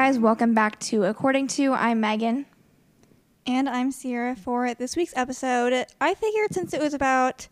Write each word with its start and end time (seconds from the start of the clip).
Guys, 0.00 0.18
welcome 0.18 0.54
back 0.54 0.80
to 0.80 1.04
According 1.04 1.48
Two. 1.48 1.74
I'm 1.74 2.00
Megan. 2.00 2.46
And 3.46 3.68
I'm 3.68 3.92
Ciera 3.92 4.34
for 4.34 4.72
this 4.72 4.96
week's 4.96 5.12
episode. 5.14 5.84
I 6.00 6.14
figured 6.14 6.54
since 6.54 6.72
it 6.72 6.80
was 6.80 6.94
about 6.94 7.48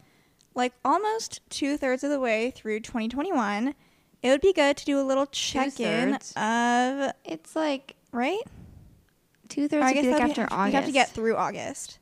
like 0.54 0.72
almost 0.82 1.42
two 1.50 1.76
thirds 1.76 2.04
of 2.04 2.10
the 2.10 2.18
way 2.18 2.50
through 2.50 2.80
2021, 2.80 3.74
it 4.22 4.30
would 4.30 4.40
be 4.40 4.54
good 4.54 4.78
to 4.78 4.84
do 4.86 4.98
a 4.98 5.04
little 5.04 5.26
check 5.26 5.78
in 5.78 6.14
of, 6.36 7.12
It's 7.26 7.54
like 7.54 7.96
right? 8.12 8.40
two 9.50 9.68
thirds 9.68 9.84
oh, 9.86 9.92
guess 9.92 10.06
like 10.06 10.22
after 10.22 10.46
be- 10.46 10.50
August. 10.50 10.72
We 10.72 10.76
have 10.76 10.86
to 10.86 10.92
get 10.92 11.10
through 11.10 11.36
August. 11.36 11.98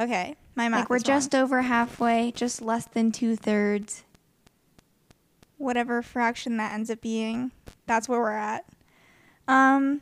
Okay, 0.00 0.36
my 0.54 0.70
math 0.70 0.80
like 0.80 0.88
we're 0.88 0.96
is 0.96 1.02
wrong. 1.02 1.18
just 1.18 1.34
over 1.34 1.60
halfway, 1.60 2.32
just 2.34 2.62
less 2.62 2.86
than 2.86 3.12
two 3.12 3.36
thirds. 3.36 4.04
whatever 5.58 6.00
fraction 6.00 6.56
that 6.56 6.72
ends 6.72 6.88
up 6.88 7.02
being. 7.02 7.52
That's 7.86 8.08
where 8.08 8.20
we're 8.20 8.30
at. 8.30 8.64
Um, 9.52 10.00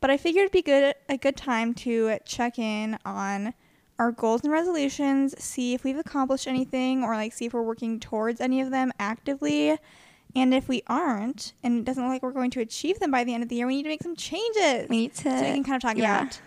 but 0.00 0.10
I 0.10 0.16
figured 0.16 0.42
it'd 0.42 0.52
be 0.52 0.62
good 0.62 0.94
a 1.08 1.16
good 1.16 1.36
time 1.36 1.74
to 1.74 2.18
check 2.24 2.58
in 2.58 2.98
on 3.04 3.54
our 3.98 4.12
goals 4.12 4.42
and 4.42 4.52
resolutions, 4.52 5.34
see 5.42 5.74
if 5.74 5.84
we've 5.84 5.98
accomplished 5.98 6.46
anything, 6.46 7.04
or 7.04 7.14
like 7.14 7.32
see 7.34 7.46
if 7.46 7.52
we're 7.52 7.62
working 7.62 8.00
towards 8.00 8.40
any 8.40 8.60
of 8.60 8.70
them 8.70 8.92
actively. 8.98 9.76
And 10.34 10.54
if 10.54 10.68
we 10.68 10.82
aren't, 10.86 11.52
and 11.62 11.80
it 11.80 11.84
doesn't 11.84 12.02
look 12.02 12.12
like 12.12 12.22
we're 12.22 12.32
going 12.32 12.52
to 12.52 12.60
achieve 12.60 12.98
them 12.98 13.10
by 13.10 13.24
the 13.24 13.34
end 13.34 13.42
of 13.42 13.48
the 13.48 13.56
year, 13.56 13.66
we 13.66 13.76
need 13.76 13.82
to 13.82 13.88
make 13.88 14.02
some 14.02 14.16
changes. 14.16 14.88
We 14.88 14.96
need 14.96 15.14
to. 15.16 15.22
so 15.22 15.40
we 15.40 15.52
can 15.52 15.64
kind 15.64 15.76
of 15.76 15.82
talk 15.82 15.96
yeah. 15.96 16.22
about 16.22 16.40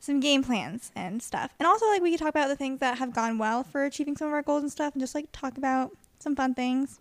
some 0.00 0.20
game 0.20 0.42
plans 0.42 0.92
and 0.94 1.22
stuff. 1.22 1.52
And 1.58 1.66
also 1.66 1.86
like 1.86 2.02
we 2.02 2.10
could 2.10 2.20
talk 2.20 2.28
about 2.30 2.48
the 2.48 2.56
things 2.56 2.80
that 2.80 2.98
have 2.98 3.14
gone 3.14 3.38
well 3.38 3.64
for 3.64 3.84
achieving 3.84 4.16
some 4.16 4.28
of 4.28 4.34
our 4.34 4.42
goals 4.42 4.62
and 4.62 4.70
stuff 4.70 4.92
and 4.94 5.00
just 5.00 5.14
like 5.14 5.26
talk 5.32 5.56
about 5.56 5.92
some 6.18 6.36
fun 6.36 6.54
things. 6.54 7.00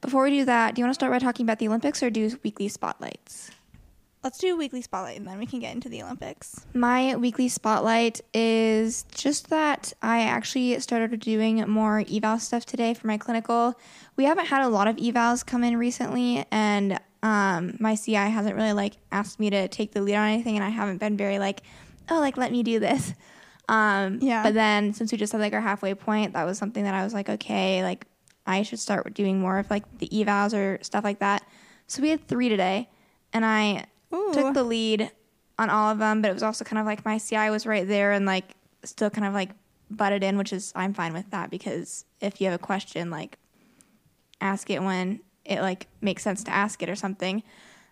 Before 0.00 0.24
we 0.24 0.30
do 0.30 0.44
that, 0.44 0.74
do 0.74 0.80
you 0.80 0.84
want 0.84 0.92
to 0.92 0.94
start 0.94 1.12
by 1.12 1.18
talking 1.18 1.44
about 1.44 1.58
the 1.58 1.68
Olympics 1.68 2.02
or 2.02 2.10
do 2.10 2.38
weekly 2.42 2.68
spotlights? 2.68 3.50
Let's 4.22 4.36
do 4.36 4.52
a 4.52 4.56
weekly 4.56 4.82
spotlight 4.82 5.16
and 5.16 5.26
then 5.26 5.38
we 5.38 5.46
can 5.46 5.60
get 5.60 5.74
into 5.74 5.88
the 5.88 6.02
Olympics. 6.02 6.66
My 6.74 7.16
weekly 7.16 7.48
spotlight 7.48 8.20
is 8.34 9.04
just 9.14 9.48
that 9.48 9.94
I 10.02 10.20
actually 10.22 10.78
started 10.80 11.18
doing 11.20 11.66
more 11.68 12.04
eval 12.10 12.38
stuff 12.38 12.66
today 12.66 12.92
for 12.92 13.06
my 13.06 13.16
clinical. 13.16 13.74
We 14.16 14.24
haven't 14.24 14.46
had 14.46 14.60
a 14.60 14.68
lot 14.68 14.88
of 14.88 14.96
evals 14.96 15.44
come 15.46 15.64
in 15.64 15.78
recently, 15.78 16.44
and 16.50 17.00
um, 17.22 17.78
my 17.80 17.94
CI 17.94 18.12
hasn't 18.14 18.56
really 18.56 18.74
like 18.74 18.98
asked 19.10 19.40
me 19.40 19.48
to 19.48 19.68
take 19.68 19.92
the 19.92 20.02
lead 20.02 20.16
on 20.16 20.28
anything, 20.28 20.54
and 20.56 20.64
I 20.64 20.68
haven't 20.68 20.98
been 20.98 21.16
very 21.16 21.38
like, 21.38 21.62
oh, 22.10 22.20
like 22.20 22.36
let 22.36 22.52
me 22.52 22.62
do 22.62 22.78
this. 22.78 23.14
Um, 23.70 24.18
Yeah. 24.20 24.42
But 24.42 24.52
then 24.52 24.92
since 24.92 25.12
we 25.12 25.16
just 25.16 25.32
had 25.32 25.40
like 25.40 25.54
our 25.54 25.60
halfway 25.62 25.94
point, 25.94 26.34
that 26.34 26.44
was 26.44 26.58
something 26.58 26.84
that 26.84 26.92
I 26.92 27.04
was 27.04 27.14
like, 27.14 27.30
okay, 27.30 27.82
like 27.82 28.04
I 28.46 28.64
should 28.64 28.80
start 28.80 29.14
doing 29.14 29.40
more 29.40 29.58
of 29.58 29.70
like 29.70 29.84
the 29.98 30.08
evals 30.08 30.52
or 30.52 30.82
stuff 30.82 31.04
like 31.04 31.20
that. 31.20 31.42
So 31.86 32.02
we 32.02 32.10
had 32.10 32.26
three 32.28 32.50
today, 32.50 32.90
and 33.32 33.46
I 33.46 33.86
Ooh. 34.12 34.32
took 34.32 34.54
the 34.54 34.64
lead 34.64 35.10
on 35.58 35.70
all 35.70 35.90
of 35.90 35.98
them, 35.98 36.22
but 36.22 36.30
it 36.30 36.34
was 36.34 36.42
also 36.42 36.64
kind 36.64 36.78
of 36.78 36.86
like 36.86 37.04
my 37.04 37.18
CI 37.18 37.50
was 37.50 37.66
right 37.66 37.86
there 37.86 38.12
and 38.12 38.26
like 38.26 38.54
still 38.84 39.10
kind 39.10 39.26
of 39.26 39.34
like 39.34 39.50
butted 39.90 40.22
in, 40.22 40.38
which 40.38 40.52
is 40.52 40.72
I'm 40.74 40.94
fine 40.94 41.12
with 41.12 41.30
that 41.30 41.50
because 41.50 42.04
if 42.20 42.40
you 42.40 42.46
have 42.48 42.60
a 42.60 42.62
question, 42.62 43.10
like 43.10 43.38
ask 44.40 44.70
it 44.70 44.82
when 44.82 45.20
it 45.44 45.60
like 45.60 45.86
makes 46.00 46.22
sense 46.22 46.44
to 46.44 46.50
ask 46.50 46.82
it 46.82 46.88
or 46.88 46.96
something. 46.96 47.42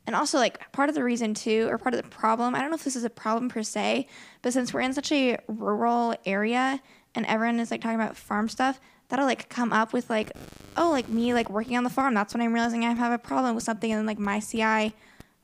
And 0.06 0.16
also 0.16 0.38
like 0.38 0.72
part 0.72 0.88
of 0.88 0.94
the 0.94 1.04
reason 1.04 1.34
too, 1.34 1.69
or 1.70 1.76
part 1.76 1.94
of 1.94 2.03
the 2.03 2.09
problem, 2.09 2.54
I 2.54 2.60
don't 2.60 2.71
know 2.71 2.76
if 2.76 2.84
this 2.84 2.97
is 2.97 3.04
a 3.04 3.10
problem 3.10 3.50
per 3.50 3.62
se, 3.62 4.06
but 4.41 4.54
since 4.54 4.72
we're 4.72 4.81
in 4.81 4.94
such 4.94 5.12
a 5.12 5.37
rural 5.48 6.15
area 6.25 6.81
and 7.15 7.26
everyone 7.26 7.60
is 7.60 7.71
like 7.71 7.82
talking 7.82 8.00
about 8.00 8.16
farm 8.16 8.48
stuff, 8.48 8.81
that'll 9.09 9.26
like 9.26 9.50
come 9.50 9.72
up 9.72 9.92
with 9.92 10.09
like, 10.09 10.32
oh, 10.78 10.91
like 10.91 11.09
me 11.09 11.34
like 11.34 11.50
working 11.50 11.76
on 11.76 11.84
the 11.84 11.91
farm. 11.91 12.15
That's 12.15 12.32
when 12.32 12.41
I'm 12.41 12.54
realizing 12.54 12.84
I 12.84 12.92
have 12.94 13.12
a 13.12 13.19
problem 13.19 13.54
with 13.54 13.65
something, 13.65 13.92
and 13.92 13.98
then 13.98 14.06
like 14.06 14.19
my 14.19 14.41
CI 14.41 14.94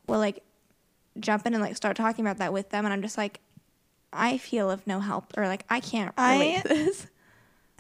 will 0.07 0.19
like 0.19 0.43
jump 1.19 1.47
in 1.47 1.55
and 1.55 1.63
like 1.63 1.77
start 1.77 1.97
talking 1.97 2.25
about 2.25 2.39
that 2.39 2.53
with 2.53 2.71
them, 2.71 2.85
and 2.85 2.93
I'm 2.93 3.03
just 3.03 3.19
like, 3.19 3.41
I 4.13 4.39
feel 4.39 4.71
of 4.71 4.87
no 4.87 5.01
help, 5.01 5.33
or 5.37 5.47
like 5.47 5.65
I 5.69 5.81
can't 5.81 6.13
relate 6.19 6.59
I- 6.59 6.63
this. 6.69 7.07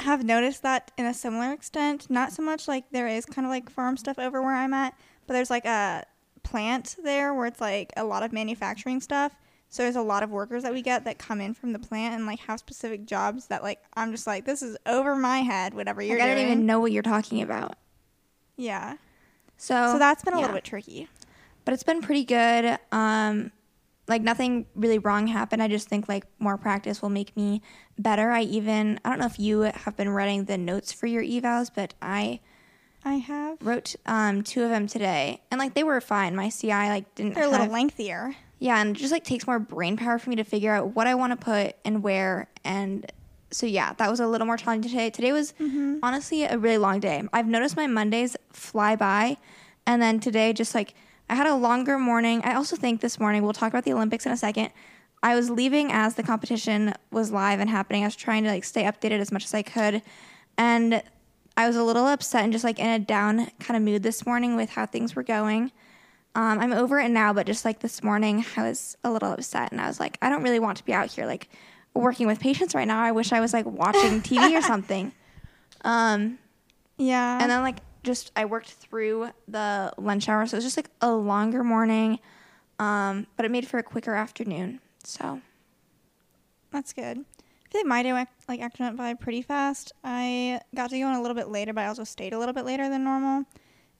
have 0.00 0.24
noticed 0.24 0.62
that 0.62 0.90
in 0.98 1.06
a 1.06 1.14
similar 1.14 1.52
extent. 1.52 2.10
Not 2.10 2.32
so 2.32 2.42
much 2.42 2.66
like 2.66 2.84
there 2.90 3.06
is 3.06 3.24
kind 3.24 3.46
of 3.46 3.50
like 3.50 3.70
farm 3.70 3.96
stuff 3.96 4.18
over 4.18 4.42
where 4.42 4.54
I'm 4.54 4.74
at, 4.74 4.94
but 5.26 5.34
there's 5.34 5.50
like 5.50 5.64
a 5.64 6.04
plant 6.42 6.96
there 7.04 7.32
where 7.32 7.46
it's 7.46 7.60
like 7.60 7.92
a 7.96 8.04
lot 8.04 8.22
of 8.24 8.32
manufacturing 8.32 9.00
stuff. 9.00 9.32
So 9.70 9.82
there's 9.82 9.96
a 9.96 10.02
lot 10.02 10.22
of 10.22 10.30
workers 10.30 10.62
that 10.64 10.72
we 10.72 10.82
get 10.82 11.04
that 11.04 11.18
come 11.18 11.40
in 11.40 11.54
from 11.54 11.72
the 11.72 11.78
plant 11.78 12.14
and 12.14 12.26
like 12.26 12.38
have 12.40 12.58
specific 12.60 13.06
jobs 13.06 13.46
that 13.46 13.62
like 13.62 13.80
I'm 13.94 14.10
just 14.12 14.26
like 14.26 14.44
this 14.44 14.62
is 14.62 14.76
over 14.86 15.14
my 15.16 15.38
head. 15.38 15.74
Whatever 15.74 16.02
you're 16.02 16.18
Like, 16.18 16.28
I 16.28 16.34
don't 16.34 16.44
even 16.44 16.66
know 16.66 16.80
what 16.80 16.90
you're 16.92 17.02
talking 17.02 17.40
about. 17.42 17.76
Yeah. 18.56 18.96
So 19.56 19.92
So 19.92 19.98
that's 19.98 20.22
been 20.24 20.34
a 20.34 20.36
yeah. 20.36 20.42
little 20.42 20.56
bit 20.56 20.64
tricky. 20.64 21.08
But 21.64 21.74
it's 21.74 21.82
been 21.82 22.00
pretty 22.02 22.24
good. 22.24 22.78
Um, 22.92 23.50
like 24.06 24.20
nothing 24.22 24.66
really 24.74 24.98
wrong 24.98 25.26
happened. 25.28 25.62
I 25.62 25.68
just 25.68 25.88
think 25.88 26.08
like 26.08 26.26
more 26.38 26.58
practice 26.58 27.00
will 27.00 27.08
make 27.10 27.34
me 27.36 27.62
better. 27.98 28.30
I 28.30 28.42
even 28.42 29.00
I 29.04 29.08
don't 29.08 29.18
know 29.18 29.26
if 29.26 29.38
you 29.38 29.60
have 29.60 29.96
been 29.96 30.10
writing 30.10 30.44
the 30.44 30.58
notes 30.58 30.92
for 30.92 31.06
your 31.06 31.22
evals, 31.22 31.70
but 31.74 31.94
I 32.02 32.40
I 33.04 33.14
have. 33.14 33.58
wrote 33.62 33.94
um, 34.06 34.42
two 34.42 34.62
of 34.62 34.70
them 34.70 34.86
today, 34.86 35.40
and 35.50 35.58
like 35.58 35.74
they 35.74 35.84
were 35.84 36.00
fine. 36.00 36.34
My 36.36 36.48
CI 36.50 36.68
like 36.68 37.14
didn't 37.14 37.34
They're 37.34 37.44
a 37.44 37.48
little 37.48 37.66
lengthier. 37.68 38.34
yeah, 38.58 38.80
and 38.80 38.96
it 38.96 39.00
just 39.00 39.12
like 39.12 39.24
takes 39.24 39.46
more 39.46 39.58
brain 39.58 39.96
power 39.96 40.18
for 40.18 40.30
me 40.30 40.36
to 40.36 40.44
figure 40.44 40.72
out 40.74 40.94
what 40.94 41.06
I 41.06 41.14
want 41.14 41.38
to 41.38 41.42
put 41.42 41.76
and 41.84 42.02
where. 42.02 42.48
And 42.64 43.10
so 43.50 43.64
yeah, 43.66 43.92
that 43.94 44.10
was 44.10 44.20
a 44.20 44.26
little 44.26 44.46
more 44.46 44.56
challenging 44.58 44.90
today. 44.90 45.08
Today 45.10 45.32
was 45.32 45.54
honestly 46.02 46.44
a 46.44 46.58
really 46.58 46.78
long 46.78 47.00
day. 47.00 47.22
I've 47.32 47.46
noticed 47.46 47.76
my 47.76 47.86
Mondays 47.86 48.36
fly 48.52 48.96
by, 48.96 49.36
and 49.86 50.02
then 50.02 50.20
today 50.20 50.52
just 50.52 50.74
like 50.74 50.94
I 51.28 51.34
had 51.34 51.46
a 51.46 51.54
longer 51.54 51.98
morning. 51.98 52.42
I 52.44 52.54
also 52.54 52.76
think 52.76 53.00
this 53.00 53.18
morning 53.18 53.42
we'll 53.42 53.52
talk 53.52 53.68
about 53.72 53.84
the 53.84 53.92
Olympics 53.92 54.26
in 54.26 54.32
a 54.32 54.36
second. 54.36 54.70
I 55.22 55.34
was 55.34 55.48
leaving 55.50 55.90
as 55.90 56.16
the 56.16 56.22
competition 56.22 56.92
was 57.10 57.30
live 57.32 57.60
and 57.60 57.70
happening. 57.70 58.02
I 58.02 58.06
was 58.06 58.16
trying 58.16 58.44
to 58.44 58.50
like 58.50 58.64
stay 58.64 58.84
updated 58.84 59.20
as 59.20 59.32
much 59.32 59.44
as 59.44 59.54
I 59.54 59.62
could, 59.62 60.02
and 60.58 61.02
I 61.56 61.66
was 61.66 61.76
a 61.76 61.82
little 61.84 62.06
upset 62.06 62.44
and 62.44 62.52
just 62.52 62.64
like 62.64 62.78
in 62.78 62.88
a 62.88 62.98
down 62.98 63.46
kind 63.60 63.76
of 63.76 63.82
mood 63.82 64.02
this 64.02 64.26
morning 64.26 64.54
with 64.56 64.70
how 64.70 64.84
things 64.86 65.16
were 65.16 65.22
going. 65.22 65.72
Um, 66.34 66.58
I'm 66.58 66.72
over 66.72 66.98
it 66.98 67.10
now, 67.10 67.32
but 67.32 67.46
just 67.46 67.64
like 67.64 67.78
this 67.78 68.02
morning, 68.02 68.44
I 68.56 68.62
was 68.62 68.96
a 69.04 69.10
little 69.10 69.32
upset 69.32 69.70
and 69.72 69.80
I 69.80 69.86
was 69.86 70.00
like, 70.00 70.18
I 70.20 70.28
don't 70.28 70.42
really 70.42 70.58
want 70.58 70.76
to 70.78 70.84
be 70.84 70.92
out 70.92 71.10
here 71.12 71.26
like 71.26 71.48
working 71.94 72.26
with 72.26 72.40
patients 72.40 72.74
right 72.74 72.88
now. 72.88 73.00
I 73.02 73.12
wish 73.12 73.32
I 73.32 73.38
was 73.40 73.52
like 73.52 73.66
watching 73.66 74.20
TV 74.20 74.58
or 74.58 74.60
something. 74.72 75.12
Um, 75.84 76.38
Yeah. 76.98 77.38
and 77.40 77.48
then 77.50 77.62
like 77.62 77.76
just 78.04 78.30
I 78.36 78.44
worked 78.44 78.70
through 78.70 79.30
the 79.48 79.92
lunch 79.98 80.28
hour, 80.28 80.46
so 80.46 80.54
it 80.54 80.58
was 80.58 80.64
just 80.64 80.76
like 80.76 80.90
a 81.00 81.12
longer 81.12 81.64
morning, 81.64 82.20
um, 82.78 83.26
but 83.36 83.44
it 83.44 83.50
made 83.50 83.66
for 83.66 83.78
a 83.78 83.82
quicker 83.82 84.14
afternoon. 84.14 84.80
So 85.02 85.40
That's 86.70 86.92
good. 86.92 87.18
I 87.18 87.70
feel 87.70 87.80
like 87.80 87.86
my 87.86 88.02
day 88.02 88.12
went, 88.12 88.28
like 88.48 88.60
actually 88.60 88.84
went 88.84 88.96
by 88.96 89.14
pretty 89.14 89.42
fast. 89.42 89.92
I 90.04 90.60
got 90.74 90.90
to 90.90 90.98
go 90.98 91.08
in 91.08 91.14
a 91.14 91.22
little 91.22 91.34
bit 91.34 91.48
later, 91.48 91.72
but 91.72 91.82
I 91.82 91.86
also 91.88 92.04
stayed 92.04 92.32
a 92.32 92.38
little 92.38 92.54
bit 92.54 92.64
later 92.64 92.88
than 92.88 93.02
normal. 93.04 93.44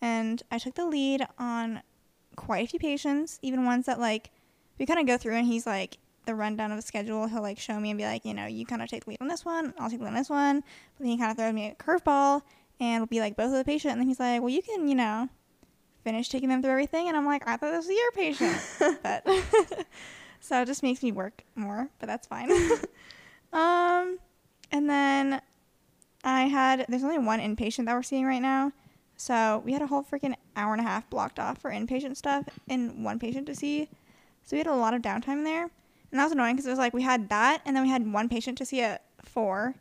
And 0.01 0.43
I 0.51 0.59
took 0.59 0.75
the 0.75 0.87
lead 0.87 1.27
on 1.39 1.83
quite 2.37 2.67
a 2.67 2.69
few 2.69 2.79
patients, 2.79 3.39
even 3.43 3.65
ones 3.65 3.87
that 3.87 3.99
like 3.99 4.31
we 4.79 4.87
kind 4.87 5.01
of 5.01 5.07
go 5.07 5.17
through 5.17 5.35
and 5.35 5.47
he's 5.47 5.67
like 5.67 5.99
the 6.27 6.35
rundown 6.35 6.71
of 6.73 6.79
the 6.79 6.83
schedule. 6.83 7.27
He'll 7.27 7.43
like 7.43 7.59
show 7.59 7.79
me 7.79 7.91
and 7.91 7.99
be 7.99 8.05
like, 8.05 8.25
you 8.25 8.35
know, 8.35 8.47
you 8.47 8.67
kind 8.67 8.83
of 8.83 8.89
take 8.89 9.05
the 9.05 9.11
lead 9.11 9.19
on 9.21 9.29
this 9.29 9.45
one, 9.45 9.75
I'll 9.79 9.91
take 9.91 9.99
the 9.99 10.05
lead 10.05 10.11
on 10.11 10.17
this 10.17 10.31
one. 10.31 10.61
But 10.61 11.01
then 11.01 11.09
he 11.09 11.19
kind 11.19 11.31
of 11.31 11.37
throws 11.37 11.53
me 11.53 11.69
a 11.69 11.75
curveball 11.75 12.43
and 12.81 13.01
we'll 13.01 13.07
be 13.07 13.21
like 13.21 13.37
both 13.37 13.47
of 13.47 13.53
the 13.53 13.65
patient. 13.65 13.93
And 13.93 14.01
then 14.01 14.09
he's 14.09 14.21
like, 14.21 14.41
well, 14.41 14.51
you 14.51 14.63
can, 14.63 14.89
you 14.89 14.95
know, 14.95 15.29
finish 16.03 16.29
taking 16.29 16.49
them 16.49 16.63
through 16.63 16.73
everything. 16.73 17.09
And 17.09 17.17
I'm 17.17 17.27
like, 17.27 17.47
I 17.49 17.57
thought 17.57 17.73
this 17.73 17.87
was 17.87 17.97
your 17.97 18.13
patient. 18.13 18.99
but 19.03 19.27
so 20.41 20.63
it 20.63 20.67
just 20.67 20.83
makes 20.83 21.03
me 21.03 21.13
work 21.13 21.43
more, 21.55 21.89
but 21.99 22.07
that's 22.07 22.27
fine. 22.27 22.51
um, 23.53 24.19
and 24.71 24.89
then 24.89 25.41
I 26.23 26.43
had 26.43 26.87
there's 26.89 27.05
only 27.05 27.19
one 27.19 27.41
inpatient 27.41 27.87
that 27.87 27.95
we're 27.95 28.03
seeing 28.03 28.27
right 28.27 28.43
now, 28.43 28.73
so 29.17 29.63
we 29.65 29.73
had 29.73 29.83
a 29.83 29.87
whole 29.87 30.03
freaking 30.03 30.35
hour 30.57 30.73
and 30.73 30.81
a 30.81 30.89
half 30.89 31.09
blocked 31.11 31.39
off 31.39 31.59
for 31.59 31.71
inpatient 31.71 32.17
stuff 32.17 32.47
and 32.69 33.05
one 33.05 33.19
patient 33.19 33.47
to 33.47 33.55
see. 33.55 33.89
So 34.43 34.57
we 34.57 34.59
had 34.59 34.67
a 34.67 34.75
lot 34.75 34.95
of 34.95 35.03
downtime 35.03 35.45
there, 35.45 35.63
and 35.63 36.21
that 36.21 36.25
was 36.25 36.33
annoying 36.33 36.57
because 36.57 36.67
it 36.67 36.71
was 36.71 36.79
like 36.79 36.95
we 36.95 37.03
had 37.03 37.29
that, 37.29 37.63
and 37.65 37.77
then 37.77 37.83
we 37.83 37.91
had 37.91 38.11
one 38.11 38.29
patient 38.29 38.59
to 38.59 38.67
see 38.67 38.81
at 38.81 39.05
four. 39.23 39.75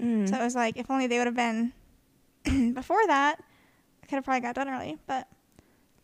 mm. 0.00 0.28
So 0.28 0.36
it 0.36 0.44
was 0.44 0.54
like 0.54 0.76
if 0.76 0.90
only 0.90 1.06
they 1.06 1.18
would 1.18 1.26
have 1.26 1.36
been 1.36 1.72
before 2.74 3.06
that, 3.06 3.40
I 4.02 4.06
could 4.06 4.16
have 4.16 4.24
probably 4.24 4.40
got 4.40 4.54
done 4.54 4.68
early, 4.68 4.98
but 5.06 5.28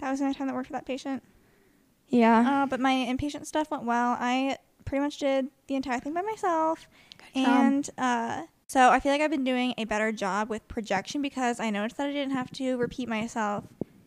that 0.00 0.10
was 0.10 0.20
the 0.20 0.26
only 0.26 0.34
time 0.34 0.46
that 0.46 0.54
worked 0.54 0.66
for 0.68 0.72
that 0.74 0.86
patient. 0.86 1.22
Yeah. 2.08 2.62
Uh, 2.62 2.66
but 2.66 2.80
my 2.80 2.92
inpatient 2.92 3.46
stuff 3.46 3.70
went 3.70 3.84
well. 3.84 4.16
I 4.18 4.58
pretty 4.84 5.02
much 5.02 5.18
did 5.18 5.48
the 5.66 5.74
entire 5.74 6.00
thing 6.00 6.12
by 6.12 6.22
myself. 6.22 6.88
and 7.34 7.88
uh, 7.98 8.42
so 8.66 8.90
I 8.90 9.00
feel 9.00 9.12
like 9.12 9.20
I've 9.20 9.30
been 9.30 9.44
doing 9.44 9.74
a 9.78 9.84
better 9.84 10.12
job 10.12 10.48
with 10.48 10.66
projection 10.68 11.22
because 11.22 11.60
I 11.60 11.70
noticed 11.70 11.96
that 11.96 12.08
I 12.08 12.12
didn't 12.12 12.32
have 12.32 12.50
to 12.52 12.76
repeat 12.76 13.08
myself 13.08 13.64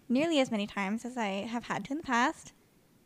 nearly 0.10 0.40
as 0.40 0.52
many 0.52 0.68
times 0.68 1.06
as 1.06 1.18
I 1.18 1.48
have 1.50 1.66
had 1.66 1.86
to 1.86 1.92
in 1.92 1.98
the 1.98 2.04
past. 2.04 2.54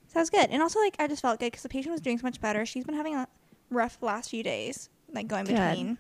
So 0.08 0.16
that 0.16 0.20
was 0.22 0.30
good. 0.30 0.50
And 0.50 0.62
also, 0.62 0.80
like, 0.80 0.96
I 1.00 1.08
just 1.08 1.22
felt 1.22 1.40
good 1.40 1.48
because 1.52 1.64
the 1.64 1.70
patient 1.70 1.92
was 1.92 2.02
doing 2.02 2.18
so 2.18 2.24
much 2.24 2.42
better. 2.42 2.66
She's 2.66 2.84
been 2.84 2.96
having 2.96 3.16
a 3.16 3.28
rough 3.70 3.98
last 4.02 4.30
few 4.30 4.44
days, 4.44 4.90
like 5.14 5.28
going 5.28 5.46
Good. 5.46 5.56
between 5.56 5.98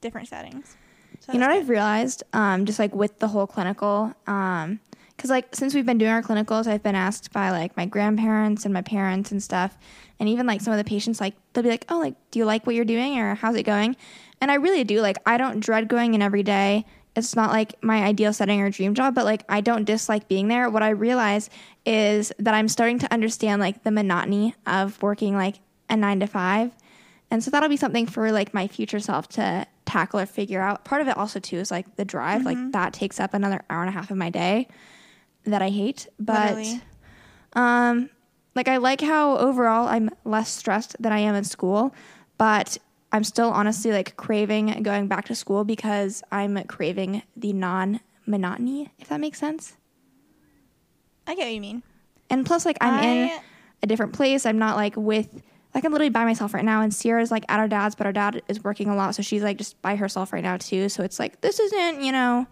different 0.00 0.28
settings. 0.28 0.76
So 1.24 1.32
you 1.32 1.38
know 1.38 1.46
what 1.46 1.54
that's 1.54 1.62
I've 1.62 1.70
realized, 1.70 2.22
um, 2.34 2.66
just 2.66 2.78
like 2.78 2.94
with 2.94 3.18
the 3.18 3.28
whole 3.28 3.46
clinical, 3.46 4.12
um, 4.26 4.78
because 5.16 5.30
like 5.30 5.54
since 5.56 5.74
we've 5.74 5.86
been 5.86 5.96
doing 5.96 6.10
our 6.10 6.20
clinicals, 6.20 6.66
I've 6.66 6.82
been 6.82 6.94
asked 6.94 7.32
by 7.32 7.50
like 7.50 7.74
my 7.78 7.86
grandparents 7.86 8.66
and 8.66 8.74
my 8.74 8.82
parents 8.82 9.32
and 9.32 9.42
stuff, 9.42 9.78
and 10.20 10.28
even 10.28 10.46
like 10.46 10.60
some 10.60 10.74
of 10.74 10.76
the 10.76 10.84
patients, 10.84 11.22
like 11.22 11.32
they'll 11.52 11.62
be 11.62 11.70
like, 11.70 11.86
"Oh, 11.88 11.98
like, 11.98 12.14
do 12.30 12.38
you 12.38 12.44
like 12.44 12.66
what 12.66 12.74
you're 12.74 12.84
doing, 12.84 13.18
or 13.18 13.36
how's 13.36 13.56
it 13.56 13.62
going?" 13.62 13.96
And 14.42 14.50
I 14.50 14.56
really 14.56 14.84
do. 14.84 15.00
Like, 15.00 15.16
I 15.24 15.38
don't 15.38 15.60
dread 15.60 15.88
going 15.88 16.12
in 16.12 16.20
every 16.20 16.42
day. 16.42 16.84
It's 17.16 17.34
not 17.34 17.50
like 17.50 17.82
my 17.82 18.02
ideal 18.02 18.34
setting 18.34 18.60
or 18.60 18.68
dream 18.68 18.92
job, 18.92 19.14
but 19.14 19.24
like 19.24 19.44
I 19.48 19.62
don't 19.62 19.84
dislike 19.84 20.28
being 20.28 20.48
there. 20.48 20.68
What 20.68 20.82
I 20.82 20.90
realize 20.90 21.48
is 21.86 22.32
that 22.38 22.52
I'm 22.52 22.68
starting 22.68 22.98
to 22.98 23.10
understand 23.10 23.62
like 23.62 23.82
the 23.82 23.90
monotony 23.90 24.56
of 24.66 25.02
working 25.02 25.34
like 25.34 25.60
a 25.88 25.96
nine 25.96 26.20
to 26.20 26.26
five. 26.26 26.72
And 27.30 27.42
so 27.42 27.50
that'll 27.50 27.68
be 27.68 27.76
something 27.76 28.06
for 28.06 28.30
like 28.32 28.54
my 28.54 28.68
future 28.68 29.00
self 29.00 29.28
to 29.30 29.66
tackle 29.86 30.20
or 30.20 30.26
figure 30.26 30.60
out. 30.60 30.84
Part 30.84 31.02
of 31.02 31.08
it 31.08 31.16
also 31.16 31.40
too 31.40 31.56
is 31.58 31.70
like 31.70 31.96
the 31.96 32.04
drive, 32.04 32.44
like 32.44 32.58
that 32.72 32.92
takes 32.92 33.18
up 33.18 33.34
another 33.34 33.62
hour 33.68 33.80
and 33.80 33.88
a 33.88 33.92
half 33.92 34.10
of 34.10 34.16
my 34.16 34.30
day 34.30 34.68
that 35.44 35.62
I 35.62 35.70
hate. 35.70 36.08
But 36.18 36.56
Literally. 36.56 36.80
um 37.54 38.10
like 38.54 38.68
I 38.68 38.76
like 38.76 39.00
how 39.00 39.36
overall 39.38 39.88
I'm 39.88 40.10
less 40.24 40.50
stressed 40.50 40.96
than 41.00 41.12
I 41.12 41.18
am 41.18 41.34
in 41.34 41.44
school, 41.44 41.94
but 42.38 42.78
I'm 43.12 43.24
still 43.24 43.50
honestly 43.50 43.92
like 43.92 44.16
craving 44.16 44.82
going 44.82 45.08
back 45.08 45.26
to 45.26 45.34
school 45.34 45.64
because 45.64 46.22
I'm 46.30 46.62
craving 46.64 47.22
the 47.36 47.52
non 47.52 48.00
monotony, 48.26 48.92
if 48.98 49.08
that 49.08 49.20
makes 49.20 49.38
sense. 49.38 49.76
I 51.26 51.34
get 51.34 51.44
what 51.44 51.52
you 51.54 51.60
mean. 51.60 51.82
And 52.30 52.44
plus 52.46 52.64
like 52.64 52.78
I'm 52.80 53.02
in 53.02 53.40
a 53.82 53.86
different 53.86 54.12
place. 54.12 54.46
I'm 54.46 54.58
not 54.58 54.76
like 54.76 54.96
with 54.96 55.42
like 55.74 55.84
I'm 55.84 55.92
literally 55.92 56.10
by 56.10 56.24
myself 56.24 56.54
right 56.54 56.64
now 56.64 56.82
and 56.82 56.92
Ciera's 56.92 57.30
like 57.30 57.44
at 57.48 57.58
her 57.58 57.68
dad's, 57.68 57.94
but 57.94 58.06
her 58.06 58.12
dad 58.12 58.42
is 58.48 58.62
working 58.62 58.88
a 58.88 58.94
lot, 58.96 59.14
so 59.14 59.22
she's 59.22 59.42
like 59.42 59.58
just 59.58 59.80
by 59.82 59.96
herself 59.96 60.32
right 60.32 60.42
now 60.42 60.56
too. 60.56 60.88
So 60.88 61.02
it's 61.02 61.18
like 61.18 61.40
this 61.40 61.58
isn't, 61.60 62.02
you 62.02 62.12
know, 62.12 62.46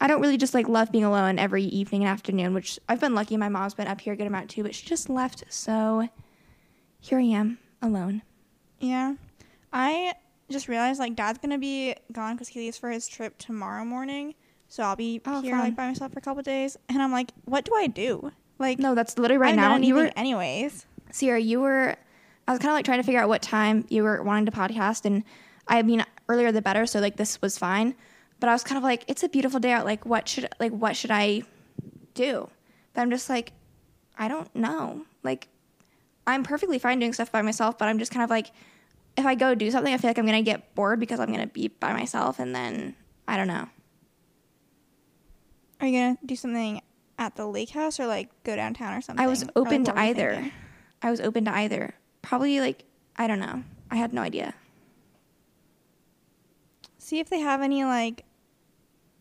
I 0.00 0.06
don't 0.06 0.20
really 0.20 0.36
just 0.36 0.52
like 0.54 0.68
love 0.68 0.92
being 0.92 1.04
alone 1.04 1.38
every 1.38 1.64
evening 1.64 2.02
and 2.02 2.10
afternoon, 2.10 2.52
which 2.54 2.78
I've 2.88 3.00
been 3.00 3.14
lucky 3.14 3.36
my 3.36 3.48
mom's 3.48 3.74
been 3.74 3.86
up 3.88 4.00
here 4.00 4.12
a 4.12 4.16
good 4.16 4.26
amount 4.26 4.50
too, 4.50 4.62
but 4.62 4.74
she 4.74 4.86
just 4.86 5.08
left, 5.08 5.44
so 5.48 6.08
here 7.00 7.18
I 7.18 7.22
am 7.22 7.58
alone. 7.80 8.22
Yeah. 8.80 9.14
I 9.72 10.14
just 10.50 10.68
realized 10.68 11.00
like 11.00 11.16
dad's 11.16 11.38
gonna 11.38 11.58
be 11.58 11.94
gone 12.12 12.34
because 12.34 12.48
he 12.48 12.60
leaves 12.60 12.76
for 12.76 12.90
his 12.90 13.08
trip 13.08 13.38
tomorrow 13.38 13.84
morning. 13.84 14.34
So 14.68 14.82
I'll 14.82 14.96
be 14.96 15.20
Oh, 15.26 15.40
here 15.40 15.52
fun. 15.52 15.60
like 15.60 15.76
by 15.76 15.86
myself 15.88 16.12
for 16.12 16.18
a 16.18 16.22
couple 16.22 16.42
days. 16.42 16.76
And 16.88 17.00
I'm 17.00 17.12
like, 17.12 17.30
what 17.44 17.64
do 17.64 17.74
I 17.74 17.86
do? 17.86 18.30
Like 18.58 18.78
No, 18.78 18.94
that's 18.94 19.16
literally 19.18 19.38
right 19.38 19.54
now. 19.54 19.70
done 19.70 19.82
You 19.82 19.94
were 19.94 20.00
anything 20.02 20.18
anyways. 20.18 20.86
Ciera, 21.12 21.42
you 21.44 21.60
were 21.60 21.96
I 22.46 22.52
was 22.52 22.58
kind 22.58 22.70
of 22.70 22.74
like 22.74 22.84
trying 22.84 22.98
to 22.98 23.04
figure 23.04 23.20
out 23.20 23.28
what 23.28 23.42
time 23.42 23.86
you 23.88 24.02
were 24.02 24.22
wanting 24.22 24.46
to 24.46 24.52
podcast 24.52 25.04
and 25.04 25.24
I 25.66 25.82
mean 25.82 26.04
earlier 26.28 26.52
the 26.52 26.62
better, 26.62 26.86
so 26.86 27.00
like 27.00 27.16
this 27.16 27.40
was 27.40 27.58
fine. 27.58 27.94
But 28.40 28.48
I 28.48 28.52
was 28.52 28.64
kind 28.64 28.76
of 28.76 28.82
like 28.82 29.04
it's 29.08 29.22
a 29.22 29.28
beautiful 29.28 29.60
day 29.60 29.72
out, 29.72 29.84
like 29.84 30.04
what 30.04 30.28
should 30.28 30.48
like 30.60 30.72
what 30.72 30.96
should 30.96 31.10
I 31.10 31.42
do? 32.14 32.48
But 32.92 33.02
I'm 33.02 33.10
just 33.10 33.28
like 33.28 33.52
I 34.18 34.28
don't 34.28 34.54
know. 34.54 35.04
Like 35.22 35.48
I'm 36.26 36.42
perfectly 36.42 36.78
fine 36.78 36.98
doing 36.98 37.12
stuff 37.12 37.32
by 37.32 37.42
myself, 37.42 37.78
but 37.78 37.88
I'm 37.88 37.98
just 37.98 38.12
kind 38.12 38.24
of 38.24 38.30
like 38.30 38.50
if 39.16 39.24
I 39.24 39.34
go 39.34 39.54
do 39.54 39.70
something, 39.70 39.92
I 39.92 39.98
feel 39.98 40.10
like 40.10 40.18
I'm 40.18 40.26
going 40.26 40.44
to 40.44 40.50
get 40.50 40.74
bored 40.74 40.98
because 40.98 41.20
I'm 41.20 41.28
going 41.28 41.38
to 41.38 41.46
be 41.46 41.68
by 41.68 41.92
myself 41.92 42.40
and 42.40 42.54
then 42.54 42.96
I 43.28 43.36
don't 43.36 43.46
know. 43.46 43.68
Are 45.80 45.86
you 45.86 45.98
gonna 45.98 46.18
do 46.24 46.36
something 46.36 46.80
at 47.18 47.36
the 47.36 47.46
lake 47.46 47.70
house 47.70 48.00
or 48.00 48.06
like 48.06 48.30
go 48.44 48.56
downtown 48.56 48.96
or 48.96 49.02
something? 49.02 49.22
I 49.22 49.28
was 49.28 49.42
like, 49.42 49.50
open 49.56 49.84
to 49.84 49.98
either. 49.98 50.50
I 51.02 51.10
was 51.10 51.20
open 51.20 51.44
to 51.44 51.54
either. 51.54 51.94
Probably 52.24 52.58
like 52.58 52.84
I 53.16 53.26
don't 53.26 53.38
know. 53.38 53.62
I 53.90 53.96
had 53.96 54.14
no 54.14 54.22
idea. 54.22 54.54
See 56.98 57.20
if 57.20 57.28
they 57.28 57.40
have 57.40 57.60
any 57.60 57.84
like 57.84 58.24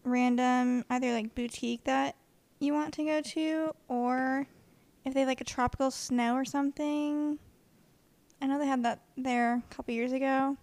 random 0.06 0.86
either 0.90 1.12
like 1.12 1.36
boutique 1.36 1.84
that 1.84 2.16
you 2.60 2.74
want 2.74 2.94
to 2.94 3.04
go 3.04 3.22
to 3.22 3.76
or 3.90 4.48
if 5.04 5.14
they 5.14 5.20
have 5.20 5.28
like 5.28 5.42
a 5.42 5.46
tropical 5.46 5.92
snow 5.92 6.36
or 6.36 6.46
something. 6.46 7.38
I 8.42 8.48
know 8.48 8.58
they 8.58 8.68
had 8.68 8.84
that 8.84 9.02
there 9.18 9.56
a 9.56 9.76
couple 9.76 9.94
years 9.94 10.14
ago. 10.14 10.56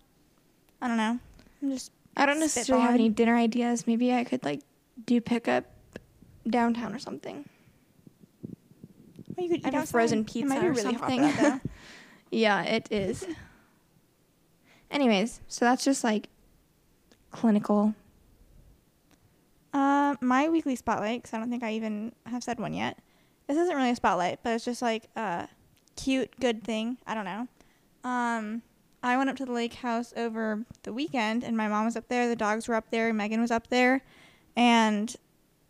I 0.80 0.88
don't 0.88 0.96
know. 0.96 1.18
I'm 1.62 1.70
just 1.70 1.92
I 2.16 2.24
don't 2.24 2.40
necessarily 2.40 2.84
have 2.84 2.94
any 2.94 3.10
dinner 3.10 3.36
ideas. 3.36 3.86
Maybe 3.86 4.14
I 4.14 4.24
could 4.24 4.42
like 4.44 4.62
do 5.04 5.20
pickup 5.20 5.64
downtown 6.48 6.94
or 6.94 6.98
something. 6.98 7.46
well, 9.36 9.46
you 9.46 9.50
could 9.50 9.66
eat 9.66 9.74
a 9.74 9.84
frozen 9.84 10.24
pizza 10.24 10.56
or 10.56 10.72
really 10.72 10.96
something. 10.96 11.20
Yeah, 12.30 12.62
it 12.62 12.88
is. 12.90 13.26
Anyways, 14.90 15.40
so 15.48 15.64
that's 15.64 15.84
just 15.84 16.04
like 16.04 16.28
clinical. 17.30 17.94
Uh, 19.72 20.16
my 20.20 20.48
weekly 20.48 20.74
spotlight, 20.76 21.22
because 21.22 21.34
I 21.34 21.38
don't 21.38 21.50
think 21.50 21.62
I 21.62 21.72
even 21.72 22.12
have 22.26 22.42
said 22.42 22.58
one 22.58 22.74
yet. 22.74 22.98
This 23.46 23.56
isn't 23.56 23.76
really 23.76 23.90
a 23.90 23.96
spotlight, 23.96 24.40
but 24.42 24.54
it's 24.54 24.64
just 24.64 24.82
like 24.82 25.08
a 25.16 25.48
cute, 25.96 26.30
good 26.40 26.64
thing. 26.64 26.98
I 27.06 27.14
don't 27.14 27.24
know. 27.24 27.48
Um, 28.02 28.62
I 29.02 29.16
went 29.16 29.30
up 29.30 29.36
to 29.36 29.44
the 29.44 29.52
lake 29.52 29.74
house 29.74 30.12
over 30.16 30.64
the 30.82 30.92
weekend, 30.92 31.44
and 31.44 31.56
my 31.56 31.68
mom 31.68 31.84
was 31.84 31.96
up 31.96 32.08
there. 32.08 32.28
The 32.28 32.36
dogs 32.36 32.68
were 32.68 32.74
up 32.74 32.90
there. 32.90 33.12
Megan 33.12 33.40
was 33.40 33.50
up 33.50 33.68
there, 33.68 34.02
and 34.56 35.14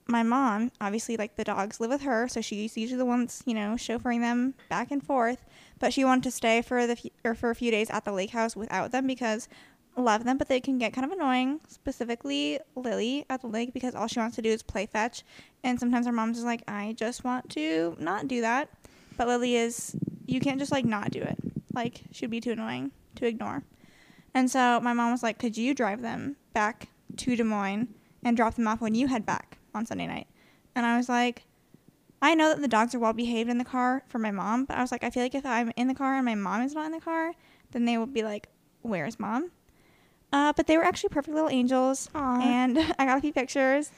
my 0.06 0.22
mom, 0.22 0.72
obviously, 0.80 1.16
like 1.16 1.36
the 1.36 1.44
dogs 1.44 1.78
live 1.78 1.90
with 1.90 2.02
her, 2.02 2.26
so 2.28 2.40
she's 2.40 2.76
usually 2.76 2.98
the 2.98 3.04
ones, 3.04 3.42
you 3.46 3.54
know, 3.54 3.74
chauffeuring 3.76 4.20
them 4.20 4.54
back 4.68 4.90
and 4.90 5.02
forth. 5.02 5.44
But 5.80 5.92
she 5.92 6.04
wanted 6.04 6.22
to 6.24 6.30
stay 6.30 6.62
for 6.62 6.86
the 6.86 6.94
few, 6.94 7.10
or 7.24 7.34
for 7.34 7.50
a 7.50 7.54
few 7.56 7.72
days 7.72 7.90
at 7.90 8.04
the 8.04 8.12
lake 8.12 8.30
house 8.30 8.54
without 8.54 8.92
them 8.92 9.08
because 9.08 9.48
love 9.96 10.24
them, 10.24 10.38
but 10.38 10.48
they 10.48 10.60
can 10.60 10.78
get 10.78 10.92
kind 10.92 11.04
of 11.04 11.10
annoying. 11.10 11.60
Specifically, 11.66 12.60
Lily 12.76 13.26
at 13.28 13.40
the 13.40 13.48
lake 13.48 13.74
because 13.74 13.94
all 13.94 14.06
she 14.06 14.20
wants 14.20 14.36
to 14.36 14.42
do 14.42 14.50
is 14.50 14.62
play 14.62 14.86
fetch, 14.86 15.24
and 15.64 15.80
sometimes 15.80 16.06
her 16.06 16.12
mom's 16.12 16.36
just 16.36 16.46
like, 16.46 16.62
I 16.68 16.94
just 16.96 17.24
want 17.24 17.50
to 17.50 17.96
not 17.98 18.28
do 18.28 18.40
that. 18.42 18.68
But 19.16 19.26
Lily 19.26 19.56
is, 19.56 19.96
you 20.26 20.40
can't 20.40 20.58
just 20.58 20.72
like 20.72 20.84
not 20.84 21.10
do 21.10 21.22
it. 21.22 21.38
Like 21.74 22.02
she'd 22.12 22.30
be 22.30 22.40
too 22.40 22.52
annoying 22.52 22.92
to 23.16 23.26
ignore. 23.26 23.64
And 24.34 24.50
so 24.50 24.80
my 24.80 24.92
mom 24.92 25.12
was 25.12 25.22
like, 25.22 25.38
Could 25.38 25.56
you 25.56 25.74
drive 25.74 26.02
them 26.02 26.36
back 26.52 26.88
to 27.16 27.36
Des 27.36 27.44
Moines 27.44 27.88
and 28.22 28.36
drop 28.36 28.54
them 28.54 28.68
off 28.68 28.80
when 28.80 28.94
you 28.94 29.08
head 29.08 29.26
back 29.26 29.58
on 29.74 29.86
Sunday 29.86 30.06
night? 30.06 30.26
And 30.74 30.86
I 30.86 30.96
was 30.96 31.08
like, 31.08 31.44
I 32.22 32.34
know 32.34 32.50
that 32.50 32.60
the 32.60 32.68
dogs 32.68 32.94
are 32.94 32.98
well 32.98 33.12
behaved 33.12 33.48
in 33.48 33.58
the 33.58 33.64
car 33.64 34.02
for 34.08 34.18
my 34.18 34.30
mom, 34.30 34.66
but 34.66 34.76
I 34.76 34.82
was 34.82 34.92
like, 34.92 35.02
I 35.02 35.10
feel 35.10 35.22
like 35.22 35.34
if 35.34 35.46
I'm 35.46 35.72
in 35.76 35.88
the 35.88 35.94
car 35.94 36.16
and 36.16 36.24
my 36.24 36.34
mom 36.34 36.62
is 36.62 36.74
not 36.74 36.86
in 36.86 36.92
the 36.92 37.00
car, 37.00 37.32
then 37.72 37.84
they 37.86 37.96
will 37.96 38.06
be 38.06 38.22
like, 38.22 38.48
Where's 38.82 39.18
mom? 39.18 39.50
Uh, 40.32 40.52
but 40.56 40.66
they 40.66 40.76
were 40.76 40.84
actually 40.84 41.08
perfect 41.10 41.34
little 41.34 41.50
angels, 41.50 42.08
Aw. 42.14 42.40
and 42.40 42.78
I 42.98 43.04
got 43.06 43.18
a 43.18 43.20
few 43.20 43.32
pictures. 43.32 43.90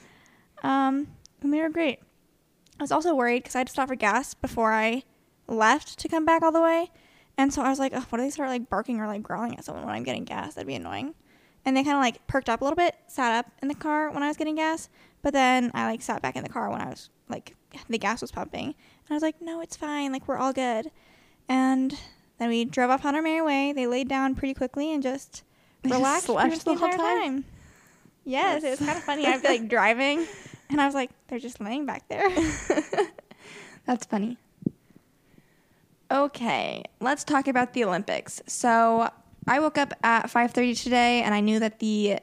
Um, 0.63 1.09
and 1.41 1.53
they 1.53 1.61
were 1.61 1.69
great. 1.69 1.99
I 2.79 2.83
was 2.83 2.93
also 2.93 3.15
worried 3.15 3.43
because 3.43 3.55
I 3.55 3.59
had 3.59 3.67
to 3.69 3.73
stop 3.73 3.89
for 3.89 3.95
gas 3.95 4.35
before 4.35 4.73
I 4.73 5.03
left 5.47 5.99
to 5.99 6.09
come 6.09 6.25
back 6.25 6.43
all 6.43 6.53
the 6.53 6.61
way. 6.61 6.91
And 7.37 7.53
so 7.53 7.63
I 7.63 7.71
was 7.71 7.79
like, 7.79 7.93
oh, 7.95 8.05
what 8.09 8.21
if 8.21 8.27
they 8.27 8.31
start 8.31 8.49
like 8.51 8.69
barking 8.69 9.01
or 9.01 9.07
like 9.07 9.23
growling 9.23 9.57
at 9.57 9.65
someone 9.65 9.85
when 9.85 9.95
I'm 9.95 10.03
getting 10.05 10.25
gas? 10.25 10.55
That'd 10.55 10.67
be 10.67 10.75
annoying. 10.75 11.15
And 11.65 11.77
they 11.77 11.85
kind 11.85 11.97
of 11.97 12.03
like 12.03 12.27
perked 12.27 12.49
up 12.49 12.61
a 12.61 12.65
little 12.65 12.77
bit, 12.77 12.97
sat 13.07 13.33
up 13.39 13.53
in 13.63 13.69
the 13.69 13.75
car 13.75 14.11
when 14.11 14.23
I 14.23 14.29
was 14.29 14.37
getting 14.37 14.57
gas. 14.57 14.89
But 15.23 15.33
then 15.33 15.71
I 15.75 15.87
like 15.87 16.03
sat 16.03 16.23
back 16.23 16.37
in 16.37 16.43
the 16.43 16.49
car 16.49 16.71
when 16.71 16.81
I 16.81 16.89
was 16.89 17.11
like, 17.29 17.55
the 17.89 17.99
gas 17.99 18.21
was 18.21 18.33
pumping. 18.33 18.67
And 18.67 19.11
I 19.11 19.15
was 19.15 19.23
like, 19.23 19.41
no, 19.41 19.61
it's 19.61 19.77
fine. 19.77 20.13
Like, 20.13 20.29
we're 20.29 20.39
all 20.39 20.53
good. 20.53 20.91
And 21.49 21.99
then 22.39 22.49
we 22.49 22.65
drove 22.65 22.91
off 22.91 23.05
on 23.05 23.15
our 23.15 23.23
merry 23.23 23.43
way. 23.43 23.73
They 23.73 23.87
laid 23.87 24.09
down 24.09 24.35
pretty 24.35 24.55
quickly 24.55 24.93
and 24.93 25.03
just 25.03 25.43
just 25.83 25.95
relaxed 25.95 26.27
slept 26.27 26.49
pretty 26.49 26.65
the 26.65 26.75
whole 26.75 26.91
entire 26.91 26.99
time? 26.99 27.45
Yes, 28.25 28.63
it 28.63 28.71
was 28.71 28.79
kind 28.79 28.97
of 28.97 29.05
funny. 29.05 29.27
I'd 29.27 29.43
be 29.43 29.49
like 29.49 29.69
driving, 29.69 30.27
and 30.71 30.81
I 30.81 30.87
was 30.87 30.95
like, 30.95 31.11
they're 31.27 31.39
just 31.39 31.61
laying 31.61 31.87
back 31.87 32.09
there. 32.09 32.29
That's 33.87 34.07
funny. 34.07 34.39
Okay, 36.11 36.85
let's 37.01 37.25
talk 37.25 37.49
about 37.49 37.73
the 37.73 37.85
Olympics. 37.85 38.43
So 38.47 39.11
I 39.49 39.59
woke 39.59 39.79
up 39.79 39.93
at 40.05 40.27
5:30 40.27 40.83
today, 40.83 41.23
and 41.23 41.35
I 41.35 41.41
knew 41.41 41.59
that 41.59 41.81
the 41.81 42.21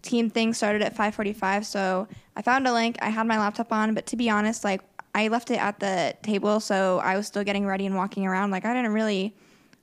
team 0.00 0.30
thing 0.30 0.54
started 0.54 0.80
at 0.80 0.96
5:45. 0.96 1.64
So 1.64 2.08
I 2.34 2.42
found 2.42 2.66
a 2.66 2.72
link. 2.72 2.96
I 3.02 3.10
had 3.10 3.26
my 3.26 3.38
laptop 3.38 3.72
on, 3.72 3.94
but 3.94 4.06
to 4.06 4.16
be 4.16 4.30
honest, 4.30 4.64
like 4.64 4.80
I 5.14 5.28
left 5.28 5.50
it 5.50 5.58
at 5.58 5.78
the 5.80 6.14
table, 6.22 6.60
so 6.60 6.98
I 7.00 7.16
was 7.16 7.26
still 7.26 7.44
getting 7.44 7.66
ready 7.66 7.86
and 7.86 7.94
walking 7.96 8.26
around. 8.26 8.50
Like 8.50 8.64
I 8.64 8.72
didn't 8.72 8.92
really 8.92 9.34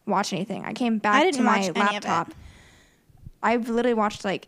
watch 0.06 0.34
anything. 0.34 0.66
I 0.66 0.74
came 0.74 0.98
back 0.98 1.16
I 1.16 1.24
didn't 1.26 1.38
to 1.38 1.44
my 1.44 1.58
watch 1.58 1.70
any 1.70 1.70
of 1.70 1.76
it. 1.76 1.80
laptop. 2.08 2.34
I've 3.44 3.70
literally 3.70 3.94
watched 3.94 4.26
like 4.26 4.48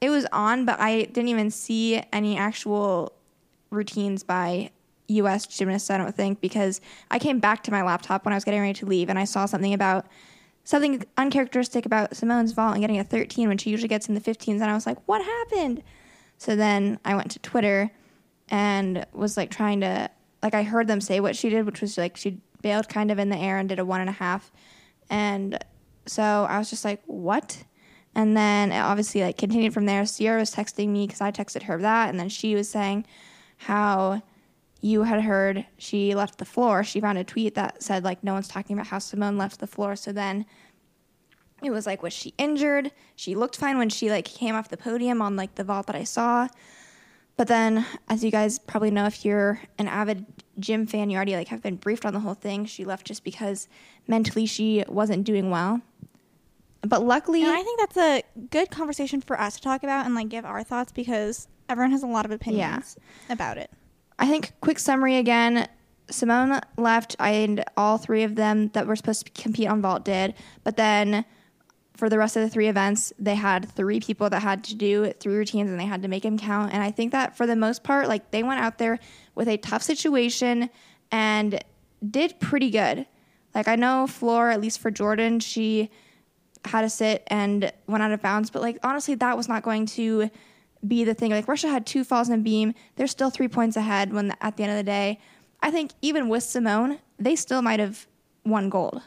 it 0.00 0.10
was 0.10 0.26
on, 0.32 0.64
but 0.64 0.78
I 0.78 1.04
didn't 1.04 1.28
even 1.28 1.50
see 1.50 2.02
any 2.12 2.36
actual 2.36 3.12
routines 3.70 4.22
by 4.22 4.70
US 5.08 5.46
gymnasts, 5.46 5.90
I 5.90 5.96
don't 5.96 6.14
think, 6.14 6.40
because 6.40 6.80
I 7.10 7.18
came 7.18 7.40
back 7.40 7.62
to 7.64 7.70
my 7.70 7.82
laptop 7.82 8.24
when 8.24 8.32
I 8.32 8.36
was 8.36 8.44
getting 8.44 8.60
ready 8.60 8.74
to 8.74 8.86
leave 8.86 9.08
and 9.08 9.18
I 9.18 9.24
saw 9.24 9.46
something 9.46 9.72
about 9.74 10.06
something 10.64 11.02
uncharacteristic 11.16 11.86
about 11.86 12.14
Simone's 12.14 12.52
vault 12.52 12.74
and 12.74 12.82
getting 12.82 12.98
a 12.98 13.04
13 13.04 13.48
when 13.48 13.56
she 13.56 13.70
usually 13.70 13.88
gets 13.88 14.06
in 14.08 14.14
the 14.14 14.20
15s. 14.20 14.60
And 14.60 14.64
I 14.64 14.74
was 14.74 14.84
like, 14.84 14.98
what 15.08 15.24
happened? 15.24 15.82
So 16.36 16.54
then 16.54 16.98
I 17.06 17.14
went 17.14 17.30
to 17.32 17.38
Twitter 17.38 17.90
and 18.50 19.06
was 19.14 19.38
like 19.38 19.50
trying 19.50 19.80
to, 19.80 20.10
like, 20.42 20.54
I 20.54 20.62
heard 20.62 20.86
them 20.86 21.00
say 21.00 21.20
what 21.20 21.36
she 21.36 21.48
did, 21.48 21.66
which 21.66 21.80
was 21.80 21.98
like 21.98 22.16
she 22.16 22.40
bailed 22.62 22.88
kind 22.88 23.10
of 23.10 23.18
in 23.18 23.28
the 23.28 23.36
air 23.36 23.58
and 23.58 23.68
did 23.68 23.78
a 23.78 23.84
one 23.84 24.00
and 24.00 24.10
a 24.10 24.14
half. 24.14 24.50
And 25.10 25.62
so 26.06 26.46
I 26.48 26.58
was 26.58 26.70
just 26.70 26.84
like, 26.84 27.02
what? 27.06 27.64
And 28.14 28.36
then 28.36 28.72
it 28.72 28.78
obviously 28.78 29.22
like 29.22 29.36
continued 29.36 29.74
from 29.74 29.86
there. 29.86 30.02
Ciera 30.02 30.38
was 30.38 30.54
texting 30.54 30.88
me 30.88 31.06
because 31.06 31.20
I 31.20 31.30
texted 31.30 31.64
her 31.64 31.78
that. 31.78 32.08
And 32.08 32.18
then 32.18 32.28
she 32.28 32.54
was 32.54 32.68
saying 32.68 33.06
how 33.58 34.22
you 34.80 35.02
had 35.02 35.22
heard 35.22 35.66
she 35.76 36.14
left 36.14 36.38
the 36.38 36.44
floor. 36.44 36.84
She 36.84 37.00
found 37.00 37.18
a 37.18 37.24
tweet 37.24 37.54
that 37.54 37.82
said 37.82 38.04
like 38.04 38.22
no 38.22 38.34
one's 38.34 38.48
talking 38.48 38.74
about 38.74 38.88
how 38.88 38.98
Simone 38.98 39.36
left 39.36 39.60
the 39.60 39.66
floor. 39.66 39.96
So 39.96 40.12
then 40.12 40.46
it 41.62 41.70
was 41.70 41.86
like 41.86 42.02
was 42.02 42.12
she 42.12 42.34
injured? 42.38 42.92
She 43.16 43.34
looked 43.34 43.56
fine 43.56 43.78
when 43.78 43.88
she 43.88 44.10
like 44.10 44.24
came 44.24 44.54
off 44.54 44.68
the 44.68 44.76
podium 44.76 45.20
on 45.20 45.36
like 45.36 45.56
the 45.56 45.64
vault 45.64 45.86
that 45.86 45.96
I 45.96 46.04
saw. 46.04 46.48
But 47.38 47.46
then 47.46 47.86
as 48.08 48.24
you 48.24 48.32
guys 48.32 48.58
probably 48.58 48.90
know 48.90 49.06
if 49.06 49.24
you're 49.24 49.60
an 49.78 49.86
avid 49.86 50.26
gym 50.58 50.88
fan, 50.88 51.08
you 51.08 51.16
already 51.16 51.36
like 51.36 51.48
have 51.48 51.62
been 51.62 51.76
briefed 51.76 52.04
on 52.04 52.12
the 52.12 52.18
whole 52.18 52.34
thing. 52.34 52.66
She 52.66 52.84
left 52.84 53.06
just 53.06 53.22
because 53.22 53.68
mentally 54.08 54.44
she 54.44 54.84
wasn't 54.88 55.24
doing 55.24 55.48
well. 55.48 55.80
But 56.82 57.04
luckily 57.04 57.44
And 57.44 57.52
I 57.52 57.62
think 57.62 57.78
that's 57.78 57.96
a 57.96 58.22
good 58.50 58.70
conversation 58.70 59.20
for 59.20 59.40
us 59.40 59.54
to 59.54 59.62
talk 59.62 59.84
about 59.84 60.04
and 60.04 60.16
like 60.16 60.28
give 60.28 60.44
our 60.44 60.64
thoughts 60.64 60.90
because 60.90 61.46
everyone 61.68 61.92
has 61.92 62.02
a 62.02 62.08
lot 62.08 62.24
of 62.24 62.32
opinions 62.32 62.96
about 63.30 63.56
it. 63.56 63.70
I 64.18 64.26
think 64.26 64.52
quick 64.60 64.80
summary 64.80 65.16
again. 65.16 65.68
Simone 66.10 66.60
left, 66.76 67.14
and 67.20 67.64
all 67.76 67.98
three 67.98 68.24
of 68.24 68.34
them 68.34 68.68
that 68.68 68.86
were 68.86 68.96
supposed 68.96 69.26
to 69.26 69.42
compete 69.42 69.68
on 69.68 69.80
vault 69.80 70.04
did. 70.04 70.34
But 70.64 70.76
then 70.76 71.24
for 71.98 72.08
the 72.08 72.16
rest 72.16 72.36
of 72.36 72.42
the 72.42 72.48
three 72.48 72.68
events, 72.68 73.12
they 73.18 73.34
had 73.34 73.68
three 73.72 73.98
people 73.98 74.30
that 74.30 74.40
had 74.40 74.62
to 74.62 74.76
do 74.76 75.12
three 75.18 75.34
routines, 75.34 75.68
and 75.68 75.80
they 75.80 75.84
had 75.84 76.00
to 76.02 76.08
make 76.08 76.22
them 76.22 76.38
count. 76.38 76.72
And 76.72 76.80
I 76.80 76.92
think 76.92 77.10
that 77.10 77.36
for 77.36 77.44
the 77.44 77.56
most 77.56 77.82
part, 77.82 78.06
like 78.06 78.30
they 78.30 78.44
went 78.44 78.60
out 78.60 78.78
there 78.78 79.00
with 79.34 79.48
a 79.48 79.56
tough 79.56 79.82
situation 79.82 80.70
and 81.10 81.62
did 82.08 82.38
pretty 82.38 82.70
good. 82.70 83.04
Like 83.52 83.66
I 83.66 83.74
know 83.74 84.06
Floor, 84.06 84.48
at 84.50 84.60
least 84.60 84.78
for 84.78 84.92
Jordan, 84.92 85.40
she 85.40 85.90
had 86.64 86.82
to 86.82 86.88
sit 86.88 87.24
and 87.26 87.72
went 87.88 88.04
out 88.04 88.12
of 88.12 88.22
bounds. 88.22 88.48
But 88.50 88.62
like 88.62 88.78
honestly, 88.84 89.16
that 89.16 89.36
was 89.36 89.48
not 89.48 89.64
going 89.64 89.86
to 89.86 90.30
be 90.86 91.02
the 91.02 91.14
thing. 91.14 91.32
Like 91.32 91.48
Russia 91.48 91.68
had 91.68 91.84
two 91.84 92.04
falls 92.04 92.28
in 92.28 92.38
a 92.38 92.42
beam. 92.42 92.74
They're 92.94 93.08
still 93.08 93.30
three 93.30 93.48
points 93.48 93.76
ahead 93.76 94.12
when 94.12 94.32
at 94.40 94.56
the 94.56 94.62
end 94.62 94.70
of 94.70 94.78
the 94.78 94.84
day. 94.84 95.18
I 95.60 95.72
think 95.72 95.90
even 96.00 96.28
with 96.28 96.44
Simone, 96.44 97.00
they 97.18 97.34
still 97.34 97.60
might 97.60 97.80
have 97.80 98.06
won 98.44 98.68
gold. 98.68 99.02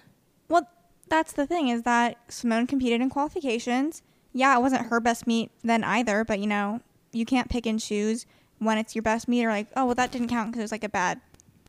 That's 1.12 1.34
the 1.34 1.46
thing 1.46 1.68
is 1.68 1.82
that 1.82 2.18
Simone 2.30 2.65
competed 2.65 3.01
in 3.01 3.10
qualifications. 3.10 4.01
Yeah, 4.32 4.58
it 4.58 4.62
wasn't 4.62 4.86
her 4.86 5.01
best 5.01 5.27
meet 5.27 5.51
then 5.62 5.84
either, 5.84 6.24
but 6.24 6.39
you 6.39 6.48
know, 6.48 6.80
you 7.12 7.25
can't 7.25 7.50
pick 7.50 7.65
and 7.65 7.82
choose 7.82 8.25
when 8.60 8.77
it's 8.77 8.96
your 8.96 9.01
best 9.01 9.27
meet 9.27 9.44
or 9.44 9.50
like, 9.50 9.68
oh, 9.75 9.88
well, 9.88 9.96
that 9.96 10.13
didn't 10.13 10.30
count 10.30 10.51
because 10.51 10.60
it 10.60 10.63
was 10.63 10.72
like 10.72 10.86
a 10.86 10.89
bad 10.89 11.20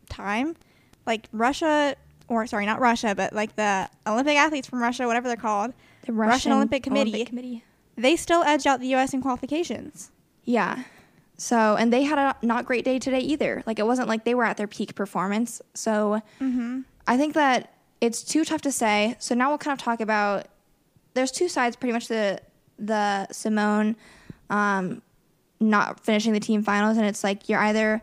time. 0.09 0.55
Like 1.07 1.27
Russia, 1.33 1.97
or 2.29 2.47
sorry, 2.47 2.67
not 2.67 2.79
Russia, 2.79 3.17
but 3.17 3.33
like 3.33 3.57
the 3.57 3.89
Olympic 4.07 4.37
athletes 4.37 4.69
from 4.69 4.81
Russia, 4.81 5.09
whatever 5.09 5.27
they're 5.27 5.37
called, 5.37 5.73
The 6.07 6.13
Russian 6.13 6.53
Olympic 6.53 6.85
Committee. 6.85 7.25
Committee. 7.25 7.65
they 7.97 8.15
still 8.15 8.45
edged 8.45 8.69
out 8.69 8.79
the 8.79 8.87
U.S. 8.89 9.13
in 9.13 9.23
qualifications. 9.23 10.13
Yeah. 10.45 10.85
So, 11.37 11.75
and 11.75 11.93
they 11.93 12.05
had 12.05 12.19
a 12.19 12.37
not 12.47 12.65
great 12.65 12.85
day 12.85 13.01
today 13.01 13.19
either. 13.19 13.65
Like, 13.67 13.81
it 13.81 13.87
wasn't 13.87 14.07
like 14.07 14.25
they 14.25 14.37
were 14.37 14.45
at 14.45 14.57
their 14.57 14.69
peak 14.69 14.95
performance. 14.95 15.61
So, 15.75 16.23
mm-hmm. 16.41 16.83
I 17.09 17.17
think 17.17 17.35
that 17.35 17.75
it's 18.03 18.25
too 18.25 18.45
tough 18.45 18.61
to 18.63 18.73
say. 18.73 19.15
So 19.21 19.35
now 19.35 19.49
we'll 19.49 19.59
kind 19.59 19.73
of 19.73 19.83
talk 19.83 20.01
about. 20.01 20.49
There's 21.15 21.31
two 21.31 21.49
sides, 21.49 21.77
pretty 21.77 21.93
much 21.93 22.09
the 22.09 22.41
the 22.79 23.29
Simone 23.33 23.97
um, 24.51 25.03
not 25.61 26.01
finishing 26.01 26.33
the 26.33 26.41
team 26.41 26.63
finals, 26.63 26.99
and 26.99 27.07
it's 27.07 27.23
like 27.23 27.49
you're 27.49 27.61
either 27.61 28.03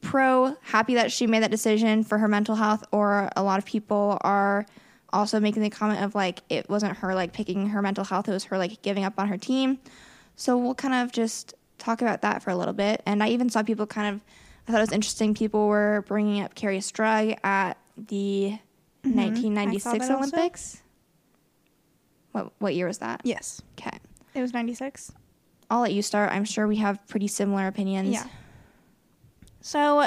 pro 0.00 0.56
happy 0.62 0.94
that 0.94 1.12
she 1.12 1.26
made 1.26 1.42
that 1.42 1.50
decision 1.50 2.04
for 2.04 2.18
her 2.18 2.28
mental 2.28 2.54
health, 2.54 2.84
or 2.92 3.28
a 3.36 3.42
lot 3.42 3.58
of 3.58 3.64
people 3.66 4.16
are 4.20 4.64
also 5.12 5.40
making 5.40 5.62
the 5.62 5.70
comment 5.70 6.04
of 6.04 6.14
like 6.14 6.42
it 6.48 6.70
wasn't 6.70 6.96
her 6.98 7.12
like 7.12 7.32
picking 7.32 7.70
her 7.70 7.82
mental 7.82 8.04
health; 8.04 8.28
it 8.28 8.32
was 8.32 8.44
her 8.44 8.58
like 8.58 8.80
giving 8.82 9.02
up 9.02 9.14
on 9.18 9.26
her 9.26 9.36
team. 9.36 9.78
So 10.36 10.56
we'll 10.56 10.76
kind 10.76 10.94
of 10.94 11.10
just 11.10 11.54
talk 11.78 12.00
about 12.00 12.22
that 12.22 12.44
for 12.44 12.50
a 12.50 12.56
little 12.56 12.74
bit. 12.74 13.02
And 13.06 13.22
I 13.24 13.28
even 13.30 13.50
saw 13.50 13.62
people 13.62 13.86
kind 13.86 14.14
of, 14.14 14.20
I 14.68 14.72
thought 14.72 14.78
it 14.78 14.82
was 14.82 14.92
interesting. 14.92 15.34
People 15.34 15.66
were 15.66 16.04
bringing 16.06 16.42
up 16.42 16.54
Kerri 16.54 16.78
Strug 16.78 17.36
at 17.42 17.76
the 17.96 18.58
Mm-hmm. 19.02 19.18
1996 19.18 19.82
saw 20.06 20.14
also. 20.14 20.16
Olympics. 20.16 20.82
What 22.32 22.52
what 22.58 22.74
year 22.74 22.86
was 22.86 22.98
that? 22.98 23.22
Yes, 23.24 23.60
Okay, 23.78 23.98
it 24.34 24.40
was 24.40 24.52
96. 24.52 25.12
I'll 25.70 25.80
let 25.80 25.92
you 25.92 26.02
start. 26.02 26.32
I'm 26.32 26.44
sure 26.44 26.66
we 26.66 26.76
have 26.76 27.06
pretty 27.06 27.28
similar 27.28 27.66
opinions. 27.66 28.10
Yeah. 28.10 28.24
So 29.60 30.06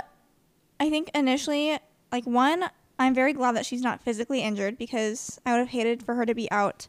I 0.79 0.89
think 0.89 1.09
initially, 1.15 1.77
like, 2.11 2.25
one, 2.25 2.65
I'm 2.99 3.13
very 3.13 3.33
glad 3.33 3.55
that 3.55 3.65
she's 3.65 3.81
not 3.81 4.01
physically 4.01 4.41
injured 4.41 4.77
because 4.77 5.39
I 5.45 5.51
would 5.51 5.59
have 5.59 5.69
hated 5.69 6.03
for 6.03 6.15
her 6.15 6.25
to 6.25 6.35
be 6.35 6.51
out, 6.51 6.87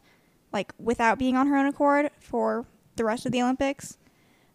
like, 0.51 0.73
without 0.77 1.17
being 1.17 1.37
on 1.37 1.47
her 1.47 1.55
own 1.57 1.65
accord 1.67 2.11
for 2.19 2.65
the 2.97 3.05
rest 3.05 3.25
of 3.25 3.31
the 3.31 3.41
Olympics. 3.41 3.97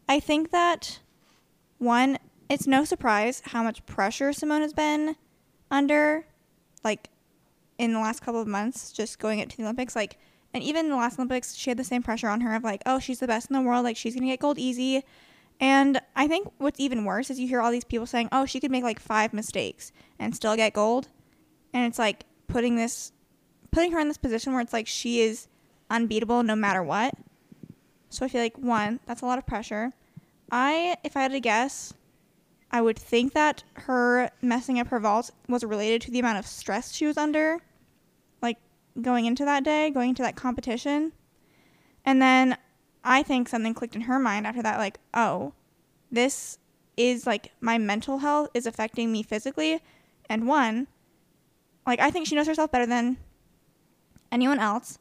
I 0.08 0.20
think 0.20 0.50
that, 0.50 1.00
one, 1.78 2.18
it's 2.48 2.66
no 2.66 2.84
surprise 2.84 3.42
how 3.46 3.62
much 3.62 3.86
pressure 3.86 4.32
Simone 4.32 4.60
has 4.62 4.74
been 4.74 5.16
under, 5.70 6.26
like, 6.84 7.08
in 7.80 7.92
the 7.92 7.98
last 7.98 8.20
couple 8.20 8.40
of 8.40 8.46
months, 8.46 8.92
just 8.92 9.18
going 9.18 9.40
up 9.40 9.48
to 9.48 9.56
the 9.56 9.62
Olympics. 9.62 9.96
Like, 9.96 10.18
and 10.52 10.62
even 10.62 10.86
in 10.86 10.90
the 10.90 10.96
last 10.96 11.18
Olympics, 11.18 11.54
she 11.54 11.70
had 11.70 11.78
the 11.78 11.84
same 11.84 12.02
pressure 12.02 12.28
on 12.28 12.42
her 12.42 12.54
of, 12.54 12.62
like, 12.62 12.82
oh, 12.84 12.98
she's 12.98 13.20
the 13.20 13.26
best 13.26 13.50
in 13.50 13.54
the 13.54 13.62
world. 13.62 13.84
Like, 13.84 13.96
she's 13.96 14.14
going 14.14 14.26
to 14.26 14.32
get 14.32 14.40
gold 14.40 14.58
easy. 14.58 15.02
And 15.60 16.00
I 16.16 16.28
think 16.28 16.52
what's 16.58 16.80
even 16.80 17.04
worse 17.04 17.30
is 17.30 17.38
you 17.38 17.48
hear 17.48 17.60
all 17.60 17.70
these 17.70 17.84
people 17.84 18.06
saying, 18.06 18.30
"Oh, 18.32 18.46
she 18.46 18.60
could 18.60 18.70
make 18.70 18.82
like 18.82 18.98
five 18.98 19.34
mistakes 19.34 19.92
and 20.18 20.34
still 20.34 20.56
get 20.56 20.72
gold," 20.72 21.08
and 21.74 21.86
it's 21.86 21.98
like 21.98 22.24
putting 22.46 22.76
this, 22.76 23.12
putting 23.70 23.92
her 23.92 24.00
in 24.00 24.08
this 24.08 24.16
position 24.16 24.54
where 24.54 24.62
it's 24.62 24.72
like 24.72 24.86
she 24.86 25.20
is 25.20 25.48
unbeatable 25.90 26.42
no 26.42 26.56
matter 26.56 26.82
what. 26.82 27.14
So 28.08 28.24
I 28.24 28.28
feel 28.28 28.40
like 28.40 28.56
one, 28.56 29.00
that's 29.04 29.20
a 29.20 29.26
lot 29.26 29.38
of 29.38 29.46
pressure. 29.46 29.92
I, 30.50 30.96
if 31.04 31.14
I 31.14 31.22
had 31.22 31.32
to 31.32 31.40
guess, 31.40 31.92
I 32.70 32.80
would 32.80 32.98
think 32.98 33.34
that 33.34 33.62
her 33.74 34.30
messing 34.40 34.80
up 34.80 34.88
her 34.88 34.98
vault 34.98 35.30
was 35.48 35.62
related 35.62 36.00
to 36.02 36.10
the 36.10 36.20
amount 36.20 36.38
of 36.38 36.46
stress 36.46 36.92
she 36.92 37.06
was 37.06 37.18
under, 37.18 37.58
going 39.00 39.26
into 39.26 39.44
that 39.44 39.64
day, 39.64 39.90
going 39.90 40.10
into 40.10 40.22
that 40.22 40.36
competition, 40.36 41.12
and 42.04 42.20
then 42.20 42.56
I 43.04 43.22
think 43.22 43.48
something 43.48 43.74
clicked 43.74 43.94
in 43.94 44.02
her 44.02 44.18
mind 44.18 44.46
after 44.46 44.62
that, 44.62 44.78
like, 44.78 44.98
oh, 45.14 45.52
this 46.10 46.58
is 46.96 47.26
like 47.26 47.52
my 47.60 47.78
mental 47.78 48.18
health 48.18 48.50
is 48.54 48.66
affecting 48.66 49.10
me 49.10 49.22
physically. 49.22 49.80
And 50.28 50.46
one, 50.46 50.86
like, 51.86 52.00
I 52.00 52.10
think 52.10 52.26
she 52.26 52.34
knows 52.34 52.46
herself 52.46 52.70
better 52.70 52.86
than 52.86 53.16
anyone 54.30 54.58
else. 54.58 54.98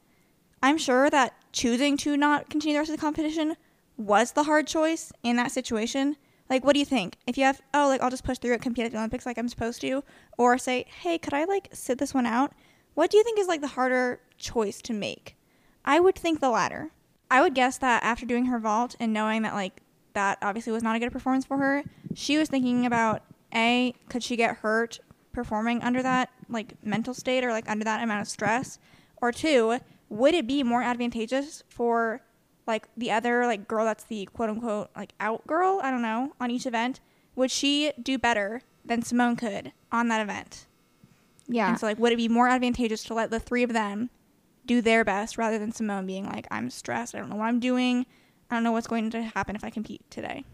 I'm 0.63 0.77
sure 0.77 1.10
that 1.10 1.36
choosing 1.51 1.98
to 1.98 2.17
not 2.17 2.50
continue 2.50 2.74
the 2.74 2.79
rest 2.79 2.91
of 2.91 2.98
the 2.98 3.01
competition 3.01 3.55
was 3.98 4.31
the 4.31 4.43
hard 4.43 4.67
choice 4.67 5.12
in 5.24 5.36
that 5.36 5.51
situation. 5.51 6.15
Like, 6.50 6.65
what 6.65 6.74
do 6.74 6.79
you 6.79 6.86
think? 6.86 7.15
If 7.27 7.38
you 7.38 7.43
have, 7.43 7.62
oh, 7.74 7.88
like, 7.88 8.01
I'll 8.01 8.10
just 8.10 8.24
push 8.24 8.39
through 8.39 8.53
it, 8.53 8.62
compete 8.62 8.86
at 8.86 8.91
the 8.91 8.98
Olympics 8.98 9.25
like 9.25 9.38
I'm 9.38 9.50
supposed 9.50 9.81
to, 9.81 10.03
or 10.38 10.58
say, 10.58 10.86
hey, 11.01 11.17
could 11.17 11.34
I, 11.34 11.43
like, 11.43 11.69
sit 11.74 12.00
this 12.00 12.13
one 12.13 12.25
out? 12.25 12.53
What 13.00 13.12
do 13.12 13.15
you 13.15 13.24
think 13.24 13.39
is, 13.39 13.48
like, 13.48 13.62
the 13.62 13.68
harder 13.68 14.20
choice 14.38 14.82
to 14.82 14.91
make? 14.91 15.38
I 15.86 16.01
would 16.01 16.15
think 16.15 16.41
the 16.41 16.50
latter. 16.50 16.91
I 17.32 17.39
would 17.39 17.56
guess 17.56 17.77
that 17.77 18.03
after 18.03 18.25
doing 18.25 18.48
her 18.48 18.60
vault 18.60 18.98
and 19.00 19.13
knowing 19.13 19.44
that 19.44 19.53
like 19.53 19.82
that 20.15 20.38
obviously 20.41 20.74
was 20.74 20.84
not 20.84 20.98
a 20.98 21.00
good 21.00 21.13
performance 21.13 21.46
for 21.46 21.56
her, 21.60 21.86
she 22.13 22.38
was 22.38 22.50
thinking 22.50 22.86
about 22.86 23.22
a 23.56 23.96
could 24.10 24.22
she 24.22 24.36
get 24.36 24.58
hurt 24.58 25.00
performing 25.32 25.82
under 25.82 26.03
that 26.03 26.29
like 26.50 26.74
mental 26.84 27.13
state 27.13 27.46
or 27.46 27.51
like 27.51 27.70
under 27.70 27.86
that 27.86 28.03
amount 28.03 28.20
of 28.20 28.27
stress, 28.27 28.79
or 29.22 29.32
two 29.32 29.79
would 30.10 30.34
it 30.34 30.46
be 30.46 30.62
more 30.62 30.84
advantageous 30.84 31.63
for 31.70 32.20
like 32.68 32.89
the 32.98 33.12
other 33.12 33.46
like 33.46 33.65
girl 33.65 33.86
that's 33.86 34.03
the 34.03 34.25
quote 34.34 34.50
unquote 34.50 34.89
like 34.98 35.13
out 35.22 35.48
girl 35.48 35.79
I 35.82 35.89
don't 35.89 36.01
know 36.01 36.34
on 36.41 36.51
each 36.51 36.65
event 36.65 37.00
would 37.34 37.50
she 37.50 37.94
do 38.03 38.18
better 38.18 38.62
than 38.84 39.03
Simone 39.03 39.38
could 39.38 39.72
on 39.89 40.10
that 40.10 40.20
event? 40.20 40.65
Yeah. 41.50 41.70
And 41.70 41.79
so 41.79 41.88
like 41.88 42.00
would 42.00 42.13
it 42.13 42.18
be 42.18 42.29
more 42.29 42.48
advantageous 42.48 43.03
to 43.06 43.13
let 43.13 43.32
the 43.32 43.39
three 43.39 43.63
of 43.63 43.74
them 43.74 44.10
do 44.65 44.82
their 44.82 45.03
best 45.03 45.38
rather 45.38 45.58
than 45.58 45.72
Simone 45.72 46.06
being 46.06 46.25
like, 46.25 46.48
I'm 46.51 46.70
stressed. 46.70 47.15
I 47.15 47.20
don't 47.20 47.29
know 47.29 47.36
what 47.36 47.48
I'm 47.48 47.60
doing. 47.60 48.06
I 48.50 48.56
don't 48.56 48.63
know 48.63 48.72
what's 48.72 48.88
going 48.88 49.10
to 49.10 49.24
happen 49.24 49.56
if 49.56 49.63
I 49.63 49.72
compete 49.72 50.01
today. 50.12 50.46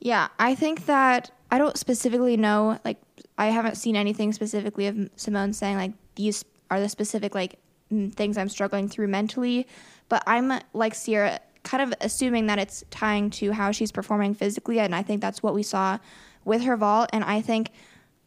Yeah, 0.00 0.28
I 0.38 0.54
think 0.54 0.86
that 0.86 1.30
I 1.50 1.58
don't 1.58 1.76
specifically 1.76 2.36
know. 2.36 2.78
Like, 2.84 2.98
I 3.38 3.46
haven't 3.46 3.76
seen 3.76 3.96
anything 3.96 4.32
specifically 4.32 4.86
of 4.86 5.10
Simone 5.16 5.52
saying 5.52 5.76
like 5.76 5.92
these 6.14 6.44
are 6.70 6.78
the 6.78 6.88
specific 6.88 7.34
like 7.34 7.58
things 8.12 8.36
I'm 8.36 8.48
struggling 8.48 8.88
through 8.88 9.08
mentally. 9.08 9.66
But 10.08 10.22
I'm 10.26 10.52
like 10.74 10.92
Ciera. 10.92 11.38
kind 11.62 11.82
of 11.82 11.94
assuming 12.00 12.46
that 12.46 12.58
it's 12.58 12.84
tying 12.90 13.30
to 13.30 13.52
how 13.52 13.70
she's 13.70 13.92
performing 13.92 14.34
physically. 14.34 14.80
And 14.80 14.94
I 14.94 15.02
think 15.02 15.20
that's 15.20 15.42
what 15.42 15.54
we 15.54 15.62
saw 15.62 15.98
with 16.44 16.62
her 16.62 16.76
vault. 16.76 17.08
And 17.12 17.24
I 17.24 17.40
think 17.40 17.70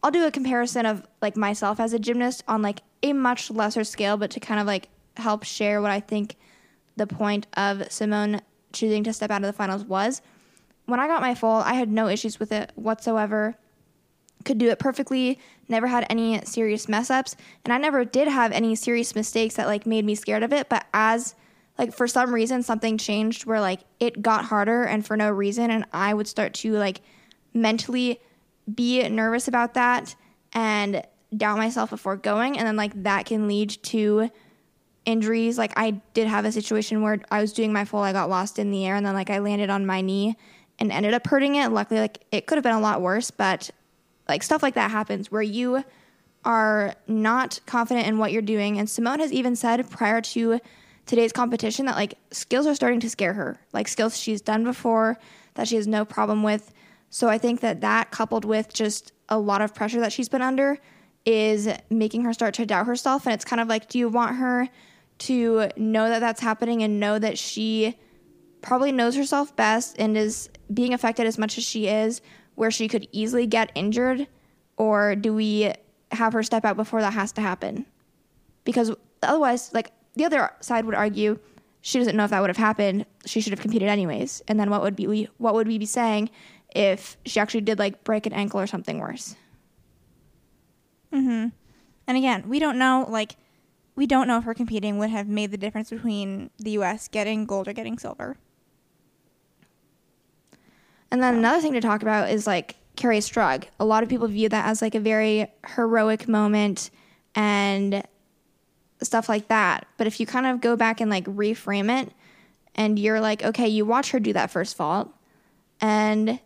I'll 0.02 0.10
do 0.10 0.26
a 0.26 0.30
comparison 0.30 0.86
of 0.86 1.06
like 1.20 1.36
myself 1.36 1.80
as 1.80 1.92
a 1.92 1.98
gymnast 1.98 2.44
on 2.46 2.62
like 2.62 2.82
a 3.02 3.12
much 3.12 3.50
lesser 3.50 3.84
scale, 3.84 4.16
but 4.16 4.30
to 4.32 4.40
kind 4.40 4.60
of 4.60 4.66
like 4.66 4.88
help 5.16 5.44
share 5.44 5.82
what 5.82 5.90
I 5.90 6.00
think 6.00 6.36
the 6.96 7.06
point 7.06 7.46
of 7.56 7.90
Simone 7.90 8.40
choosing 8.72 9.04
to 9.04 9.12
step 9.12 9.30
out 9.30 9.42
of 9.42 9.46
the 9.46 9.52
finals 9.52 9.84
was. 9.84 10.22
When 10.86 11.00
I 11.00 11.08
got 11.08 11.22
my 11.22 11.34
full, 11.34 11.56
I 11.56 11.74
had 11.74 11.90
no 11.90 12.08
issues 12.08 12.38
with 12.38 12.52
it 12.52 12.72
whatsoever. 12.76 13.56
Could 14.44 14.58
do 14.58 14.68
it 14.68 14.78
perfectly, 14.78 15.40
never 15.68 15.88
had 15.88 16.06
any 16.08 16.40
serious 16.44 16.88
mess 16.88 17.10
ups, 17.10 17.34
and 17.64 17.72
I 17.72 17.78
never 17.78 18.04
did 18.04 18.28
have 18.28 18.52
any 18.52 18.76
serious 18.76 19.14
mistakes 19.14 19.56
that 19.56 19.66
like 19.66 19.86
made 19.86 20.04
me 20.04 20.14
scared 20.14 20.44
of 20.44 20.52
it. 20.52 20.68
But 20.68 20.86
as 20.94 21.34
like 21.78 21.92
for 21.92 22.06
some 22.06 22.32
reason 22.32 22.62
something 22.62 22.96
changed 22.98 23.44
where 23.44 23.60
like 23.60 23.80
it 24.00 24.22
got 24.22 24.46
harder 24.46 24.84
and 24.84 25.04
for 25.04 25.16
no 25.16 25.30
reason 25.30 25.70
and 25.70 25.84
I 25.92 26.14
would 26.14 26.26
start 26.26 26.54
to 26.54 26.72
like 26.72 27.00
mentally 27.52 28.20
be 28.72 29.08
nervous 29.08 29.48
about 29.48 29.74
that 29.74 30.14
and 30.52 31.02
doubt 31.36 31.58
myself 31.58 31.90
before 31.90 32.16
going. 32.16 32.58
And 32.58 32.66
then 32.66 32.76
like 32.76 33.02
that 33.02 33.26
can 33.26 33.48
lead 33.48 33.70
to 33.84 34.30
injuries. 35.04 35.56
Like 35.56 35.72
i 35.76 35.92
did 36.14 36.26
have 36.26 36.44
a 36.44 36.52
situation 36.52 37.02
where 37.02 37.20
i 37.30 37.40
was 37.40 37.52
doing 37.52 37.72
my 37.72 37.84
full 37.84 38.00
i 38.00 38.12
got 38.12 38.28
lost 38.28 38.58
in 38.58 38.70
the 38.72 38.84
air 38.84 38.96
and 38.96 39.06
then 39.06 39.14
like 39.14 39.30
i 39.30 39.38
landed 39.38 39.70
on 39.70 39.86
my 39.86 40.00
knee 40.00 40.36
and 40.78 40.92
ended 40.92 41.14
up 41.14 41.26
hurting 41.26 41.54
it. 41.54 41.70
Luckily 41.70 42.00
like 42.00 42.24
it 42.32 42.46
could 42.46 42.56
have 42.56 42.64
been 42.64 42.74
a 42.74 42.80
lot 42.80 43.00
worse 43.00 43.30
but 43.30 43.70
like 44.28 44.42
stuff 44.42 44.62
like 44.62 44.74
that 44.74 44.90
happens 44.90 45.30
where 45.30 45.42
you 45.42 45.84
are 46.44 46.94
not 47.06 47.60
confident 47.66 48.06
in 48.06 48.18
what 48.18 48.32
you're 48.32 48.42
doing. 48.42 48.78
And 48.78 48.88
simone 48.88 49.20
has 49.20 49.32
even 49.32 49.56
said 49.56 49.88
prior 49.90 50.20
to 50.20 50.60
today's 51.04 51.32
competition 51.32 51.86
that 51.86 51.96
like 51.96 52.14
skills 52.30 52.66
are 52.66 52.74
starting 52.74 53.00
to 53.00 53.10
scare 53.10 53.32
her. 53.32 53.60
Like 53.72 53.88
skills 53.88 54.18
she's 54.18 54.40
done 54.40 54.64
before 54.64 55.18
that 55.54 55.68
she 55.68 55.76
has 55.76 55.86
no 55.86 56.04
problem 56.04 56.42
with 56.42 56.72
so 57.10 57.28
I 57.28 57.38
think 57.38 57.60
that 57.60 57.80
that 57.80 58.10
coupled 58.10 58.44
with 58.44 58.72
just 58.72 59.12
a 59.28 59.38
lot 59.38 59.62
of 59.62 59.74
pressure 59.74 60.00
that 60.00 60.12
she's 60.12 60.28
been 60.28 60.42
under 60.42 60.78
is 61.24 61.68
making 61.90 62.22
her 62.22 62.32
start 62.32 62.54
to 62.54 62.66
doubt 62.66 62.86
herself. 62.86 63.26
And 63.26 63.34
it's 63.34 63.44
kind 63.44 63.60
of 63.60 63.68
like, 63.68 63.88
do 63.88 63.98
you 63.98 64.08
want 64.08 64.36
her 64.36 64.68
to 65.18 65.68
know 65.76 66.08
that 66.08 66.20
that's 66.20 66.40
happening 66.40 66.82
and 66.82 67.00
know 67.00 67.18
that 67.18 67.38
she 67.38 67.98
probably 68.60 68.92
knows 68.92 69.16
herself 69.16 69.54
best 69.56 69.96
and 69.98 70.16
is 70.16 70.48
being 70.72 70.94
affected 70.94 71.26
as 71.26 71.38
much 71.38 71.58
as 71.58 71.64
she 71.64 71.88
is, 71.88 72.20
where 72.54 72.70
she 72.70 72.88
could 72.88 73.08
easily 73.12 73.46
get 73.46 73.72
injured? 73.74 74.26
Or 74.76 75.16
do 75.16 75.34
we 75.34 75.72
have 76.12 76.32
her 76.32 76.42
step 76.42 76.64
out 76.64 76.76
before 76.76 77.00
that 77.00 77.12
has 77.12 77.32
to 77.32 77.40
happen? 77.40 77.86
Because 78.64 78.92
otherwise, 79.22 79.72
like 79.72 79.92
the 80.14 80.24
other 80.24 80.50
side 80.60 80.84
would 80.84 80.94
argue, 80.94 81.38
she 81.80 81.98
doesn't 81.98 82.16
know 82.16 82.24
if 82.24 82.30
that 82.30 82.40
would 82.40 82.50
have 82.50 82.56
happened. 82.56 83.06
She 83.26 83.40
should 83.40 83.52
have 83.52 83.60
competed 83.60 83.88
anyways. 83.88 84.42
And 84.48 84.58
then 84.58 84.70
what 84.70 84.82
would 84.82 84.96
be 84.96 85.28
what 85.38 85.54
would 85.54 85.68
we 85.68 85.78
be 85.78 85.86
saying 85.86 86.30
if 86.76 87.16
she 87.24 87.40
actually 87.40 87.62
did 87.62 87.78
like 87.78 88.04
break 88.04 88.26
an 88.26 88.34
ankle 88.34 88.60
or 88.60 88.66
something 88.66 88.98
worse. 88.98 89.34
Mhm. 91.12 91.52
And 92.06 92.16
again, 92.16 92.48
we 92.48 92.58
don't 92.58 92.78
know 92.78 93.06
like 93.08 93.36
we 93.94 94.06
don't 94.06 94.28
know 94.28 94.36
if 94.36 94.44
her 94.44 94.52
competing 94.52 94.98
would 94.98 95.08
have 95.08 95.26
made 95.26 95.50
the 95.50 95.56
difference 95.56 95.88
between 95.88 96.50
the 96.58 96.72
US 96.72 97.08
getting 97.08 97.46
gold 97.46 97.66
or 97.66 97.72
getting 97.72 97.98
silver. 97.98 98.36
And 101.10 101.22
then 101.22 101.36
another 101.36 101.62
thing 101.62 101.72
to 101.72 101.80
talk 101.80 102.02
about 102.02 102.30
is 102.30 102.46
like 102.46 102.76
Kerri 102.96 103.18
Strug. 103.18 103.64
A 103.80 103.84
lot 103.86 104.02
of 104.02 104.10
people 104.10 104.28
view 104.28 104.50
that 104.50 104.66
as 104.66 104.82
like 104.82 104.94
a 104.94 105.00
very 105.00 105.46
heroic 105.66 106.28
moment 106.28 106.90
and 107.34 108.06
stuff 109.02 109.30
like 109.30 109.48
that. 109.48 109.86
But 109.96 110.06
if 110.06 110.20
you 110.20 110.26
kind 110.26 110.46
of 110.46 110.60
go 110.60 110.76
back 110.76 111.00
and 111.00 111.10
like 111.10 111.24
reframe 111.24 112.02
it 112.02 112.12
and 112.74 112.98
you're 112.98 113.20
like, 113.20 113.42
okay, 113.42 113.68
you 113.68 113.86
watch 113.86 114.10
her 114.10 114.20
do 114.20 114.34
that 114.34 114.50
first 114.50 114.76
vault 114.76 115.10
and 115.80 116.38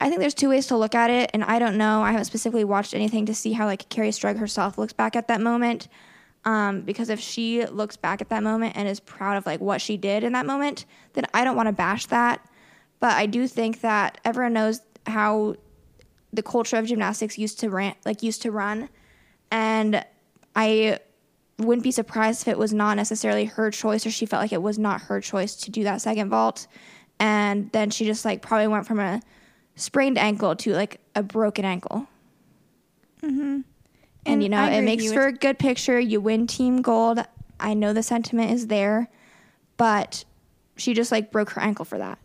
I 0.00 0.08
think 0.08 0.20
there's 0.20 0.34
two 0.34 0.48
ways 0.48 0.66
to 0.68 0.76
look 0.76 0.94
at 0.94 1.10
it, 1.10 1.30
and 1.34 1.42
I 1.44 1.58
don't 1.58 1.76
know. 1.76 2.02
I 2.02 2.12
haven't 2.12 2.26
specifically 2.26 2.64
watched 2.64 2.94
anything 2.94 3.26
to 3.26 3.34
see 3.34 3.52
how 3.52 3.66
like 3.66 3.88
Kerri 3.88 4.10
Strug 4.10 4.38
herself 4.38 4.78
looks 4.78 4.92
back 4.92 5.16
at 5.16 5.28
that 5.28 5.40
moment. 5.40 5.88
Um, 6.44 6.82
because 6.82 7.10
if 7.10 7.18
she 7.18 7.66
looks 7.66 7.96
back 7.96 8.20
at 8.20 8.28
that 8.28 8.42
moment 8.42 8.76
and 8.76 8.88
is 8.88 9.00
proud 9.00 9.36
of 9.36 9.44
like 9.44 9.60
what 9.60 9.80
she 9.80 9.96
did 9.96 10.22
in 10.22 10.32
that 10.32 10.46
moment, 10.46 10.86
then 11.14 11.24
I 11.34 11.44
don't 11.44 11.56
want 11.56 11.66
to 11.66 11.72
bash 11.72 12.06
that. 12.06 12.40
But 13.00 13.16
I 13.16 13.26
do 13.26 13.46
think 13.48 13.80
that 13.80 14.20
everyone 14.24 14.52
knows 14.52 14.80
how 15.06 15.56
the 16.32 16.42
culture 16.42 16.76
of 16.76 16.86
gymnastics 16.86 17.38
used 17.38 17.58
to 17.60 17.70
rant, 17.70 17.96
like 18.04 18.22
used 18.22 18.42
to 18.42 18.50
run, 18.50 18.88
and 19.50 20.04
I 20.54 21.00
wouldn't 21.58 21.82
be 21.82 21.90
surprised 21.90 22.42
if 22.42 22.48
it 22.48 22.58
was 22.58 22.72
not 22.72 22.96
necessarily 22.96 23.46
her 23.46 23.70
choice 23.70 24.06
or 24.06 24.10
she 24.10 24.26
felt 24.26 24.42
like 24.42 24.52
it 24.52 24.62
was 24.62 24.78
not 24.78 25.02
her 25.02 25.20
choice 25.20 25.56
to 25.56 25.70
do 25.70 25.84
that 25.84 26.00
second 26.00 26.28
vault, 26.28 26.66
and 27.18 27.70
then 27.72 27.90
she 27.90 28.04
just 28.04 28.24
like 28.24 28.42
probably 28.42 28.68
went 28.68 28.86
from 28.86 29.00
a 29.00 29.20
sprained 29.78 30.18
ankle 30.18 30.54
to 30.56 30.74
like 30.74 31.00
a 31.14 31.22
broken 31.22 31.64
ankle. 31.64 32.06
Mm-hmm. 33.22 33.40
And, 33.40 33.64
And 34.26 34.42
you 34.42 34.48
know, 34.48 34.64
it 34.64 34.82
makes 34.82 35.10
for 35.12 35.26
a 35.26 35.32
good 35.32 35.58
picture. 35.58 35.98
You 35.98 36.20
win 36.20 36.46
team 36.46 36.82
gold. 36.82 37.20
I 37.58 37.74
know 37.74 37.92
the 37.92 38.02
sentiment 38.02 38.50
is 38.50 38.66
there, 38.66 39.08
but 39.76 40.24
she 40.76 40.94
just 40.94 41.10
like 41.10 41.30
broke 41.30 41.50
her 41.50 41.60
ankle 41.62 41.84
for 41.84 41.98
that. 41.98 42.18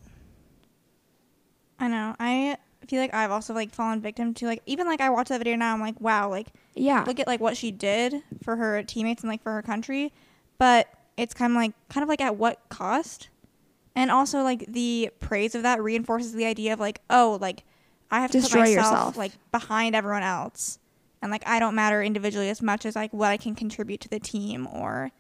I 1.79 1.87
know. 1.87 2.15
I 2.19 2.57
feel 2.87 3.01
like 3.01 3.13
I've 3.13 3.31
also 3.31 3.53
like 3.53 3.73
fallen 3.73 4.01
victim 4.01 4.33
to 4.35 4.45
like 4.45 4.61
even 4.65 4.85
like 4.87 5.01
I 5.01 5.09
watch 5.09 5.29
that 5.29 5.37
video 5.39 5.55
now 5.55 5.73
I'm 5.73 5.79
like, 5.79 5.99
wow, 6.01 6.29
like 6.29 6.47
Yeah. 6.75 7.03
look 7.07 7.19
at 7.19 7.27
like 7.27 7.39
what 7.39 7.55
she 7.57 7.71
did 7.71 8.21
for 8.43 8.55
her 8.55 8.83
teammates 8.83 9.23
and 9.23 9.29
like 9.29 9.41
for 9.41 9.51
her 9.53 9.61
country, 9.61 10.11
but 10.57 10.87
it's 11.17 11.33
kind 11.33 11.51
of 11.51 11.55
like 11.57 11.73
kind 11.89 12.03
of 12.03 12.09
like 12.09 12.21
at 12.21 12.35
what 12.35 12.59
cost? 12.69 13.29
And 13.95 14.09
also 14.09 14.41
like 14.41 14.65
the 14.67 15.11
praise 15.19 15.53
of 15.55 15.63
that 15.63 15.81
reinforces 15.81 16.33
the 16.33 16.45
idea 16.45 16.73
of 16.73 16.79
like, 16.79 17.01
oh, 17.09 17.37
like 17.39 17.63
I 18.09 18.21
have 18.21 18.31
to 18.31 18.41
Destroy 18.41 18.61
put 18.61 18.69
myself 18.69 18.91
yourself. 18.91 19.17
like 19.17 19.31
behind 19.51 19.95
everyone 19.95 20.23
else. 20.23 20.79
And 21.21 21.31
like 21.31 21.43
I 21.47 21.59
don't 21.59 21.75
matter 21.75 22.01
individually 22.03 22.49
as 22.49 22.61
much 22.61 22.85
as 22.85 22.95
like 22.95 23.13
what 23.13 23.29
I 23.29 23.37
can 23.37 23.55
contribute 23.55 24.01
to 24.01 24.09
the 24.09 24.19
team 24.19 24.67
or 24.67 25.11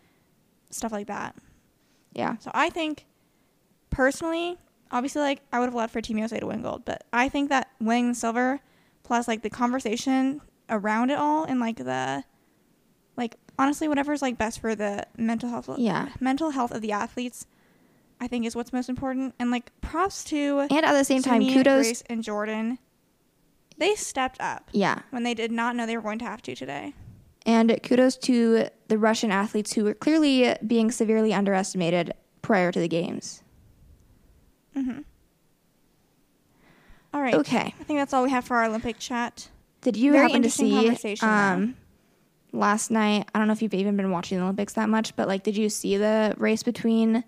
stuff 0.71 0.91
like 0.91 1.07
that. 1.07 1.35
yeah. 2.13 2.37
So 2.37 2.49
I 2.53 2.69
think 2.69 3.05
personally, 3.89 4.57
obviously, 4.91 5.21
like 5.21 5.41
I 5.51 5.59
would 5.59 5.65
have 5.67 5.75
loved 5.75 5.93
for 5.93 6.01
Team 6.01 6.17
USA 6.17 6.39
to 6.39 6.45
win 6.47 6.61
gold, 6.61 6.83
but 6.85 7.03
I 7.13 7.29
think 7.29 7.49
that 7.49 7.69
winning 7.79 8.13
silver, 8.13 8.59
plus 9.03 9.27
like 9.27 9.43
the 9.43 9.49
conversation 9.49 10.41
around 10.69 11.09
it 11.11 11.17
all, 11.19 11.43
and 11.45 11.59
like 11.59 11.77
the, 11.77 12.23
like 13.17 13.35
honestly, 13.59 13.87
whatever's 13.87 14.21
like 14.21 14.37
best 14.37 14.59
for 14.59 14.75
the 14.75 15.05
mental 15.17 15.49
health, 15.49 15.69
Yeah. 15.77 16.09
mental 16.19 16.49
health 16.51 16.71
of 16.71 16.81
the 16.81 16.91
athletes, 16.91 17.45
I 18.23 18.27
think 18.27 18.45
is 18.45 18.55
what's 18.55 18.71
most 18.71 18.87
important. 18.87 19.35
And 19.37 19.51
like 19.51 19.69
props 19.81 20.23
to 20.25 20.59
And 20.71 20.85
at 20.85 20.93
the 20.93 21.03
same 21.03 21.21
time, 21.21 21.41
Suni, 21.41 21.53
kudos. 21.53 21.85
Grace, 21.85 22.03
and 22.09 22.23
Jordan. 22.23 22.79
They 23.77 23.95
stepped 23.95 24.39
up 24.39 24.69
Yeah. 24.71 24.99
when 25.09 25.23
they 25.23 25.33
did 25.33 25.51
not 25.51 25.75
know 25.75 25.85
they 25.85 25.97
were 25.97 26.03
going 26.03 26.19
to 26.19 26.25
have 26.25 26.41
to 26.43 26.55
today. 26.55 26.93
And 27.45 27.77
kudos 27.83 28.15
to 28.19 28.67
the 28.87 28.97
Russian 28.97 29.29
athletes 29.29 29.73
who 29.73 29.83
were 29.83 29.93
clearly 29.93 30.55
being 30.65 30.89
severely 30.89 31.33
underestimated 31.33 32.13
prior 32.41 32.71
to 32.71 32.79
the 32.79 32.87
games. 32.87 33.43
Mm-hmm. 34.73 35.01
All 37.13 37.21
right. 37.21 37.33
Okay. 37.35 37.73
I 37.77 37.83
think 37.83 37.99
that's 37.99 38.13
all 38.13 38.23
we 38.23 38.29
have 38.29 38.45
for 38.45 38.55
our 38.55 38.65
Olympic 38.65 38.99
chat. 38.99 39.49
Did 39.81 39.97
you 39.97 40.13
Very 40.13 40.27
happen 40.27 40.43
to 40.43 40.49
see 40.49 40.95
um, 41.21 41.75
last 42.53 42.89
night? 42.89 43.27
I 43.35 43.39
don't 43.39 43.47
know 43.47 43.53
if 43.53 43.61
you've 43.61 43.73
even 43.73 43.97
been 43.97 44.11
watching 44.11 44.37
the 44.37 44.45
Olympics 44.45 44.73
that 44.73 44.87
much, 44.87 45.13
but 45.17 45.27
like, 45.27 45.43
did 45.43 45.57
you 45.57 45.67
see 45.67 45.97
the 45.97 46.33
race 46.37 46.63
between 46.63 47.25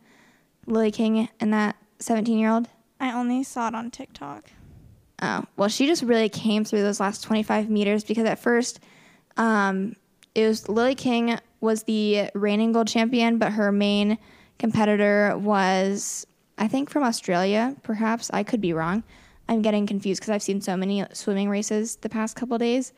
Lily 0.68 0.92
King 0.92 1.30
and 1.40 1.54
that 1.54 1.76
17 2.00 2.38
year 2.38 2.50
old? 2.50 2.68
I 3.00 3.12
only 3.12 3.44
saw 3.44 3.68
it 3.68 3.76
on 3.76 3.92
TikTok. 3.92 4.50
Oh, 5.22 5.46
well, 5.56 5.70
she 5.70 5.86
just 5.86 6.04
really 6.04 6.30
came 6.30 6.66
through 6.66 6.82
those 6.82 7.00
last 7.00 7.24
25 7.24 7.70
meters 7.70 8.04
because 8.04 8.26
at 8.26 8.40
first, 8.40 8.80
um, 9.38 9.96
it 10.34 10.46
was 10.48 10.68
Lily 10.68 10.96
King 10.96 11.40
was 11.62 11.84
the 11.84 12.30
reigning 12.34 12.74
gold 12.74 12.88
champion, 12.88 13.38
but 13.38 13.54
her 13.54 13.72
main 13.72 14.18
competitor 14.60 15.38
was, 15.38 16.28
I 16.58 16.68
think, 16.68 16.90
from 16.90 17.04
Australia, 17.04 17.76
perhaps. 17.84 18.30
I 18.34 18.44
could 18.44 18.62
be 18.62 18.74
wrong. 18.74 19.04
I'm 19.48 19.62
getting 19.62 19.88
confused 19.88 20.22
because 20.22 20.32
I've 20.32 20.44
seen 20.44 20.62
so 20.62 20.76
many 20.76 21.06
swimming 21.14 21.50
races 21.50 21.98
the 21.98 22.10
past 22.10 22.36
couple 22.36 22.58
days. 22.58 22.94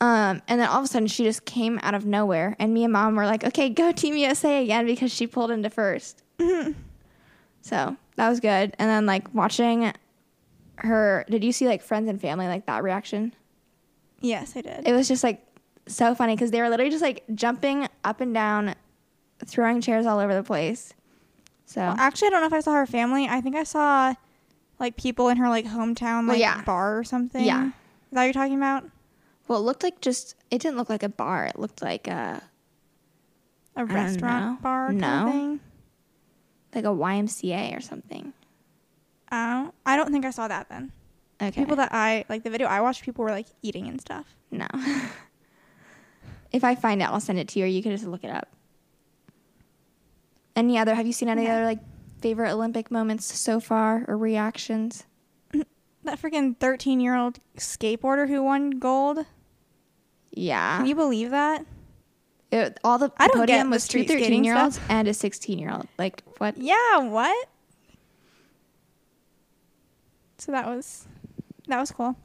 Um, 0.00 0.42
and 0.48 0.60
then 0.60 0.68
all 0.68 0.78
of 0.78 0.84
a 0.84 0.88
sudden, 0.88 1.06
she 1.06 1.22
just 1.24 1.44
came 1.44 1.78
out 1.82 1.94
of 1.94 2.04
nowhere, 2.04 2.56
and 2.58 2.74
me 2.74 2.84
and 2.84 2.92
mom 2.92 3.14
were 3.14 3.26
like, 3.26 3.44
"Okay, 3.44 3.68
go 3.70 3.92
Team 3.92 4.16
USA 4.16 4.62
again," 4.62 4.86
because 4.86 5.12
she 5.12 5.26
pulled 5.26 5.50
into 5.50 5.70
1st 5.70 6.16
So 7.64 7.96
that 8.16 8.28
was 8.28 8.40
good. 8.40 8.76
And 8.78 8.90
then 8.90 9.06
like 9.06 9.32
watching 9.34 9.90
her, 10.76 11.24
did 11.30 11.42
you 11.42 11.50
see 11.50 11.66
like 11.66 11.82
friends 11.82 12.10
and 12.10 12.20
family 12.20 12.46
like 12.46 12.66
that 12.66 12.82
reaction? 12.82 13.34
Yes, 14.20 14.52
I 14.54 14.60
did. 14.60 14.86
It 14.86 14.92
was 14.92 15.08
just 15.08 15.24
like 15.24 15.42
so 15.86 16.14
funny 16.14 16.34
because 16.34 16.50
they 16.50 16.60
were 16.60 16.68
literally 16.68 16.90
just 16.90 17.02
like 17.02 17.24
jumping 17.34 17.88
up 18.04 18.20
and 18.20 18.34
down, 18.34 18.74
throwing 19.46 19.80
chairs 19.80 20.04
all 20.04 20.18
over 20.18 20.34
the 20.34 20.42
place. 20.42 20.92
So 21.64 21.80
Well, 21.80 21.96
actually, 21.98 22.26
I 22.28 22.30
don't 22.32 22.40
know 22.42 22.46
if 22.48 22.52
I 22.52 22.60
saw 22.60 22.72
her 22.74 22.84
family. 22.86 23.26
I 23.28 23.40
think 23.40 23.56
I 23.56 23.64
saw 23.64 24.12
like 24.78 24.96
people 24.98 25.30
in 25.30 25.38
her 25.38 25.48
like 25.48 25.64
hometown 25.64 26.26
Well, 26.26 26.34
like 26.34 26.40
yeah. 26.40 26.62
bar 26.64 26.98
or 26.98 27.04
something. 27.04 27.42
Yeah. 27.44 27.68
Is 27.68 27.72
that 28.12 28.20
what 28.20 28.24
you're 28.24 28.32
talking 28.34 28.56
about? 28.56 28.84
well, 29.48 29.58
it 29.58 29.62
looked 29.62 29.82
like 29.82 30.00
just 30.02 30.36
it 30.50 30.60
didn't 30.60 30.76
look 30.76 30.90
like 30.90 31.02
a 31.02 31.08
bar. 31.08 31.46
It 31.46 31.58
looked 31.58 31.80
like 31.82 32.08
a 32.08 32.42
A 33.76 33.84
restaurant 33.86 34.60
bar 34.60 34.88
kind 34.88 35.04
of 35.04 35.32
thing. 35.32 35.60
Like 36.74 36.84
a 36.84 36.88
YMCA 36.88 37.76
or 37.76 37.80
something. 37.80 38.32
I 39.28 39.62
don't, 39.62 39.74
I 39.86 39.96
don't 39.96 40.12
think 40.12 40.24
I 40.24 40.30
saw 40.30 40.48
that 40.48 40.68
then. 40.68 40.92
Okay. 41.40 41.60
People 41.60 41.76
that 41.76 41.92
I 41.92 42.24
like 42.28 42.44
the 42.44 42.50
video 42.50 42.68
I 42.68 42.80
watched, 42.80 43.02
people 43.02 43.24
were 43.24 43.30
like 43.30 43.46
eating 43.62 43.88
and 43.88 44.00
stuff. 44.00 44.26
no. 44.50 44.66
if 46.52 46.62
I 46.62 46.74
find 46.74 47.02
it, 47.02 47.06
I'll 47.06 47.20
send 47.20 47.38
it 47.38 47.48
to 47.48 47.58
you, 47.58 47.64
or 47.64 47.68
you 47.68 47.82
can 47.82 47.92
just 47.92 48.06
look 48.06 48.22
it 48.22 48.30
up. 48.30 48.48
Any 50.54 50.78
other? 50.78 50.94
Have 50.94 51.06
you 51.06 51.12
seen 51.12 51.28
any 51.28 51.48
other 51.48 51.64
like 51.64 51.80
favorite 52.20 52.52
Olympic 52.52 52.90
moments 52.90 53.36
so 53.36 53.58
far 53.58 54.04
or 54.06 54.16
reactions? 54.16 55.04
That 56.04 56.20
freaking 56.20 56.54
13 56.58 57.00
year 57.00 57.16
old 57.16 57.38
skateboarder 57.56 58.28
who 58.28 58.42
won 58.42 58.72
gold. 58.72 59.24
Yeah. 60.30 60.76
Can 60.76 60.86
you 60.86 60.94
believe 60.94 61.30
that? 61.30 61.64
It, 62.54 62.78
all 62.84 62.98
the 62.98 63.10
I 63.16 63.26
don't 63.26 63.38
podium 63.38 63.70
was 63.70 63.88
two 63.88 64.04
13 64.04 64.44
year 64.44 64.56
olds 64.56 64.78
and 64.88 65.08
a 65.08 65.14
16 65.14 65.58
year 65.58 65.72
old. 65.72 65.88
Like 65.98 66.22
what? 66.38 66.56
Yeah, 66.56 66.98
what? 66.98 67.48
So 70.38 70.52
that 70.52 70.66
was 70.66 71.08
that 71.66 71.80
was 71.80 71.90
cool. 71.90 72.16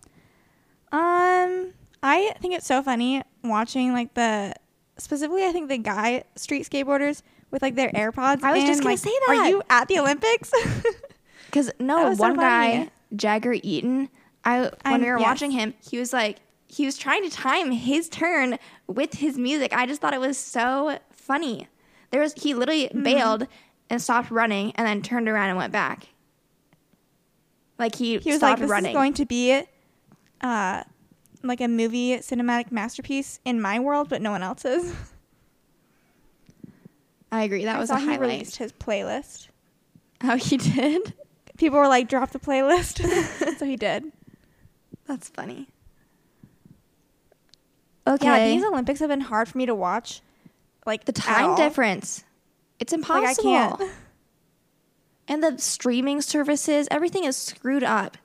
Um 0.92 1.74
I 2.04 2.34
think 2.42 2.54
it's 2.54 2.68
so 2.68 2.84
funny 2.84 3.24
watching 3.44 3.92
like 3.94 4.14
the 4.14 4.54
specifically 4.98 5.46
I 5.46 5.52
think 5.52 5.68
the 5.68 5.80
guy 5.80 6.26
street 6.36 6.70
skateboarders 6.70 7.24
with 7.50 7.64
like 7.64 7.74
their 7.74 7.90
AirPods. 7.90 8.44
I 8.44 8.54
was 8.54 8.66
just 8.66 8.82
gonna 8.84 8.92
like, 8.94 9.00
say 9.00 9.10
that. 9.28 9.36
Are 9.36 9.50
you 9.50 9.64
at 9.70 9.88
the 9.88 10.00
Olympics? 10.00 10.52
Because 11.48 11.72
no, 11.80 12.10
was 12.10 12.20
so 12.20 12.26
one 12.26 12.36
guy. 12.36 12.92
Jagger 13.16 13.56
Eaton, 13.64 14.10
I 14.46 14.60
when 14.62 14.72
I'm- 14.86 15.02
we 15.02 15.08
were 15.10 15.18
yes. 15.18 15.26
watching 15.28 15.50
him, 15.50 15.74
he 15.82 15.98
was 15.98 16.14
like 16.14 16.38
he 16.70 16.86
was 16.86 16.98
trying 16.98 17.24
to 17.24 17.30
time 17.30 17.72
his 17.72 18.08
turn 18.08 18.58
with 18.88 19.16
his 19.16 19.38
music. 19.38 19.74
I 19.74 19.86
just 19.86 20.00
thought 20.02 20.14
it 20.14 20.20
was 20.22 20.38
so 20.38 21.00
funny. 21.12 21.68
There 22.12 22.22
was 22.22 22.34
he 22.34 22.54
literally 22.54 22.86
Mm-hmm. 22.86 23.04
bailed 23.04 23.48
and 23.90 24.02
stopped 24.02 24.30
running 24.32 24.72
and 24.76 24.88
then 24.88 25.02
turned 25.02 25.28
around 25.28 25.50
and 25.50 25.58
went 25.58 25.74
back. 25.74 26.08
Like 27.80 27.96
he, 27.96 28.18
he 28.20 28.32
was 28.32 28.42
like, 28.42 28.60
"This 28.60 28.70
running. 28.70 28.92
is 28.92 28.96
going 28.96 29.14
to 29.16 29.26
be, 29.26 29.64
uh, 30.42 30.84
like 31.44 31.60
a 31.62 31.68
movie 31.68 32.18
cinematic 32.18 32.72
masterpiece 32.72 33.40
in 33.46 33.60
my 33.62 33.80
world, 33.80 34.10
but 34.10 34.22
no 34.22 34.32
one 34.32 34.44
else's." 34.44 34.94
I 37.32 37.44
agree. 37.44 37.66
That 37.66 37.76
I 37.76 37.80
was 37.80 37.90
a 37.90 38.00
he 38.00 38.18
released 38.18 38.56
his 38.58 38.72
playlist. 38.74 39.48
How 40.22 40.36
he 40.36 40.58
did. 40.58 41.14
People 41.58 41.80
were 41.80 41.88
like, 41.88 42.10
"Drop 42.10 42.32
the 42.32 42.40
playlist," 42.40 43.00
so 43.58 43.66
he 43.66 43.76
did. 43.76 44.12
That's 45.08 45.30
funny. 45.30 45.68
Okay. 48.10 48.26
Yeah, 48.26 48.56
these 48.56 48.66
Olympics 48.66 49.00
have 49.00 49.10
been 49.10 49.22
hard 49.22 49.48
for 49.48 49.58
me 49.58 49.66
to 49.68 49.76
watch. 49.76 50.22
Like 50.86 51.06
the 51.06 51.12
time 51.12 51.56
difference. 51.56 52.24
It's 52.80 52.92
Like 52.92 53.06
I 53.12 53.16
impossible. 53.32 53.52
can't. 53.52 53.82
and 55.28 55.44
the 55.44 55.58
streaming 55.58 56.22
services, 56.22 56.88
everything 56.90 57.26
is 57.26 57.38
screwed 57.38 57.84
up 57.84 58.18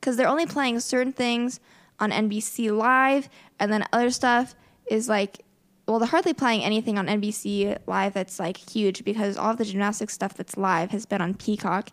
because 0.00 0.16
they're 0.16 0.28
only 0.28 0.46
playing 0.46 0.80
certain 0.80 1.12
things 1.12 1.60
on 1.98 2.10
NBC 2.10 2.74
Live, 2.74 3.28
and 3.58 3.70
then 3.70 3.84
other 3.92 4.10
stuff 4.10 4.54
is 4.90 5.08
like, 5.08 5.44
well, 5.86 5.98
they're 5.98 6.08
hardly 6.08 6.32
playing 6.32 6.62
anything 6.62 6.96
on 6.98 7.06
NBC 7.06 7.76
Live 7.86 8.14
that's 8.14 8.38
like 8.38 8.56
huge 8.56 9.04
because 9.04 9.36
all 9.36 9.50
of 9.50 9.58
the 9.58 9.64
gymnastics 9.66 10.14
stuff 10.14 10.34
that's 10.34 10.56
live 10.56 10.92
has 10.92 11.04
been 11.04 11.20
on 11.20 11.34
Peacock, 11.34 11.90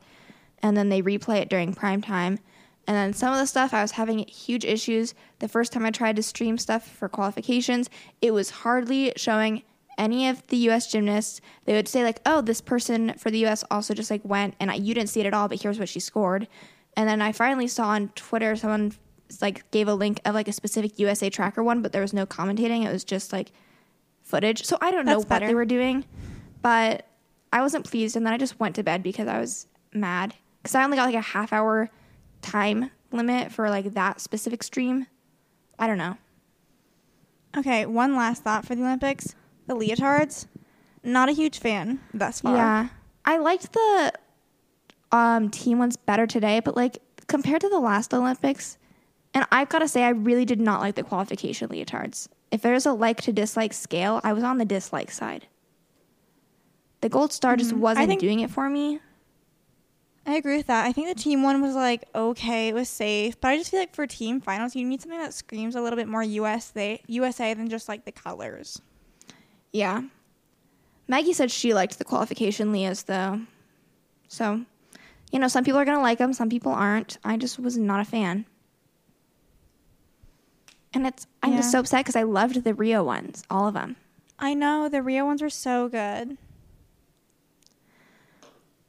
and 0.64 0.78
then 0.78 0.88
they 0.88 1.02
replay 1.02 1.42
it 1.42 1.50
during 1.50 1.74
prime 1.74 2.02
time. 2.02 2.40
And 2.88 2.96
then 2.96 3.14
some 3.14 3.34
of 3.34 3.40
the 3.40 3.46
stuff 3.46 3.74
I 3.74 3.82
was 3.82 3.92
having 3.92 4.20
huge 4.20 4.64
issues. 4.64 5.14
The 5.40 5.50
first 5.50 5.74
time 5.74 5.86
I 5.86 5.92
tried 5.92 6.16
to 6.16 6.24
stream 6.24 6.58
stuff 6.58 6.88
for 6.88 7.10
qualifications, 7.10 7.90
it 8.22 8.32
was 8.32 8.50
hardly 8.50 9.12
showing 9.18 9.64
any 9.98 10.30
of 10.30 10.46
the 10.48 10.58
U.S. 10.58 10.90
gymnasts. 10.90 11.42
They 11.66 11.74
would 11.74 11.88
say 11.88 12.04
like, 12.04 12.22
"Oh, 12.26 12.42
this 12.42 12.62
person 12.62 13.14
for 13.18 13.30
the 13.30 13.40
U.S. 13.40 13.64
also 13.70 13.94
just 13.94 14.10
like 14.10 14.22
went, 14.24 14.56
and 14.60 14.72
I, 14.72 14.76
you 14.76 14.94
didn't 14.94 15.10
see 15.10 15.20
it 15.20 15.26
at 15.26 15.34
all, 15.34 15.50
but 15.50 15.62
here's 15.62 15.80
what 15.80 15.90
she 15.90 16.00
scored." 16.00 16.48
And 16.96 17.10
then 17.10 17.22
I 17.22 17.32
finally 17.32 17.68
saw 17.68 17.90
on 17.90 18.10
Twitter 18.10 18.56
someone 18.56 18.94
like 19.42 19.70
gave 19.72 19.90
a 19.90 19.94
link 19.94 20.22
of 20.24 20.34
like 20.34 20.48
a 20.48 20.54
specific 20.54 20.98
USA 20.98 21.30
Tracker 21.30 21.64
one, 21.64 21.82
but 21.82 21.92
there 21.92 22.02
was 22.02 22.14
no 22.14 22.26
commentating. 22.26 22.86
It 22.86 22.92
was 22.92 23.04
just 23.04 23.34
like 23.34 23.52
footage. 24.24 24.64
So 24.64 24.78
I 24.80 24.92
don't 24.92 25.06
know 25.06 25.20
That's 25.20 25.30
what 25.30 25.48
they 25.48 25.56
were 25.56 25.66
doing, 25.66 26.06
but 26.62 27.06
I 27.52 27.62
wasn't 27.62 27.86
pleased, 27.86 28.16
and 28.16 28.26
then 28.26 28.34
I 28.34 28.38
just 28.38 28.60
went 28.60 28.76
to 28.76 28.84
bed 28.84 29.04
because 29.04 29.28
I 29.28 29.40
was 29.40 29.68
mad 29.94 30.36
because 30.62 30.76
I 30.76 30.84
only 30.84 30.96
got 30.96 31.06
like 31.06 31.16
a 31.16 31.22
half 31.22 31.52
hour 31.52 31.90
time 32.48 32.92
limit 33.12 33.52
for 33.52 33.70
like 33.70 33.94
that 33.94 34.22
specific 34.22 34.64
stream. 34.64 35.08
I 35.80 35.88
don't 35.88 35.98
know. 35.98 36.18
Okay, 37.56 37.86
one 37.86 38.16
last 38.16 38.44
thought 38.44 38.66
for 38.66 38.76
the 38.76 38.84
Olympics: 38.84 39.36
the 39.68 39.76
leotards. 39.76 40.48
Not 41.04 41.30
a 41.30 41.32
huge 41.32 41.60
fan 41.60 42.00
thus 42.14 42.42
far. 42.42 42.56
Yeah, 42.56 42.88
I 43.26 43.38
liked 43.38 43.72
the 43.74 44.14
um, 45.12 45.50
team 45.50 45.80
ones 45.80 45.96
better 45.96 46.28
today, 46.28 46.60
but 46.60 46.76
like 46.76 47.00
compared 47.28 47.62
to 47.62 47.70
the 47.70 47.80
last 47.80 48.14
Olympics, 48.14 48.78
and 49.34 49.46
I've 49.52 49.70
got 49.70 49.80
to 49.80 49.88
say, 49.88 50.04
I 50.04 50.10
really 50.10 50.46
did 50.46 50.60
not 50.60 50.82
like 50.82 50.96
the 50.96 51.04
qualification 51.04 51.70
leotards. 51.70 52.28
If 52.52 52.62
there's 52.62 52.86
a 52.86 52.94
like 52.94 53.22
to 53.22 53.34
dislike 53.34 53.74
scale, 53.74 54.22
I 54.24 54.34
was 54.34 54.44
on 54.44 54.58
the 54.58 54.66
dislike 54.66 55.12
side. 55.12 55.48
The 57.02 57.10
gold 57.10 57.32
star 57.32 57.56
just 57.56 57.74
wasn't 57.74 58.08
think- 58.08 58.22
doing 58.22 58.40
it 58.40 58.50
for 58.50 58.70
me. 58.70 59.00
I 60.28 60.36
agree 60.36 60.58
with 60.58 60.68
that. 60.68 60.86
I 60.86 60.92
think 60.92 61.08
the 61.08 61.16
team 61.16 61.42
one 61.42 61.62
was 61.62 61.74
like 61.74 62.04
okay, 62.14 62.68
it 62.68 62.76
was 62.76 62.90
safe, 62.90 63.40
but 63.40 63.48
I 63.48 63.58
just 63.58 63.72
feel 63.72 63.80
like 63.80 63.96
for 63.96 64.06
team 64.06 64.42
finals, 64.42 64.76
you 64.76 64.86
need 64.86 65.02
something 65.02 65.20
that 65.20 65.34
screams 65.34 65.76
a 65.76 65.82
little 65.82 65.96
bit 65.96 66.10
more 66.10 66.22
USA 66.22 67.02
USA 67.08 67.54
than 67.54 67.70
just 67.70 67.88
like 67.88 68.04
the 68.04 68.12
colors. 68.12 68.82
Yeah. 69.72 70.02
Maggie 71.08 71.32
said 71.32 71.50
she 71.50 71.74
liked 71.74 71.98
the 71.98 72.04
qualification 72.04 72.74
Leos 72.74 73.04
though. 73.04 73.40
So, 74.28 74.66
you 75.32 75.40
know, 75.40 75.48
some 75.48 75.64
people 75.64 75.80
are 75.80 75.86
going 75.86 75.98
to 75.98 76.04
like 76.04 76.18
them, 76.18 76.34
some 76.34 76.50
people 76.50 76.74
aren't. 76.74 77.18
I 77.24 77.38
just 77.38 77.58
was 77.58 77.78
not 77.78 78.02
a 78.02 78.06
fan. 78.06 78.46
And 80.94 81.08
it's 81.08 81.26
I'm 81.42 81.56
just 81.56 81.72
so 81.72 81.80
upset 81.80 82.06
cuz 82.06 82.18
I 82.18 82.24
loved 82.24 82.66
the 82.66 82.74
Rio 82.74 83.02
ones, 83.02 83.44
all 83.50 83.66
of 83.66 83.74
them. 83.74 83.96
I 84.38 84.54
know 84.54 84.90
the 84.90 85.02
Rio 85.02 85.26
ones 85.26 85.42
were 85.42 85.50
so 85.50 85.88
good. 85.88 86.38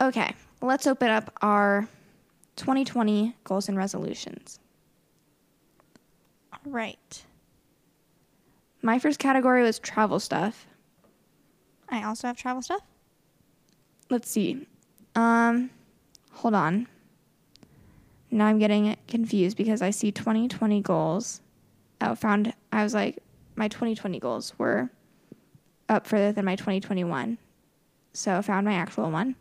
Okay, 0.00 0.34
let's 0.60 0.86
open 0.86 1.08
up 1.08 1.32
our 1.42 1.88
2020 2.56 3.36
goals 3.44 3.68
and 3.68 3.78
resolutions. 3.78 4.58
All 6.52 6.72
right. 6.72 7.24
My 8.82 8.98
first 8.98 9.18
category 9.18 9.62
was 9.62 9.78
travel 9.78 10.20
stuff. 10.20 10.66
I 11.88 12.04
also 12.04 12.26
have 12.26 12.36
travel 12.36 12.62
stuff. 12.62 12.82
Let's 14.10 14.30
see. 14.30 14.66
Um 15.14 15.70
hold 16.32 16.54
on. 16.54 16.86
Now 18.30 18.46
I'm 18.46 18.58
getting 18.58 18.96
confused 19.06 19.56
because 19.56 19.82
I 19.82 19.90
see 19.90 20.12
2020 20.12 20.80
goals. 20.82 21.40
I 22.00 22.14
found 22.14 22.52
I 22.72 22.82
was 22.82 22.94
like 22.94 23.18
my 23.56 23.68
2020 23.68 24.20
goals 24.20 24.52
were 24.58 24.90
up 25.88 26.06
further 26.06 26.32
than 26.32 26.44
my 26.44 26.56
2021. 26.56 27.38
So 28.12 28.36
I 28.36 28.42
found 28.42 28.66
my 28.66 28.74
actual 28.74 29.10
one. 29.10 29.36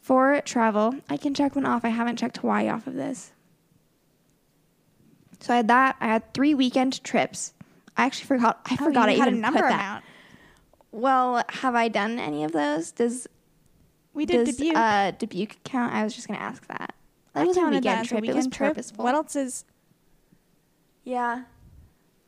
For 0.00 0.40
travel, 0.42 0.94
I 1.08 1.16
can 1.16 1.34
check 1.34 1.54
one 1.54 1.66
off. 1.66 1.84
I 1.84 1.88
haven't 1.90 2.16
checked 2.16 2.38
Hawaii 2.38 2.68
off 2.68 2.86
of 2.86 2.94
this. 2.94 3.32
So 5.40 5.52
I 5.52 5.58
had 5.58 5.68
that. 5.68 5.96
I 6.00 6.06
had 6.06 6.34
three 6.34 6.54
weekend 6.54 7.02
trips. 7.04 7.54
I 7.96 8.04
actually 8.06 8.26
forgot. 8.26 8.60
I 8.66 8.76
Oh, 8.80 8.84
forgot 8.84 9.08
I 9.08 9.12
had 9.12 9.28
even 9.28 9.34
a 9.34 9.36
number 9.38 9.60
put 9.60 9.68
that. 9.68 9.74
amount. 9.74 10.04
Well, 10.92 11.44
have 11.50 11.74
I 11.74 11.88
done 11.88 12.18
any 12.18 12.44
of 12.44 12.52
those? 12.52 12.90
Does 12.92 13.26
We 14.14 14.26
did 14.26 14.46
does 14.46 14.56
debut. 14.56 14.72
uh 14.74 15.12
Dubuque 15.12 15.62
count? 15.64 15.92
I 15.92 16.02
was 16.02 16.14
just 16.14 16.26
gonna 16.28 16.40
ask 16.40 16.66
that. 16.68 16.94
That 17.34 17.42
I 17.42 17.44
was 17.44 17.56
a 17.56 17.60
weekend 17.60 17.84
that 17.84 17.98
as 18.00 18.06
a 18.06 18.08
trip. 18.08 18.20
weekend 18.22 18.36
it 18.36 18.38
was 18.38 18.46
trip. 18.48 18.70
purposeful. 18.70 19.04
What 19.04 19.14
else 19.14 19.36
is? 19.36 19.64
Yeah. 21.04 21.44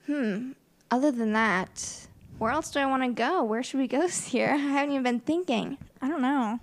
Hmm. 0.06 0.52
Other 0.90 1.10
than 1.10 1.32
that, 1.32 2.06
where 2.38 2.50
else 2.52 2.70
do 2.70 2.78
I 2.80 2.86
want 2.86 3.02
to 3.02 3.08
go? 3.10 3.42
Where 3.42 3.62
should 3.62 3.80
we 3.80 3.88
go 3.88 4.00
this 4.00 4.32
year? 4.34 4.50
I 4.52 4.56
haven't 4.56 4.92
even 4.92 5.02
been 5.02 5.20
thinking. 5.20 5.78
I 6.00 6.08
don't 6.08 6.22
know. 6.22 6.60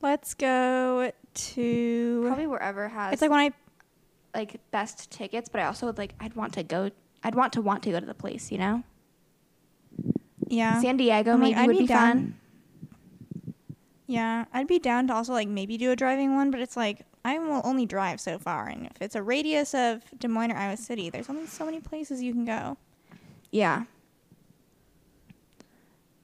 Let's 0.00 0.34
go 0.34 1.12
to. 1.34 2.22
Probably 2.26 2.46
wherever 2.46 2.88
has 2.88 3.12
It's 3.14 3.22
like 3.22 3.30
when 3.30 3.40
I. 3.40 3.52
like 4.34 4.60
best 4.70 5.10
tickets, 5.10 5.48
but 5.48 5.60
I 5.60 5.64
also 5.64 5.86
would 5.86 5.98
like 5.98 6.14
I'd 6.20 6.34
want 6.34 6.52
to 6.54 6.62
go. 6.62 6.90
I'd 7.24 7.34
want 7.34 7.52
to 7.54 7.62
want 7.62 7.82
to 7.84 7.90
go 7.90 7.98
to 8.00 8.06
the 8.06 8.14
place. 8.14 8.52
You 8.52 8.58
know, 8.58 8.82
Yeah. 10.46 10.80
San 10.80 10.96
Diego 10.96 11.32
I'm 11.32 11.40
maybe 11.40 11.54
I'd 11.56 11.70
be 11.70 11.78
be 11.78 11.86
fun. 11.86 12.36
Yeah, 14.06 14.46
I'd 14.54 14.68
be 14.68 14.78
down 14.78 15.06
to 15.08 15.14
also 15.14 15.32
like 15.32 15.48
maybe 15.48 15.76
do 15.76 15.90
a 15.90 15.96
driving 15.96 16.34
one, 16.34 16.50
but 16.50 16.60
it's 16.60 16.76
like 16.76 17.04
I 17.24 17.38
will 17.38 17.60
only 17.64 17.84
drive 17.84 18.20
so 18.20 18.38
far, 18.38 18.68
and 18.68 18.86
if 18.86 19.02
it's 19.02 19.14
a 19.16 19.22
radius 19.22 19.74
of 19.74 20.02
Des 20.18 20.28
Moines 20.28 20.52
or 20.52 20.56
Iowa 20.56 20.76
City, 20.76 21.10
there's 21.10 21.28
only 21.28 21.46
so 21.46 21.64
many 21.66 21.80
places 21.80 22.22
you 22.22 22.32
can 22.32 22.44
go. 22.44 22.76
Yeah. 23.50 23.84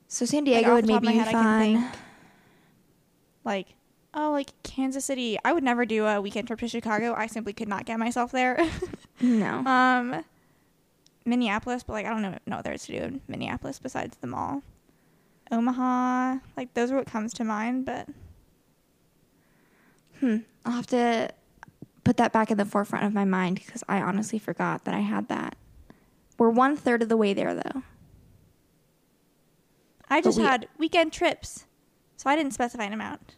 So 0.08 0.24
San 0.24 0.44
Diego 0.44 0.70
off 0.70 0.74
would 0.76 0.86
maybe 0.86 1.08
be 1.08 1.14
head, 1.14 1.32
fun. 1.32 1.90
Like, 3.44 3.74
oh, 4.14 4.30
like 4.30 4.50
Kansas 4.62 5.04
City. 5.04 5.38
I 5.44 5.52
would 5.52 5.62
never 5.64 5.84
do 5.84 6.06
a 6.06 6.20
weekend 6.20 6.46
trip 6.48 6.60
to 6.60 6.68
Chicago. 6.68 7.14
I 7.16 7.26
simply 7.26 7.52
could 7.52 7.68
not 7.68 7.84
get 7.86 7.98
myself 7.98 8.32
there. 8.32 8.58
No. 9.20 9.58
um, 9.64 10.24
Minneapolis, 11.24 11.82
but 11.84 11.92
like 11.92 12.04
I 12.04 12.10
don't 12.10 12.20
know 12.20 12.36
know 12.46 12.56
what 12.56 12.64
there 12.64 12.74
is 12.74 12.84
to 12.86 12.92
do 12.92 12.98
in 13.04 13.20
Minneapolis 13.28 13.78
besides 13.78 14.16
the 14.20 14.26
mall. 14.26 14.62
Omaha. 15.52 16.38
Like 16.56 16.74
those 16.74 16.90
are 16.90 16.96
what 16.96 17.06
comes 17.06 17.32
to 17.34 17.44
mind, 17.44 17.86
but 17.86 18.08
Hmm. 20.20 20.38
I'll 20.64 20.72
have 20.72 20.86
to 20.88 21.30
put 22.02 22.16
that 22.18 22.32
back 22.32 22.50
in 22.50 22.58
the 22.58 22.64
forefront 22.64 23.04
of 23.04 23.12
my 23.14 23.24
mind 23.24 23.56
because 23.64 23.82
I 23.88 24.00
honestly 24.02 24.38
forgot 24.38 24.84
that 24.84 24.94
I 24.94 25.00
had 25.00 25.28
that. 25.28 25.56
We're 26.38 26.50
one 26.50 26.76
third 26.76 27.02
of 27.02 27.08
the 27.08 27.16
way 27.16 27.32
there 27.34 27.54
though. 27.54 27.82
I 30.08 30.20
just 30.20 30.38
we- 30.38 30.44
had 30.44 30.68
weekend 30.78 31.12
trips. 31.12 31.66
So 32.16 32.30
I 32.30 32.36
didn't 32.36 32.52
specify 32.52 32.84
an 32.84 32.92
amount. 32.92 33.36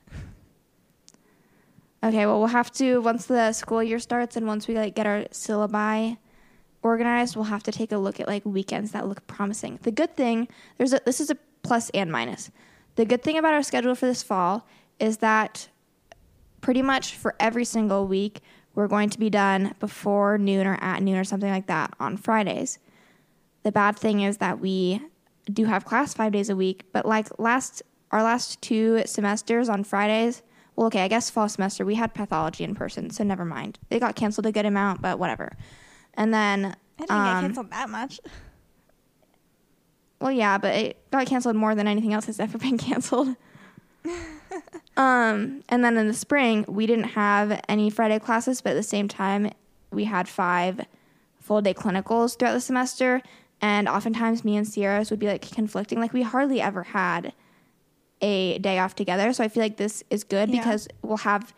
Okay, 2.04 2.26
well 2.26 2.38
we'll 2.38 2.48
have 2.48 2.70
to 2.74 3.00
once 3.00 3.26
the 3.26 3.52
school 3.52 3.82
year 3.82 3.98
starts 3.98 4.36
and 4.36 4.46
once 4.46 4.68
we 4.68 4.74
like 4.74 4.94
get 4.94 5.06
our 5.06 5.22
syllabi 5.32 6.18
organized, 6.82 7.34
we'll 7.34 7.46
have 7.46 7.64
to 7.64 7.72
take 7.72 7.90
a 7.90 7.98
look 7.98 8.20
at 8.20 8.28
like 8.28 8.44
weekends 8.44 8.92
that 8.92 9.08
look 9.08 9.26
promising. 9.26 9.78
The 9.82 9.90
good 9.90 10.16
thing, 10.16 10.48
there's 10.78 10.92
a 10.92 11.00
this 11.04 11.20
is 11.20 11.30
a 11.30 11.36
plus 11.62 11.90
and 11.90 12.12
minus. 12.12 12.50
The 12.94 13.04
good 13.04 13.22
thing 13.22 13.38
about 13.38 13.54
our 13.54 13.62
schedule 13.62 13.94
for 13.94 14.06
this 14.06 14.22
fall 14.22 14.66
is 15.00 15.18
that 15.18 15.68
pretty 16.60 16.82
much 16.82 17.14
for 17.14 17.34
every 17.40 17.64
single 17.64 18.06
week 18.06 18.40
we're 18.74 18.88
going 18.88 19.10
to 19.10 19.18
be 19.18 19.30
done 19.30 19.74
before 19.80 20.38
noon 20.38 20.66
or 20.66 20.78
at 20.80 21.02
noon 21.02 21.16
or 21.16 21.24
something 21.24 21.50
like 21.50 21.66
that 21.66 21.94
on 21.98 22.16
Fridays. 22.16 22.78
The 23.64 23.72
bad 23.72 23.96
thing 23.96 24.20
is 24.20 24.36
that 24.36 24.60
we 24.60 25.00
do 25.52 25.64
have 25.64 25.84
class 25.84 26.14
5 26.14 26.30
days 26.30 26.50
a 26.50 26.56
week, 26.56 26.84
but 26.92 27.06
like 27.06 27.26
last 27.38 27.82
our 28.16 28.22
last 28.22 28.60
two 28.62 29.02
semesters 29.06 29.68
on 29.68 29.84
Fridays, 29.84 30.42
well 30.74 30.86
okay, 30.88 31.02
I 31.02 31.08
guess 31.08 31.30
fall 31.30 31.48
semester 31.48 31.84
we 31.84 31.94
had 31.94 32.14
pathology 32.14 32.64
in 32.64 32.74
person, 32.74 33.10
so 33.10 33.24
never 33.24 33.44
mind. 33.44 33.78
They 33.88 33.98
got 33.98 34.16
canceled 34.16 34.46
a 34.46 34.52
good 34.52 34.66
amount, 34.66 35.02
but 35.02 35.18
whatever. 35.18 35.52
And 36.14 36.32
then 36.32 36.76
I 36.98 37.02
didn't 37.02 37.10
um, 37.10 37.24
get 37.24 37.40
canceled 37.40 37.70
that 37.70 37.90
much. 37.90 38.20
well, 40.20 40.32
yeah, 40.32 40.58
but 40.58 40.74
it 40.74 41.10
got 41.10 41.26
canceled 41.26 41.56
more 41.56 41.74
than 41.74 41.86
anything 41.86 42.12
else 42.12 42.26
has 42.26 42.40
ever 42.46 42.58
been 42.58 42.78
canceled. 42.78 43.36
um, 44.96 45.62
and 45.68 45.84
then 45.84 45.96
in 45.96 46.08
the 46.08 46.14
spring, 46.14 46.64
we 46.68 46.86
didn't 46.86 47.10
have 47.10 47.60
any 47.68 47.90
Friday 47.90 48.18
classes, 48.18 48.60
but 48.60 48.70
at 48.70 48.76
the 48.76 48.82
same 48.82 49.08
time, 49.08 49.50
we 49.90 50.04
had 50.04 50.28
five 50.28 50.80
full 51.40 51.60
day 51.60 51.74
clinicals 51.74 52.38
throughout 52.38 52.52
the 52.52 52.60
semester. 52.60 53.22
And 53.60 53.88
oftentimes, 53.88 54.44
me 54.44 54.56
and 54.56 54.66
Ciera's 54.66 55.10
would 55.10 55.18
be 55.18 55.26
like 55.26 55.50
conflicting. 55.50 55.98
Like, 55.98 56.12
we 56.12 56.22
hardly 56.22 56.60
ever 56.60 56.82
had 56.82 57.32
a 58.20 58.58
day 58.58 58.78
off 58.78 58.94
together. 58.94 59.32
So 59.32 59.44
I 59.44 59.48
feel 59.48 59.62
like 59.62 59.76
this 59.76 60.02
is 60.10 60.24
good 60.24 60.48
Yeah. 60.50 60.60
because 60.60 60.88
we'll 61.02 61.18
have 61.18 61.54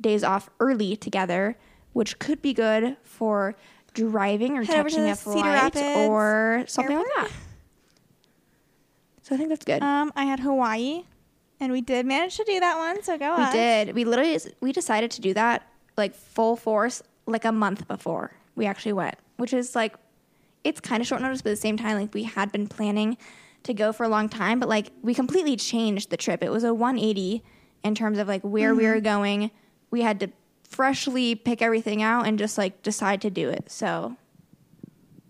days 0.00 0.24
off 0.24 0.48
early 0.60 0.96
together, 0.96 1.56
which 1.92 2.18
could 2.18 2.40
be 2.40 2.54
good 2.54 2.96
for 3.02 3.54
driving 3.92 4.56
or 4.56 4.62
Head 4.64 4.86
catching 4.86 5.08
a 5.08 5.16
flight 5.16 5.76
or 6.08 6.64
something 6.66 6.96
like 6.96 7.06
that. 7.16 7.30
So 9.22 9.34
I 9.34 9.38
think 9.38 9.48
that's 9.50 9.64
good. 9.64 9.82
Um, 9.82 10.12
I 10.16 10.24
had 10.24 10.40
Hawaii, 10.40 11.04
and 11.60 11.72
we 11.72 11.80
did 11.80 12.06
manage 12.06 12.36
to 12.36 12.44
do 12.44 12.58
that 12.60 12.76
one. 12.78 13.02
So 13.02 13.18
go 13.18 13.36
we 13.36 13.42
us. 13.42 13.52
did. 13.52 13.94
We 13.94 14.04
literally 14.04 14.38
we 14.60 14.72
decided 14.72 15.10
to 15.12 15.20
do 15.20 15.34
that 15.34 15.66
like 15.96 16.14
full 16.14 16.56
force 16.56 17.02
like 17.26 17.44
a 17.44 17.52
month 17.52 17.86
before 17.86 18.32
we 18.56 18.66
actually 18.66 18.94
went, 18.94 19.16
which 19.36 19.52
is 19.52 19.74
like 19.76 19.94
it's 20.64 20.80
kind 20.80 21.00
of 21.00 21.06
short 21.06 21.20
notice, 21.20 21.42
but 21.42 21.50
at 21.50 21.52
the 21.52 21.56
same 21.60 21.76
time, 21.76 21.98
like 21.98 22.14
we 22.14 22.24
had 22.24 22.50
been 22.52 22.66
planning 22.66 23.16
to 23.64 23.74
go 23.74 23.92
for 23.92 24.04
a 24.04 24.08
long 24.08 24.28
time, 24.28 24.58
but 24.58 24.68
like 24.68 24.92
we 25.02 25.14
completely 25.14 25.56
changed 25.56 26.10
the 26.10 26.16
trip. 26.16 26.42
It 26.42 26.50
was 26.50 26.64
a 26.64 26.72
180 26.74 27.42
in 27.82 27.94
terms 27.94 28.18
of 28.18 28.28
like 28.28 28.42
where 28.42 28.74
we 28.74 28.84
were 28.84 28.94
mm-hmm. 28.94 29.04
going. 29.04 29.50
We 29.90 30.02
had 30.02 30.20
to 30.20 30.28
freshly 30.68 31.34
pick 31.34 31.62
everything 31.62 32.02
out 32.02 32.26
and 32.26 32.38
just 32.38 32.56
like 32.56 32.82
decide 32.82 33.20
to 33.22 33.30
do 33.30 33.48
it. 33.48 33.70
So 33.70 34.16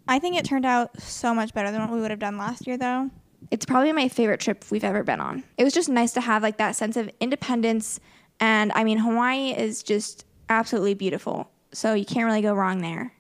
I 0.06 0.18
think 0.18 0.36
it 0.36 0.44
turned 0.44 0.66
out 0.66 1.00
so 1.00 1.34
much 1.34 1.54
better 1.54 1.70
than 1.70 1.80
what 1.80 1.90
we 1.90 2.00
would 2.00 2.10
have 2.10 2.20
done 2.20 2.36
last 2.36 2.66
year, 2.66 2.76
though. 2.76 3.10
it's 3.50 3.64
probably 3.64 3.92
my 3.92 4.08
favorite 4.08 4.40
trip 4.40 4.64
we've 4.70 4.84
ever 4.84 5.02
been 5.02 5.20
on. 5.20 5.42
It 5.56 5.64
was 5.64 5.72
just 5.72 5.88
nice 5.88 6.12
to 6.12 6.20
have 6.20 6.42
like 6.42 6.58
that 6.58 6.76
sense 6.76 6.96
of 6.96 7.10
independence. 7.20 8.00
And 8.38 8.72
I 8.74 8.84
mean, 8.84 8.98
Hawaii 8.98 9.50
is 9.50 9.82
just 9.82 10.24
absolutely 10.48 10.94
beautiful. 10.94 11.50
So 11.72 11.94
you 11.94 12.04
can't 12.04 12.26
really 12.26 12.42
go 12.42 12.54
wrong 12.54 12.80
there. 12.80 13.12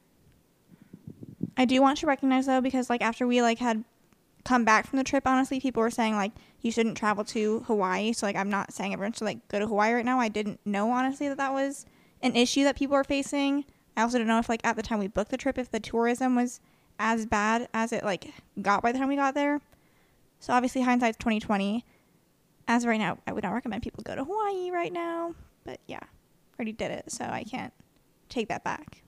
I 1.56 1.64
do 1.64 1.80
want 1.82 1.98
to 1.98 2.06
recognize 2.06 2.46
though, 2.46 2.60
because 2.60 2.88
like 2.90 3.02
after 3.02 3.26
we 3.26 3.42
like 3.42 3.58
had 3.58 3.84
come 4.44 4.64
back 4.64 4.86
from 4.86 4.96
the 4.96 5.04
trip, 5.04 5.26
honestly, 5.26 5.60
people 5.60 5.82
were 5.82 5.90
saying 5.90 6.16
like 6.16 6.32
you 6.60 6.70
shouldn't 6.70 6.96
travel 6.96 7.24
to 7.24 7.60
Hawaii. 7.66 8.12
So 8.12 8.26
like 8.26 8.36
I'm 8.36 8.50
not 8.50 8.72
saying 8.72 8.92
everyone 8.92 9.12
should 9.12 9.24
like 9.24 9.46
go 9.48 9.58
to 9.58 9.66
Hawaii 9.66 9.92
right 9.92 10.04
now. 10.04 10.20
I 10.20 10.28
didn't 10.28 10.60
know 10.64 10.90
honestly 10.90 11.28
that 11.28 11.38
that 11.38 11.52
was 11.52 11.86
an 12.22 12.36
issue 12.36 12.64
that 12.64 12.76
people 12.76 12.96
are 12.96 13.04
facing. 13.04 13.64
I 13.96 14.02
also 14.02 14.18
don't 14.18 14.26
know 14.26 14.38
if 14.38 14.48
like 14.48 14.64
at 14.64 14.76
the 14.76 14.82
time 14.82 14.98
we 14.98 15.08
booked 15.08 15.30
the 15.30 15.36
trip 15.36 15.58
if 15.58 15.70
the 15.70 15.80
tourism 15.80 16.36
was 16.36 16.60
as 16.98 17.26
bad 17.26 17.68
as 17.72 17.92
it 17.92 18.04
like 18.04 18.32
got 18.60 18.82
by 18.82 18.92
the 18.92 18.98
time 18.98 19.08
we 19.08 19.16
got 19.16 19.34
there. 19.34 19.60
So 20.38 20.52
obviously 20.52 20.82
hindsight's 20.82 21.18
2020. 21.18 21.84
As 22.68 22.84
of 22.84 22.88
right 22.88 23.00
now, 23.00 23.18
I 23.26 23.32
would 23.32 23.42
not 23.42 23.52
recommend 23.52 23.82
people 23.82 24.02
go 24.04 24.14
to 24.14 24.24
Hawaii 24.24 24.70
right 24.70 24.92
now. 24.92 25.34
But 25.64 25.80
yeah, 25.86 26.00
already 26.58 26.72
did 26.72 26.90
it, 26.90 27.10
so 27.10 27.24
I 27.24 27.42
can't 27.42 27.72
take 28.28 28.48
that 28.48 28.62
back. 28.62 29.02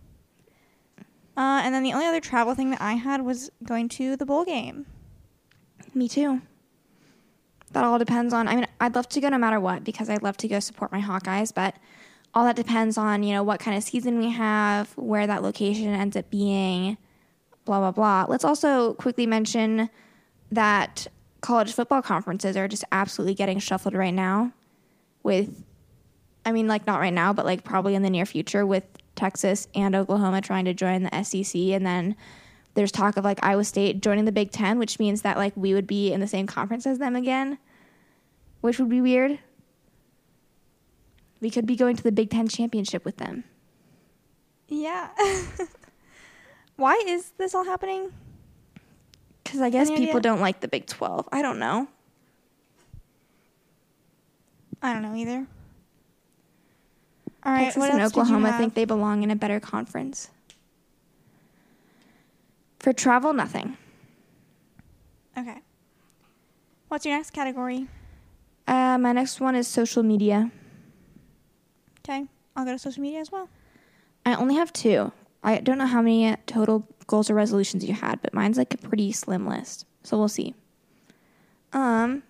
Uh, 1.36 1.62
and 1.64 1.74
then 1.74 1.82
the 1.82 1.92
only 1.92 2.06
other 2.06 2.20
travel 2.20 2.54
thing 2.54 2.70
that 2.70 2.80
I 2.80 2.94
had 2.94 3.22
was 3.22 3.50
going 3.64 3.88
to 3.90 4.16
the 4.16 4.26
bowl 4.26 4.44
game. 4.44 4.86
Me 5.94 6.08
too. 6.08 6.40
That 7.72 7.84
all 7.84 7.98
depends 7.98 8.34
on. 8.34 8.48
I 8.48 8.56
mean, 8.56 8.66
I'd 8.80 8.94
love 8.94 9.08
to 9.10 9.20
go 9.20 9.28
no 9.28 9.38
matter 9.38 9.60
what 9.60 9.84
because 9.84 10.10
I'd 10.10 10.22
love 10.22 10.36
to 10.38 10.48
go 10.48 10.60
support 10.60 10.92
my 10.92 11.00
Hawkeyes, 11.00 11.54
but 11.54 11.76
all 12.34 12.44
that 12.44 12.56
depends 12.56 12.96
on 12.96 13.22
you 13.22 13.34
know 13.34 13.42
what 13.42 13.60
kind 13.60 13.76
of 13.76 13.82
season 13.82 14.18
we 14.18 14.30
have, 14.30 14.92
where 14.96 15.26
that 15.26 15.42
location 15.42 15.88
ends 15.88 16.16
up 16.16 16.30
being, 16.30 16.96
blah 17.64 17.78
blah 17.78 17.90
blah. 17.90 18.26
Let's 18.28 18.44
also 18.44 18.94
quickly 18.94 19.26
mention 19.26 19.90
that 20.50 21.06
college 21.40 21.72
football 21.72 22.02
conferences 22.02 22.56
are 22.56 22.68
just 22.68 22.84
absolutely 22.92 23.34
getting 23.34 23.58
shuffled 23.58 23.94
right 23.94 24.14
now. 24.14 24.52
With, 25.22 25.64
I 26.44 26.52
mean, 26.52 26.66
like 26.66 26.86
not 26.86 27.00
right 27.00 27.12
now, 27.12 27.32
but 27.32 27.46
like 27.46 27.64
probably 27.64 27.94
in 27.94 28.02
the 28.02 28.10
near 28.10 28.26
future 28.26 28.66
with 28.66 28.84
Texas 29.14 29.68
and 29.74 29.94
Oklahoma 29.94 30.40
trying 30.40 30.64
to 30.64 30.74
join 30.74 31.04
the 31.04 31.22
SEC, 31.22 31.54
and 31.54 31.86
then 31.86 32.16
there's 32.74 32.92
talk 32.92 33.16
of 33.16 33.24
like 33.24 33.38
Iowa 33.42 33.64
State 33.64 34.00
joining 34.00 34.24
the 34.24 34.32
Big 34.32 34.50
Ten, 34.50 34.78
which 34.78 34.98
means 34.98 35.22
that 35.22 35.36
like 35.36 35.52
we 35.56 35.74
would 35.74 35.86
be 35.86 36.12
in 36.12 36.20
the 36.20 36.26
same 36.26 36.46
conference 36.46 36.86
as 36.86 36.98
them 36.98 37.16
again, 37.16 37.58
which 38.60 38.78
would 38.78 38.88
be 38.88 39.00
weird. 39.00 39.38
We 41.40 41.50
could 41.50 41.66
be 41.66 41.76
going 41.76 41.96
to 41.96 42.02
the 42.02 42.12
Big 42.12 42.30
Ten 42.30 42.48
championship 42.48 43.04
with 43.04 43.16
them. 43.16 43.44
Yeah. 44.68 45.08
Why 46.76 47.02
is 47.06 47.32
this 47.36 47.54
all 47.54 47.64
happening? 47.64 48.10
Because 49.44 49.60
I 49.60 49.70
guess 49.70 49.88
Any 49.88 49.98
people 49.98 50.18
idea? 50.18 50.30
don't 50.30 50.40
like 50.40 50.60
the 50.60 50.68
Big 50.68 50.86
12. 50.86 51.28
I 51.30 51.42
don't 51.42 51.58
know. 51.58 51.88
I 54.80 54.92
don't 54.92 55.02
know 55.02 55.14
either. 55.14 55.46
All 57.44 57.52
right, 57.52 57.64
Texas 57.64 57.82
and 57.84 58.00
else 58.00 58.12
did 58.12 58.16
you 58.16 58.22
Oklahoma 58.22 58.56
think 58.56 58.74
they 58.74 58.84
belong 58.84 59.22
in 59.22 59.30
a 59.30 59.36
better 59.36 59.60
conference. 59.60 60.30
For 62.82 62.92
travel, 62.92 63.32
nothing. 63.32 63.76
Okay. 65.38 65.60
What's 66.88 67.06
your 67.06 67.14
next 67.14 67.30
category? 67.30 67.86
Uh, 68.66 68.98
my 68.98 69.12
next 69.12 69.40
one 69.40 69.54
is 69.54 69.68
social 69.68 70.02
media. 70.02 70.50
Okay, 72.00 72.26
I'll 72.56 72.64
go 72.64 72.72
to 72.72 72.78
social 72.80 73.00
media 73.00 73.20
as 73.20 73.30
well. 73.30 73.48
I 74.26 74.34
only 74.34 74.56
have 74.56 74.72
two. 74.72 75.12
I 75.44 75.58
don't 75.58 75.78
know 75.78 75.86
how 75.86 76.02
many 76.02 76.34
total 76.46 76.88
goals 77.06 77.30
or 77.30 77.34
resolutions 77.34 77.84
you 77.84 77.94
had, 77.94 78.20
but 78.20 78.34
mine's 78.34 78.58
like 78.58 78.74
a 78.74 78.78
pretty 78.78 79.12
slim 79.12 79.46
list. 79.46 79.86
So 80.02 80.18
we'll 80.18 80.26
see. 80.26 80.52
Um 81.72 82.24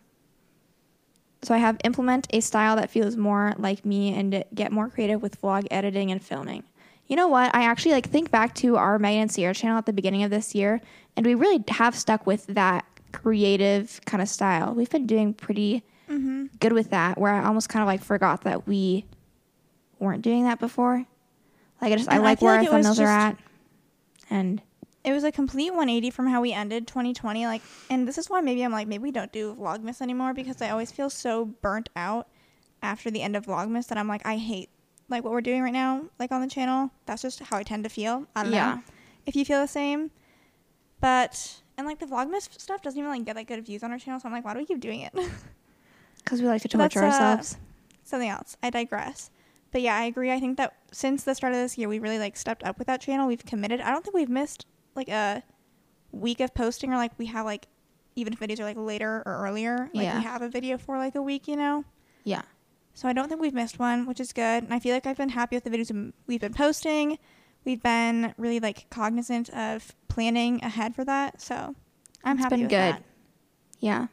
so 1.41 1.55
I 1.55 1.59
have 1.59 1.79
implement 1.83 2.27
a 2.29 2.41
style 2.41 2.77
that 2.77 2.91
feels 2.91 3.17
more 3.17 3.55
like 3.57 3.87
me 3.87 4.15
and 4.15 4.45
get 4.55 4.71
more 4.71 4.91
creative 4.91 5.23
with 5.23 5.41
vlog 5.41 5.67
editing 5.71 6.11
and 6.12 6.23
filming. 6.23 6.65
You 7.09 7.17
know 7.17 7.29
what? 7.29 7.55
I 7.55 7.65
actually 7.65 7.93
like 7.93 8.09
think 8.09 8.31
back 8.31 8.55
to 8.57 8.77
our 8.77 8.99
Megan 8.99 9.23
and 9.23 9.31
Ciera 9.31 9.55
channel 9.55 9.77
at 9.77 9.87
the 9.87 9.93
beginning 9.93 10.23
of 10.23 10.31
this 10.31 10.55
year, 10.55 10.81
and 11.17 11.27
we 11.27 11.35
really 11.35 11.62
have 11.69 11.95
stuck 11.95 12.27
with 12.27 12.47
that 12.47 12.87
creative 13.12 14.01
kind 14.07 14.23
of 14.23 14.29
style. 14.29 14.73
We've 14.75 14.88
been 14.88 15.07
doing 15.07 15.35
pretty 15.35 15.83
mm-hmm. 16.09 16.47
good 16.61 16.73
with 16.73 16.91
that, 16.91 17.19
where 17.19 17.33
I 17.33 17.45
almost 17.45 17.69
kind 17.69 17.83
of 17.83 17.87
like 17.87 18.03
forgot 18.03 18.43
that 18.45 18.67
we 18.67 19.05
weren't 19.99 20.23
doing 20.23 20.45
that 20.45 20.59
before. 20.59 21.05
Like 21.81 21.93
I 21.93 21.97
just 21.97 22.09
I 22.09 22.15
And 22.15 22.23
I 22.23 22.25
like 22.25 22.38
feel 22.38 22.47
where 22.47 22.62
like 22.62 22.73
our 22.73 22.79
thumbnails 22.79 23.01
are 23.01 23.09
at, 23.09 23.37
and 24.31 24.62
It 25.05 25.12
was 25.12 25.25
a 25.25 25.33
complete 25.33 25.71
180 25.71 26.11
from 26.11 26.29
how 26.29 26.41
we 26.41 26.53
ended 26.53 26.87
2020. 26.87 27.47
Like, 27.47 27.62
and 27.91 28.07
this 28.07 28.19
is 28.19 28.31
why 28.31 28.41
maybe 28.41 28.62
I'm 28.62 28.73
like, 28.73 28.87
maybe 28.87 29.03
we 29.03 29.11
don't 29.11 29.33
do 29.33 29.55
Vlogmas 29.55 30.01
anymore 30.01 30.33
because 30.33 30.62
I 30.62 30.71
always 30.71 30.93
feel 30.93 31.11
so 31.11 31.47
burnt 31.47 31.88
out 31.97 32.29
after 32.83 33.11
the 33.11 33.21
end 33.21 33.37
of 33.37 33.47
Vlogmas 33.47 33.88
that 33.88 33.99
I'm 33.99 34.09
like, 34.09 34.25
I 34.25 34.37
hate 34.37 34.71
like 35.09 35.25
what 35.25 35.33
we're 35.33 35.41
doing 35.41 35.62
right 35.62 35.73
now, 35.73 36.05
like 36.19 36.33
on 36.33 36.41
the 36.41 36.47
channel. 36.49 36.91
That's 37.07 37.23
just 37.23 37.41
how 37.41 37.57
I 37.59 37.62
tend 37.62 37.85
to 37.85 37.91
feel. 37.91 38.27
I 38.35 38.45
don't 38.45 38.53
Yeah. 38.53 38.75
know 38.77 38.83
if 39.27 39.37
you 39.37 39.45
feel 39.45 39.61
the 39.61 39.69
same. 39.69 40.11
But 41.01 41.62
and 41.77 41.87
like 41.87 41.99
the 41.99 42.07
Vlogmas 42.07 42.49
stuff 42.61 42.83
doesn't 42.83 42.99
even 42.99 43.11
like 43.11 43.25
get 43.25 43.37
like 43.37 43.49
good 43.49 43.65
views 43.65 43.83
on 43.83 43.91
our 43.93 43.99
channel, 43.99 44.21
so 44.21 44.27
I'm 44.29 44.33
like, 44.33 44.45
why 44.45 44.53
do 44.55 44.61
we 44.61 44.67
keep 44.67 44.81
doing 44.81 45.01
it? 45.01 45.12
because 46.25 46.41
we 46.41 46.47
like 46.47 46.62
to 46.62 46.69
torture 46.69 47.03
uh, 47.03 47.07
ourselves. 47.07 47.57
Something 48.05 48.29
else. 48.29 48.57
I 48.62 48.71
digress. 48.71 49.31
But 49.71 49.81
yeah, 49.81 49.97
I 49.97 50.05
agree. 50.05 50.31
I 50.31 50.38
think 50.38 50.59
that 50.59 50.77
since 50.93 51.25
the 51.25 51.35
start 51.35 51.55
of 51.55 51.59
this 51.59 51.79
year, 51.79 51.88
we 51.88 51.99
really 51.99 52.19
like 52.19 52.37
stepped 52.37 52.62
up 52.62 52.79
with 52.79 52.87
that 52.88 53.01
channel. 53.01 53.27
We've 53.27 53.45
committed. 53.45 53.81
I 53.81 53.91
don't 53.91 54.05
think 54.05 54.15
we've 54.15 54.29
missed 54.29 54.67
like 54.95 55.09
a 55.09 55.43
week 56.12 56.41
of 56.41 56.53
posting 56.55 56.93
or 56.93 56.97
like 56.97 57.12
we 57.19 57.27
have 57.27 57.47
like 57.47 57.67
even 58.15 58.35
if 58.35 58.41
videos 58.41 58.61
are 58.61 58.65
like 58.65 58.77
later 58.77 59.23
or 59.25 59.38
earlier. 59.47 59.88
Like 59.95 60.05
Yeah. 60.05 60.19
we 60.19 60.25
have 60.25 60.43
a 60.43 60.49
video 60.49 60.77
for 60.77 60.99
like 60.99 61.15
a 61.15 61.23
week, 61.23 61.49
you 61.49 61.57
know. 61.57 61.85
Yeah. 62.25 62.43
So 62.94 63.09
I 63.09 63.12
don't 63.12 63.28
think 63.28 63.40
we've 63.40 63.55
missed 63.55 63.78
one, 63.78 64.07
which 64.07 64.20
is 64.20 64.33
good. 64.33 64.62
And 64.64 64.72
I 64.74 64.78
feel 64.78 64.92
like 64.94 65.07
I've 65.07 65.16
been 65.16 65.31
happy 65.31 65.57
with 65.57 65.64
the 65.64 65.70
videos 65.70 66.12
we've 66.26 66.40
been 66.40 66.52
posting. 66.55 67.18
We've 67.64 67.83
been 67.83 68.35
really 68.37 68.61
like 68.61 68.88
cognizant 68.90 69.48
of 69.50 69.94
planning 70.09 70.62
ahead 70.62 70.94
for 70.94 71.05
that. 71.05 71.40
So 71.40 71.74
I'm 72.24 72.37
It's 72.37 72.44
happy 72.44 72.57
been 72.57 72.61
with 72.62 72.70
good. 72.70 72.78
that. 72.94 73.02
Yeah. 73.81 74.07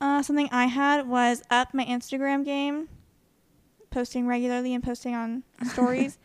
Uh, 0.00 0.22
something 0.22 0.48
I 0.52 0.66
had 0.66 1.08
was 1.08 1.42
up 1.50 1.72
my 1.72 1.84
Instagram 1.84 2.44
game, 2.44 2.88
posting 3.90 4.26
regularly 4.26 4.74
and 4.74 4.84
posting 4.84 5.14
on 5.14 5.42
stories. 5.64 6.18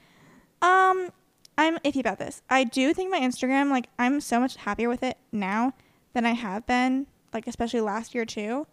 um, 0.62 1.10
I'm 1.58 1.78
iffy 1.80 2.00
about 2.00 2.18
this. 2.20 2.42
I 2.50 2.64
do 2.64 2.94
think 2.94 3.12
my 3.12 3.20
Instagram, 3.20 3.70
like, 3.70 3.88
I'm 4.00 4.20
so 4.20 4.40
much 4.40 4.56
happier 4.58 4.90
with 4.90 5.04
it 5.04 5.18
now 5.32 5.74
than 6.14 6.26
I 6.26 6.32
have 6.32 6.66
been, 6.66 7.08
like, 7.34 7.48
especially 7.48 7.82
last 7.82 8.14
year 8.16 8.26
too. 8.26 8.68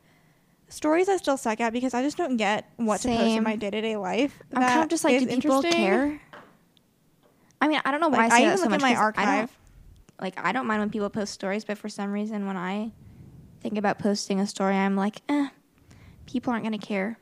Stories 0.71 1.09
I 1.09 1.17
still 1.17 1.37
suck 1.39 1.61
at 1.61 1.73
because 1.73 1.95
I 1.95 2.03
just 2.03 2.17
don't 2.19 2.37
get 2.37 2.71
what 2.77 3.01
to 3.03 3.09
post 3.09 3.21
in 3.37 3.43
my 3.43 3.57
day 3.57 3.71
to 3.71 3.81
day 3.81 3.97
life. 3.97 4.39
I'm 4.55 4.63
kind 4.63 4.83
of 4.83 4.89
just 4.89 5.03
like, 5.05 5.19
do 5.19 5.27
people 5.27 5.63
care? 5.63 6.21
I 7.61 7.69
mean, 7.69 7.81
I 7.85 7.91
don't 7.91 8.01
know 8.01 8.09
why 8.09 8.29
Like, 8.29 8.33
I, 8.33 8.37
I 8.43 8.45
even 8.47 8.59
so 8.59 8.65
look 8.65 8.73
at 8.75 8.81
my 8.83 8.95
'cause 8.95 8.99
I 9.17 9.25
don't- 9.25 9.27
archive. 9.39 9.59
like 10.21 10.39
I 10.39 10.53
don't 10.53 10.67
mind 10.67 10.81
when 10.81 10.91
people 10.91 11.09
post 11.11 11.33
stories, 11.33 11.65
but 11.65 11.79
for 11.79 11.89
some 11.89 12.13
reason 12.13 12.47
when 12.47 12.57
I 12.57 12.93
think 13.61 13.79
about 13.79 13.99
posting 13.99 14.41
a 14.41 14.47
story, 14.47 14.77
I'm 14.77 14.95
like, 14.95 15.23
eh, 15.29 15.49
people 16.27 16.53
aren't 16.53 16.65
gonna 16.65 16.79
care. 16.79 17.19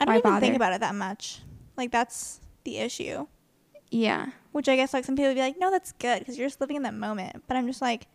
I 0.00 0.04
don't 0.04 0.14
why 0.14 0.18
even 0.18 0.30
bother? 0.30 0.40
think 0.46 0.56
about 0.56 0.72
it 0.72 0.80
that 0.80 0.94
much. 0.94 1.40
Like, 1.76 1.90
that's 1.90 2.40
the 2.64 2.78
issue. 2.78 3.26
Yeah. 3.90 4.30
Which 4.52 4.68
I 4.68 4.76
guess 4.76 4.94
like 4.94 5.04
some 5.04 5.16
people 5.16 5.28
would 5.30 5.34
be 5.34 5.40
like, 5.40 5.58
no, 5.58 5.70
that's 5.70 5.92
good 5.92 6.20
because 6.20 6.38
you're 6.38 6.46
just 6.48 6.60
living 6.60 6.76
in 6.76 6.82
that 6.84 6.94
moment. 6.94 7.42
But 7.48 7.56
I'm 7.56 7.66
just 7.66 7.82
like, 7.82 8.06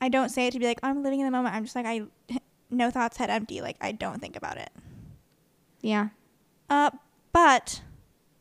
I 0.00 0.08
don't 0.08 0.28
say 0.30 0.46
it 0.48 0.52
to 0.52 0.58
be 0.58 0.66
like 0.66 0.80
I'm 0.82 1.02
living 1.02 1.20
in 1.20 1.26
the 1.26 1.30
moment. 1.30 1.54
I'm 1.54 1.62
just 1.64 1.76
like 1.76 1.86
I, 1.86 2.02
no 2.72 2.90
thoughts, 2.90 3.18
head 3.18 3.30
empty. 3.30 3.60
Like 3.60 3.76
I 3.80 3.92
don't 3.92 4.20
think 4.20 4.36
about 4.36 4.56
it. 4.56 4.70
Yeah. 5.80 6.08
Uh, 6.68 6.90
but 7.32 7.82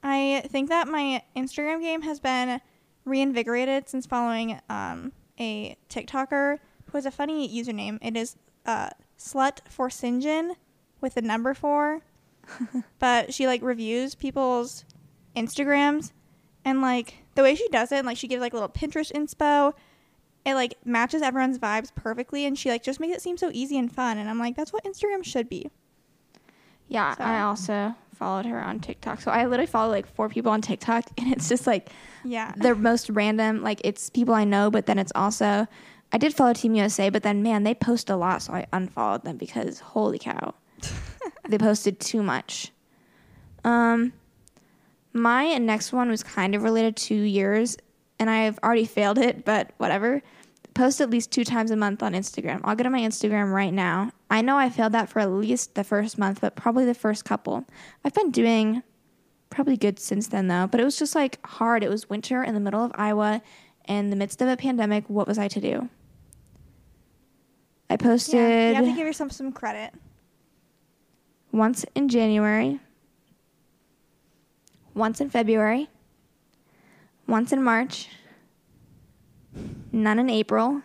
I 0.03 0.43
think 0.47 0.69
that 0.69 0.87
my 0.87 1.23
Instagram 1.35 1.81
game 1.81 2.01
has 2.01 2.19
been 2.19 2.61
reinvigorated 3.05 3.89
since 3.89 4.05
following 4.05 4.59
um 4.69 5.11
a 5.39 5.75
TikToker 5.89 6.59
who 6.85 6.97
has 6.97 7.05
a 7.05 7.11
funny 7.11 7.47
username. 7.49 7.99
It 8.01 8.15
is 8.15 8.37
uh 8.65 8.89
slut 9.17 9.59
for 9.69 9.89
Sinjin 9.89 10.55
with 10.99 11.15
the 11.15 11.21
number 11.21 11.53
four. 11.53 12.01
but 12.99 13.33
she 13.33 13.47
like 13.47 13.61
reviews 13.61 14.15
people's 14.15 14.85
Instagrams 15.35 16.11
and 16.65 16.81
like 16.81 17.15
the 17.35 17.43
way 17.43 17.55
she 17.55 17.67
does 17.69 17.91
it, 17.91 18.05
like 18.05 18.17
she 18.17 18.27
gives 18.27 18.41
like 18.41 18.53
a 18.53 18.55
little 18.55 18.69
Pinterest 18.69 19.11
inspo. 19.11 19.73
It 20.45 20.56
like 20.56 20.73
matches 20.86 21.21
everyone's 21.21 21.60
vibes 21.60 21.93
perfectly 21.93 22.45
and 22.45 22.58
she 22.58 22.69
like 22.69 22.84
just 22.84 22.99
makes 22.99 23.15
it 23.15 23.21
seem 23.21 23.38
so 23.38 23.49
easy 23.54 23.77
and 23.77 23.91
fun 23.93 24.17
and 24.17 24.30
I'm 24.30 24.39
like 24.39 24.56
that's 24.56 24.73
what 24.73 24.84
Instagram 24.84 25.23
should 25.23 25.47
be. 25.49 25.69
Yeah. 26.88 27.15
So- 27.15 27.23
I 27.23 27.41
also 27.41 27.95
followed 28.15 28.45
her 28.45 28.63
on 28.63 28.80
TikTok. 28.80 29.19
So 29.21 29.32
I 29.32 29.45
literally 29.45 29.65
follow 29.67 29.89
like 29.91 30.06
four 30.06 30.30
people 30.30 30.51
on 30.51 30.62
TikTok 30.62 31.06
and 31.17 31.32
it's 31.32 31.47
just 31.49 31.65
like 31.67 31.89
Yeah. 32.23 32.54
the 32.58 32.75
most 32.75 33.10
random, 33.10 33.62
like 33.63 33.82
it's 33.84 34.10
people 34.10 34.34
I 34.34 34.43
know, 34.43 34.69
but 34.71 34.86
then 34.88 34.97
it's 34.99 35.12
also 35.15 35.67
I 36.13 36.17
did 36.17 36.34
follow 36.34 36.54
Team 36.54 36.75
USA, 36.75 37.10
but 37.10 37.23
then 37.23 37.41
man, 37.41 37.63
they 37.63 37.73
post 37.73 38.10
a 38.10 38.15
lot, 38.17 38.41
so 38.41 38.54
I 38.54 38.65
unfollowed 38.73 39.23
them 39.23 39.38
because 39.38 39.80
holy 39.80 40.19
cow. 40.19 40.54
they 41.47 41.58
posted 41.58 41.99
too 41.99 42.21
much. 42.23 42.71
Um 43.63 44.13
my 45.13 45.58
next 45.58 45.91
one 45.93 46.10
was 46.10 46.23
kind 46.23 46.56
of 46.56 46.63
related 46.63 46.95
to 46.95 47.15
yours, 47.15 47.77
and 48.21 48.29
I've 48.29 48.60
already 48.60 48.86
failed 48.86 49.17
it, 49.17 49.43
but 49.45 49.71
whatever. 49.77 50.21
Post 50.75 51.01
at 51.01 51.10
least 51.10 51.31
two 51.31 51.43
times 51.43 51.71
a 51.71 51.75
month 51.75 52.03
on 52.03 52.13
Instagram. 52.13 52.62
I'll 52.63 52.75
go 52.75 52.84
to 52.84 52.89
my 52.91 52.99
Instagram 52.99 53.51
right 53.51 53.73
now. 53.73 54.12
I 54.29 54.41
know 54.41 54.57
I 54.57 54.69
failed 54.69 54.91
that 54.91 55.10
for 55.10 55.19
at 55.19 55.31
least 55.31 55.73
the 55.73 55.84
first 55.84 56.19
month, 56.19 56.39
but 56.39 56.55
probably 56.55 56.86
the 56.86 56.93
first 56.93 57.25
couple. 57.25 57.65
I've 58.05 58.13
been 58.13 58.29
doing 58.29 58.84
probably 59.49 59.75
good 59.75 59.97
since 59.99 60.27
then 60.27 60.47
though, 60.49 60.67
but 60.67 60.79
it 60.79 60.84
was 60.84 60.99
just 60.99 61.15
like 61.15 61.43
hard. 61.43 61.84
It 61.84 61.89
was 61.89 62.12
winter 62.12 62.43
in 62.43 62.53
the 62.53 62.60
middle 62.60 62.86
of 62.86 62.91
Iowa 62.93 63.41
in 63.88 64.12
the 64.12 64.15
midst 64.15 64.39
of 64.39 64.47
a 64.47 64.55
pandemic. 64.55 65.10
What 65.10 65.27
was 65.27 65.39
I 65.39 65.47
to 65.47 65.60
do? 65.60 65.89
I 67.89 67.97
posted 67.97 68.36
yeah. 68.36 68.69
You 68.69 68.75
have 68.75 68.86
to 68.86 68.91
give 68.91 69.07
yourself 69.07 69.31
some 69.31 69.51
credit. 69.51 69.95
once 71.51 71.86
in 71.95 72.07
January, 72.07 72.79
once 74.93 75.19
in 75.19 75.31
February, 75.31 75.89
once 77.27 77.51
in 77.51 77.63
March, 77.63 78.10
none 79.91 80.19
in 80.19 80.29
April, 80.29 80.81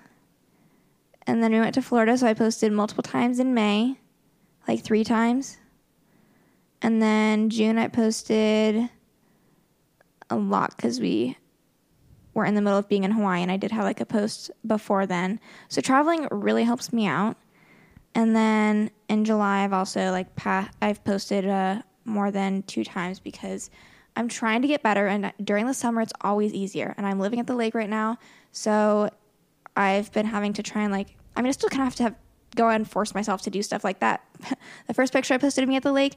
and 1.27 1.43
then 1.43 1.53
we 1.53 1.61
went 1.61 1.75
to 1.75 1.83
Florida, 1.83 2.17
so 2.17 2.27
I 2.27 2.35
posted 2.35 2.73
multiple 2.73 3.03
times 3.03 3.41
in 3.41 3.53
May, 3.53 3.99
like 4.69 4.83
three 4.83 5.05
times. 5.05 5.59
And 6.81 7.03
then 7.03 7.51
June, 7.51 7.79
I 7.79 7.89
posted 7.89 8.89
a 10.31 10.37
lot 10.37 10.77
because 10.77 11.01
we 11.01 11.37
were 12.35 12.45
in 12.45 12.55
the 12.55 12.61
middle 12.61 12.79
of 12.79 12.89
being 12.89 13.05
in 13.05 13.11
Hawaii, 13.11 13.43
and 13.43 13.51
I 13.51 13.57
did 13.57 13.73
have 13.73 13.85
like 13.85 14.01
a 14.01 14.07
post 14.07 14.51
before 14.67 15.07
then. 15.07 15.41
So 15.69 15.81
traveling 15.81 16.29
really 16.31 16.65
helps 16.65 16.93
me 16.93 17.07
out. 17.07 17.37
And 18.15 18.37
then 18.37 18.91
in 19.09 19.25
July, 19.25 19.65
I've 19.65 19.73
also 19.73 20.11
like 20.11 20.37
pa- 20.37 20.71
I've 20.81 21.03
posted 21.05 21.47
uh, 21.47 21.83
more 22.05 22.31
than 22.31 22.63
two 22.63 22.85
times 22.85 23.19
because 23.19 23.71
I'm 24.17 24.29
trying 24.29 24.63
to 24.63 24.69
get 24.69 24.83
better. 24.83 25.07
And 25.07 25.33
during 25.43 25.67
the 25.67 25.75
summer, 25.75 26.01
it's 26.01 26.13
always 26.23 26.55
easier. 26.55 26.95
And 26.97 27.07
I'm 27.07 27.21
living 27.21 27.39
at 27.39 27.47
the 27.47 27.55
lake 27.55 27.75
right 27.75 27.89
now, 27.89 28.19
so 28.53 29.11
I've 29.77 30.11
been 30.13 30.27
having 30.27 30.55
to 30.55 30.63
try 30.63 30.83
and 30.83 30.93
like 30.93 31.17
I 31.37 31.43
mean, 31.43 31.49
I 31.49 31.53
still 31.53 31.69
kind 31.69 31.83
of 31.83 31.89
have 31.89 31.95
to 31.97 32.03
have 32.05 32.15
go 32.55 32.69
and 32.71 32.89
force 32.89 33.15
myself 33.15 33.43
to 33.43 33.51
do 33.51 33.63
stuff 33.63 33.85
like 33.85 34.01
that. 34.01 34.25
the 34.87 34.95
first 34.95 35.13
picture 35.13 35.35
I 35.35 35.39
posted 35.39 35.63
of 35.63 35.69
me 35.69 35.77
at 35.77 35.83
the 35.83 35.93
lake, 35.93 36.17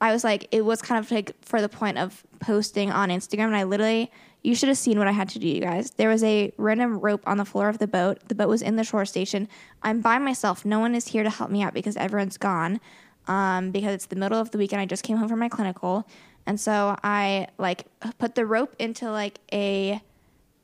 I 0.00 0.12
was 0.12 0.22
like, 0.24 0.46
it 0.52 0.64
was 0.64 0.80
kind 0.80 1.04
of 1.04 1.10
like 1.10 1.34
for 1.44 1.60
the 1.60 1.68
point 1.68 1.98
of 1.98 2.24
posting 2.38 2.90
on 2.90 3.10
Instagram, 3.10 3.46
and 3.46 3.56
I 3.56 3.64
literally. 3.64 4.10
You 4.42 4.54
should 4.54 4.70
have 4.70 4.78
seen 4.78 4.98
what 4.98 5.06
I 5.06 5.12
had 5.12 5.28
to 5.30 5.38
do, 5.38 5.46
you 5.46 5.60
guys. 5.60 5.90
There 5.90 6.08
was 6.08 6.24
a 6.24 6.50
random 6.56 6.98
rope 6.98 7.22
on 7.26 7.36
the 7.36 7.44
floor 7.44 7.68
of 7.68 7.76
the 7.76 7.86
boat. 7.86 8.26
The 8.26 8.34
boat 8.34 8.48
was 8.48 8.62
in 8.62 8.76
the 8.76 8.84
shore 8.84 9.04
station. 9.04 9.46
I'm 9.82 10.00
by 10.00 10.16
myself. 10.16 10.64
No 10.64 10.80
one 10.80 10.94
is 10.94 11.08
here 11.08 11.22
to 11.22 11.28
help 11.28 11.50
me 11.50 11.62
out 11.62 11.74
because 11.74 11.94
everyone's 11.98 12.38
gone. 12.38 12.80
Um, 13.26 13.70
because 13.70 13.92
it's 13.92 14.06
the 14.06 14.16
middle 14.16 14.40
of 14.40 14.50
the 14.50 14.56
weekend. 14.56 14.80
I 14.80 14.86
just 14.86 15.02
came 15.02 15.18
home 15.18 15.28
from 15.28 15.40
my 15.40 15.50
clinical, 15.50 16.08
and 16.46 16.58
so 16.58 16.96
I 17.02 17.48
like 17.58 17.86
put 18.18 18.34
the 18.34 18.46
rope 18.46 18.74
into 18.78 19.10
like 19.10 19.38
a 19.52 20.00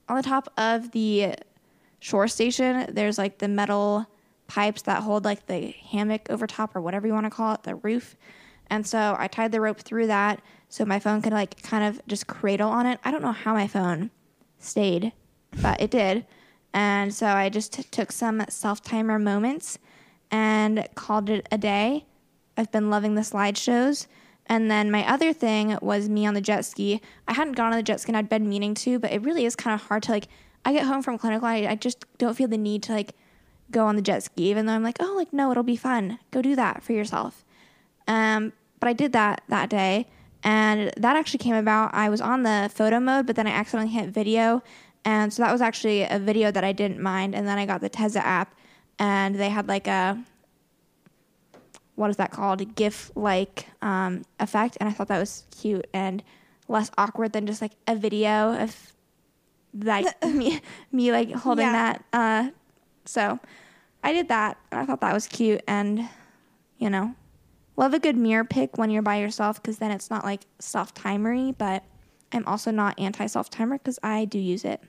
on 0.09 0.17
the 0.17 0.23
top 0.23 0.53
of 0.57 0.93
the 0.93 1.35
shore 2.01 2.29
station. 2.29 2.87
There's 2.93 3.19
like 3.19 3.39
the 3.39 3.49
metal 3.49 4.07
pipes 4.47 4.83
that 4.83 5.03
hold 5.03 5.25
like 5.25 5.47
the 5.47 5.75
hammock 5.91 6.29
over 6.31 6.47
top 6.47 6.77
or 6.77 6.81
whatever 6.81 7.07
you 7.07 7.13
want 7.13 7.27
to 7.27 7.31
call 7.31 7.55
it, 7.55 7.63
the 7.65 7.75
roof. 7.77 8.17
And 8.69 8.87
so 8.87 9.17
I 9.19 9.29
tied 9.29 9.53
the 9.53 9.61
rope 9.61 9.81
through 9.81 10.09
that 10.09 10.41
so 10.69 10.85
my 10.85 10.99
phone 10.99 11.23
could 11.23 11.33
like 11.33 11.63
kind 11.63 11.85
of 11.85 12.01
just 12.07 12.27
cradle 12.27 12.71
on 12.71 12.87
it. 12.87 12.99
I 13.05 13.11
don't 13.11 13.23
know 13.23 13.33
how 13.33 13.55
my 13.55 13.67
phone 13.67 14.11
stayed, 14.59 15.13
but 15.63 15.81
it 15.81 15.91
did. 15.91 16.27
And 16.73 17.15
so 17.15 17.27
I 17.27 17.49
just 17.49 17.73
t- 17.73 17.83
took 17.85 18.13
some 18.13 18.45
self 18.49 18.83
timer 18.83 19.19
moments 19.19 19.79
and 20.31 20.87
called 20.95 21.31
it 21.31 21.47
a 21.51 21.59
day. 21.59 22.05
I've 22.57 22.73
been 22.73 22.91
loving 22.91 23.15
the 23.15 23.23
slideshows. 23.23 24.07
And 24.49 24.71
then 24.71 24.91
my 24.91 25.09
other 25.11 25.33
thing 25.33 25.77
was 25.83 26.09
me 26.09 26.27
on 26.27 26.35
the 26.35 26.41
jet 26.41 26.65
ski. 26.65 27.01
I 27.27 27.35
hadn't 27.35 27.55
gone 27.55 27.73
on 27.73 27.79
the 27.79 27.83
jet 27.83 28.01
ski 28.01 28.11
and 28.11 28.17
I'd 28.17 28.29
been 28.29 28.49
meaning 28.49 28.75
to, 28.75 28.99
but 28.99 29.13
it 29.13 29.23
really 29.23 29.45
is 29.45 29.57
kind 29.57 29.75
of 29.75 29.87
hard 29.89 30.05
to 30.05 30.13
like. 30.13 30.29
I 30.65 30.73
get 30.73 30.85
home 30.85 31.03
from 31.03 31.17
clinical, 31.17 31.47
I, 31.47 31.67
I 31.69 31.75
just 31.77 32.05
don't 32.19 32.35
feel 32.35 32.49
the 32.49 32.59
need 32.59 32.83
to 32.85 32.93
like 32.93 33.13
go 33.71 33.87
on 33.87 33.97
the 33.97 34.03
jet 34.03 34.23
ski, 34.23 34.51
even 34.51 34.67
though 34.67 34.73
I'm 34.73 34.83
like, 34.83 34.97
oh, 35.01 35.15
like 35.17 35.33
no, 35.33 35.51
it'll 35.51 35.63
be 35.63 35.77
fun. 35.77 36.19
Go 36.31 36.43
do 36.43 36.57
that 36.57 36.83
for 36.83 36.93
yourself. 36.93 37.45
Um, 38.09 38.53
but 38.81 38.89
I 38.89 38.93
did 38.93 39.13
that 39.13 39.43
that 39.49 39.69
day, 39.71 40.07
and 40.43 40.93
that 40.97 41.17
actually 41.17 41.39
came 41.39 41.55
about. 41.55 41.95
I 41.95 42.09
was 42.09 42.21
on 42.21 42.43
the 42.43 42.71
photo 42.73 43.01
mode, 43.01 43.27
but 43.27 43.37
then 43.37 43.47
I 43.47 43.51
accidentally 43.51 43.93
hit 43.93 44.11
video, 44.11 44.63
and 45.05 45.33
so 45.33 45.43
that 45.43 45.53
was 45.53 45.61
actually 45.61 46.03
a 46.03 46.19
video 46.19 46.51
that 46.51 46.65
I 46.65 46.73
didn't 46.73 47.01
mind. 47.01 47.35
And 47.35 47.47
then 47.47 47.59
I 47.59 47.67
got 47.67 47.81
the 47.81 47.91
Tezza 47.91 48.21
app, 48.21 48.55
and 48.99 49.37
they 49.37 49.49
had 49.49 49.69
like 49.69 49.87
a 49.87 50.23
what 51.97 52.09
is 52.11 52.17
that 52.17 52.31
called? 52.31 52.75
GIF 52.77 53.11
like 53.17 53.67
um, 53.83 54.23
effect, 54.39 54.77
and 54.81 54.89
I 54.89 54.93
thought 54.93 55.09
that 55.09 55.19
was 55.19 55.45
cute 55.61 55.87
and 55.93 56.23
less 56.69 56.91
awkward 56.97 57.33
than 57.33 57.47
just 57.47 57.61
like 57.61 57.73
a 57.87 57.95
video 57.97 58.55
of 58.63 58.93
like 59.75 60.07
me, 60.25 60.61
me 60.93 61.11
like 61.13 61.33
holding 61.33 61.67
Yeah. 61.67 61.73
that. 61.73 62.05
Uh, 62.13 62.51
so 63.05 63.39
I 64.05 64.13
did 64.13 64.29
that, 64.29 64.57
and 64.71 64.81
I 64.81 64.87
thought 64.87 65.01
that 65.01 65.13
was 65.15 65.27
cute, 65.27 65.63
and 65.67 66.09
you 66.79 66.91
know, 66.91 67.15
love 67.77 67.95
a 67.95 67.99
good 67.99 68.17
mirror 68.17 68.45
pick 68.45 68.77
when 68.79 68.91
you're 68.91 69.03
by 69.03 69.17
yourself 69.17 69.61
because 69.63 69.79
then 69.79 69.91
it's 69.91 70.11
not 70.11 70.25
like 70.25 70.43
self 70.59 70.95
timery, 70.95 71.57
but 71.57 71.83
I'm 72.33 72.45
also 72.47 72.71
not 72.71 72.99
anti 72.99 73.27
self 73.27 73.49
timer 73.51 73.79
because 73.79 73.99
I 74.03 74.25
do 74.27 74.39
use 74.39 74.65
it. 74.65 74.81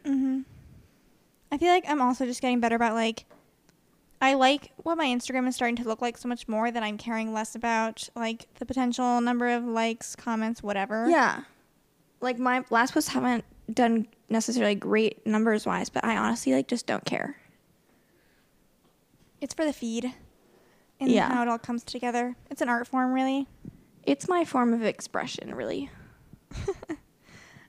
I 1.51 1.57
feel 1.57 1.69
like 1.69 1.85
I'm 1.87 2.01
also 2.01 2.25
just 2.25 2.41
getting 2.41 2.59
better 2.59 2.75
about 2.75 2.93
like 2.93 3.23
I 4.19 4.33
like 4.33 4.71
what 4.77 4.97
my 4.97 5.05
Instagram 5.05 5.47
is 5.47 5.55
starting 5.55 5.75
to 5.77 5.83
look 5.83 6.01
like 6.01 6.17
so 6.17 6.27
much 6.27 6.47
more 6.47 6.71
that 6.71 6.81
I'm 6.83 6.97
caring 6.97 7.33
less 7.33 7.53
about 7.55 8.09
like 8.15 8.47
the 8.55 8.65
potential 8.65 9.21
number 9.21 9.47
of 9.47 9.63
likes, 9.63 10.15
comments, 10.15 10.63
whatever. 10.63 11.07
Yeah. 11.09 11.43
Like 12.19 12.39
my 12.39 12.63
last 12.71 12.93
posts 12.93 13.09
haven't 13.11 13.45
done 13.71 14.07
necessarily 14.29 14.73
great 14.75 15.25
numbers 15.27 15.65
wise, 15.67 15.89
but 15.89 16.03
I 16.03 16.17
honestly 16.17 16.53
like 16.53 16.67
just 16.67 16.87
don't 16.87 17.05
care. 17.05 17.37
It's 19.39 19.53
for 19.53 19.65
the 19.65 19.73
feed. 19.73 20.11
And 20.99 21.11
Yeah. 21.11 21.31
how 21.31 21.43
it 21.43 21.47
all 21.47 21.59
comes 21.59 21.83
together. 21.83 22.35
It's 22.49 22.61
an 22.61 22.69
art 22.69 22.87
form, 22.87 23.13
really. 23.13 23.45
It's 24.03 24.27
my 24.27 24.45
form 24.45 24.73
of 24.73 24.83
expression, 24.83 25.53
really. 25.53 25.91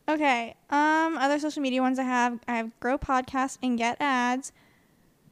Okay. 0.09 0.55
Um, 0.71 1.19
other 1.19 1.39
social 1.39 1.61
media 1.61 1.83
ones 1.83 1.99
I 1.99 2.05
have, 2.05 2.39
I 2.49 2.57
have 2.57 2.81
Grow 2.81 2.97
Podcast 2.97 3.59
and 3.63 3.77
Get 3.77 3.99
Ads. 4.01 4.53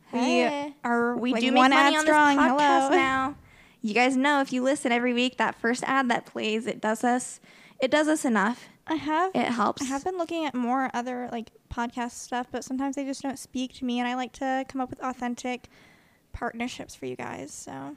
Hey. 0.07 0.67
We 0.67 0.75
are 0.85 1.17
We 1.17 1.33
like, 1.33 1.41
do 1.41 1.53
make 1.53 1.59
one 1.59 1.71
money 1.71 1.95
ad 1.97 2.01
on 2.01 2.01
strong. 2.07 2.37
this 2.37 2.45
podcast 2.47 2.79
Hello. 2.85 2.89
now. 2.97 3.37
You 3.83 3.95
guys 3.95 4.17
know 4.17 4.41
if 4.41 4.53
you 4.53 4.63
listen 4.63 4.91
every 4.93 5.13
week, 5.15 5.37
that 5.37 5.55
first 5.55 5.85
ad 5.87 6.09
that 6.11 6.27
plays, 6.27 6.67
it 6.67 6.81
does 6.81 7.05
us, 7.05 7.41
it 7.81 7.91
does 7.91 8.09
us 8.09 8.25
enough. 8.25 8.69
I 8.89 8.95
have 8.95 9.33
It 9.35 9.47
helps. 9.47 9.83
I 9.83 9.87
have 9.87 10.05
been 10.05 10.17
looking 10.17 10.45
at 10.45 10.55
more 10.55 10.91
other 10.95 11.29
like 11.33 11.51
podcast 11.73 12.13
stuff, 12.13 12.47
but 12.51 12.65
sometimes 12.65 12.97
they 12.97 13.05
just 13.05 13.23
don't 13.23 13.39
speak 13.39 13.75
to 13.75 13.85
me, 13.85 13.99
and 14.01 14.09
I 14.09 14.15
like 14.15 14.33
to 14.35 14.65
come 14.69 14.81
up 14.81 14.91
with 14.91 15.01
authentic 15.03 15.69
partnerships 16.33 16.95
for 16.95 17.07
you 17.07 17.17
guys. 17.17 17.53
So 17.53 17.97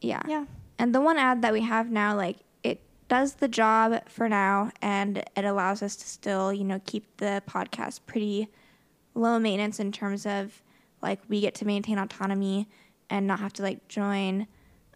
yeah. 0.00 0.22
yeah, 0.28 0.44
And 0.78 0.94
the 0.94 1.00
one 1.00 1.16
ad 1.18 1.42
that 1.42 1.52
we 1.52 1.62
have 1.62 1.90
now, 1.90 2.14
like 2.16 2.36
it 2.62 2.80
does 3.08 3.34
the 3.36 3.48
job 3.48 4.02
for 4.08 4.28
now, 4.28 4.70
and 4.82 5.18
it 5.36 5.44
allows 5.44 5.82
us 5.82 5.96
to 5.96 6.06
still, 6.06 6.52
you 6.52 6.64
know, 6.64 6.80
keep 6.84 7.16
the 7.16 7.42
podcast 7.48 8.00
pretty 8.06 8.48
low 9.16 9.38
maintenance 9.38 9.80
in 9.80 9.90
terms 9.92 10.26
of 10.26 10.62
like 11.02 11.20
we 11.28 11.40
get 11.40 11.54
to 11.56 11.64
maintain 11.64 11.98
autonomy 11.98 12.68
and 13.10 13.26
not 13.26 13.40
have 13.40 13.52
to 13.54 13.62
like 13.62 13.86
join 13.88 14.46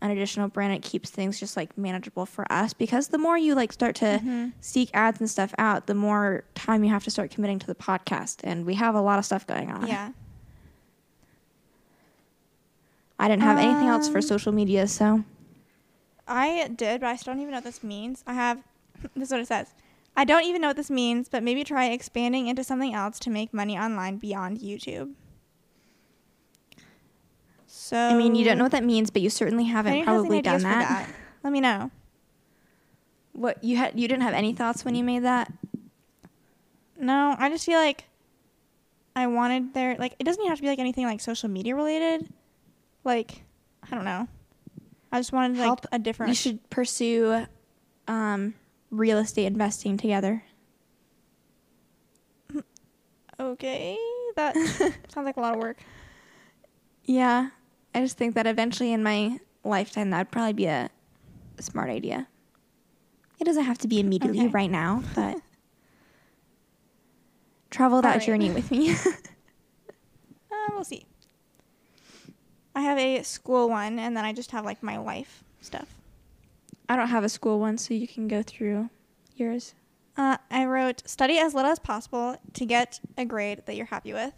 an 0.03 0.11
additional 0.11 0.49
brand. 0.49 0.73
It 0.73 0.83
keeps 0.83 1.11
things 1.11 1.39
just 1.39 1.57
like 1.57 1.77
manageable 1.77 2.27
for 2.27 2.51
us 2.51 2.73
because 2.73 3.09
the 3.09 3.19
more 3.19 3.37
you 3.37 3.55
like 3.55 3.73
start 3.73 3.95
to 3.97 4.51
seek 4.61 4.91
ads 4.95 5.21
and 5.21 5.29
stuff 5.29 5.55
out, 5.59 5.87
the 5.87 5.95
more 5.95 6.45
time 6.55 6.83
you 6.85 6.91
have 6.91 7.05
to 7.05 7.11
start 7.11 7.31
committing 7.31 7.59
to 7.59 7.67
the 7.67 7.75
podcast, 7.75 8.41
and 8.45 8.65
we 8.65 8.75
have 8.75 8.95
a 8.95 9.01
lot 9.01 9.19
of 9.19 9.25
stuff 9.25 9.47
going 9.47 9.71
on. 9.71 9.87
yeah. 9.87 10.13
I 13.19 13.29
didn't 13.29 13.43
have 13.43 13.59
anything 13.59 13.89
else 13.89 14.09
for 14.09 14.19
Um, 14.19 14.23
social 14.23 14.53
media, 14.53 14.87
so 14.87 15.23
I 16.27 16.69
did, 16.75 17.01
but 17.03 17.09
I 17.09 17.17
still 17.17 17.35
don't 17.35 17.41
even 17.43 17.51
know 17.53 17.59
what 17.59 17.65
this 17.65 17.83
means. 17.83 18.25
I 18.27 18.33
have 18.35 18.63
this 19.15 19.29
is 19.29 19.33
what 19.33 19.41
it 19.41 19.47
says. 19.49 19.75
I 20.17 20.25
don't 20.25 20.45
even 20.45 20.61
know 20.61 20.69
what 20.69 20.77
this 20.77 20.91
means, 20.91 21.29
but 21.29 21.43
maybe 21.43 21.65
try 21.65 21.87
expanding 21.87 22.49
into 22.49 22.65
something 22.65 22.95
else 22.95 23.19
to 23.21 23.31
make 23.31 23.55
money 23.55 23.79
online 23.79 24.19
beyond 24.19 24.59
YouTube. 24.59 25.15
So 27.67 27.97
I 27.97 28.15
mean, 28.15 28.35
you 28.35 28.45
don't 28.45 28.59
know 28.59 28.65
what 28.65 28.73
that 28.73 28.85
means, 28.85 29.11
but 29.11 29.23
you 29.23 29.31
certainly 29.31 29.65
haven't 29.65 29.93
anyone 29.93 30.09
has 30.09 30.19
any 30.19 30.29
probably 30.29 30.43
done 30.43 30.61
for 30.61 30.65
that. 30.65 31.09
Let 31.43 31.53
me 31.53 31.61
know. 31.61 31.91
What 33.33 33.63
you 33.63 33.77
had? 33.77 33.99
You 33.99 34.09
didn't 34.09 34.23
have 34.23 34.35
any 34.35 34.53
thoughts 34.53 34.85
when 34.85 34.95
you 34.95 35.05
made 35.05 35.23
that? 35.23 35.53
No, 36.99 37.35
I 37.39 37.49
just 37.49 37.65
feel 37.65 37.79
like 37.79 38.05
I 39.17 39.27
wanted 39.29 39.73
there 39.73 39.97
like 39.99 40.15
it 40.19 40.25
doesn't 40.25 40.41
even 40.41 40.51
have 40.51 40.59
to 40.59 40.63
be 40.63 40.69
like 40.69 40.79
anything 40.79 41.07
like 41.07 41.21
social 41.21 41.49
media 41.49 41.75
related. 41.75 42.29
Like 43.05 43.45
I 43.91 43.95
don't 43.95 44.05
know. 44.05 44.29
I 45.13 45.19
just 45.19 45.33
wanted 45.33 45.57
like 45.57 45.65
Help. 45.65 45.87
a 45.93 45.99
different. 45.99 46.29
You 46.29 46.35
should 46.35 46.71
pursue 46.71 47.47
um, 48.07 48.55
real 48.91 49.19
estate 49.19 49.47
investing 49.47 49.97
together. 49.97 50.45
Okay, 53.39 53.97
that 54.37 54.55
sounds 55.09 55.25
like 55.25 55.39
a 55.39 55.41
lot 55.41 55.55
of 55.55 55.61
work. 55.61 55.79
Yeah, 57.07 57.49
I 57.95 58.01
just 58.01 58.19
think 58.19 58.35
that 58.35 58.47
eventually 58.47 58.93
in 58.93 59.03
my 59.03 59.39
lifetime 59.65 60.11
that 60.11 60.19
would 60.19 60.31
probably 60.31 60.53
be 60.53 60.67
a, 60.67 60.91
smart 61.59 61.89
idea. 61.89 62.29
It 63.39 63.45
doesn't 63.45 63.65
have 63.65 63.79
to 63.79 63.89
be 63.89 63.99
immediately 63.99 64.41
Okay. 64.41 64.49
right 64.49 64.71
now, 64.71 65.03
but 65.15 65.39
travel 67.71 68.03
that 68.03 68.09
Alright. 68.13 68.27
journey 68.27 68.51
with 68.51 68.71
me. 68.71 68.95
Uh, 70.53 70.73
we'll 70.75 70.85
see. 70.85 71.07
I 72.75 72.81
have 72.81 72.99
a 72.99 73.23
school 73.23 73.69
one, 73.69 73.99
and 74.01 74.17
then 74.17 74.25
I 74.25 74.33
just 74.33 74.51
have 74.51 74.65
like 74.65 74.83
my 74.83 74.99
life 74.99 75.45
stuff. 75.61 75.87
I 76.91 76.97
don't 76.97 77.07
have 77.07 77.23
a 77.23 77.29
school 77.29 77.61
one, 77.61 77.79
so 77.79 77.95
you 77.95 78.09
can 78.09 78.27
go 78.27 78.43
through 78.43 78.91
yours. 79.37 79.75
Uh, 80.17 80.39
I 80.51 80.65
wrote 80.65 81.09
study 81.09 81.39
as 81.39 81.55
little 81.55 81.71
as 81.71 81.79
possible 81.79 82.37
to 82.55 82.67
get 82.67 82.99
a 83.17 83.25
grade 83.25 83.63
that 83.67 83.77
you're 83.77 83.87
happy 83.87 84.13
with. 84.13 84.33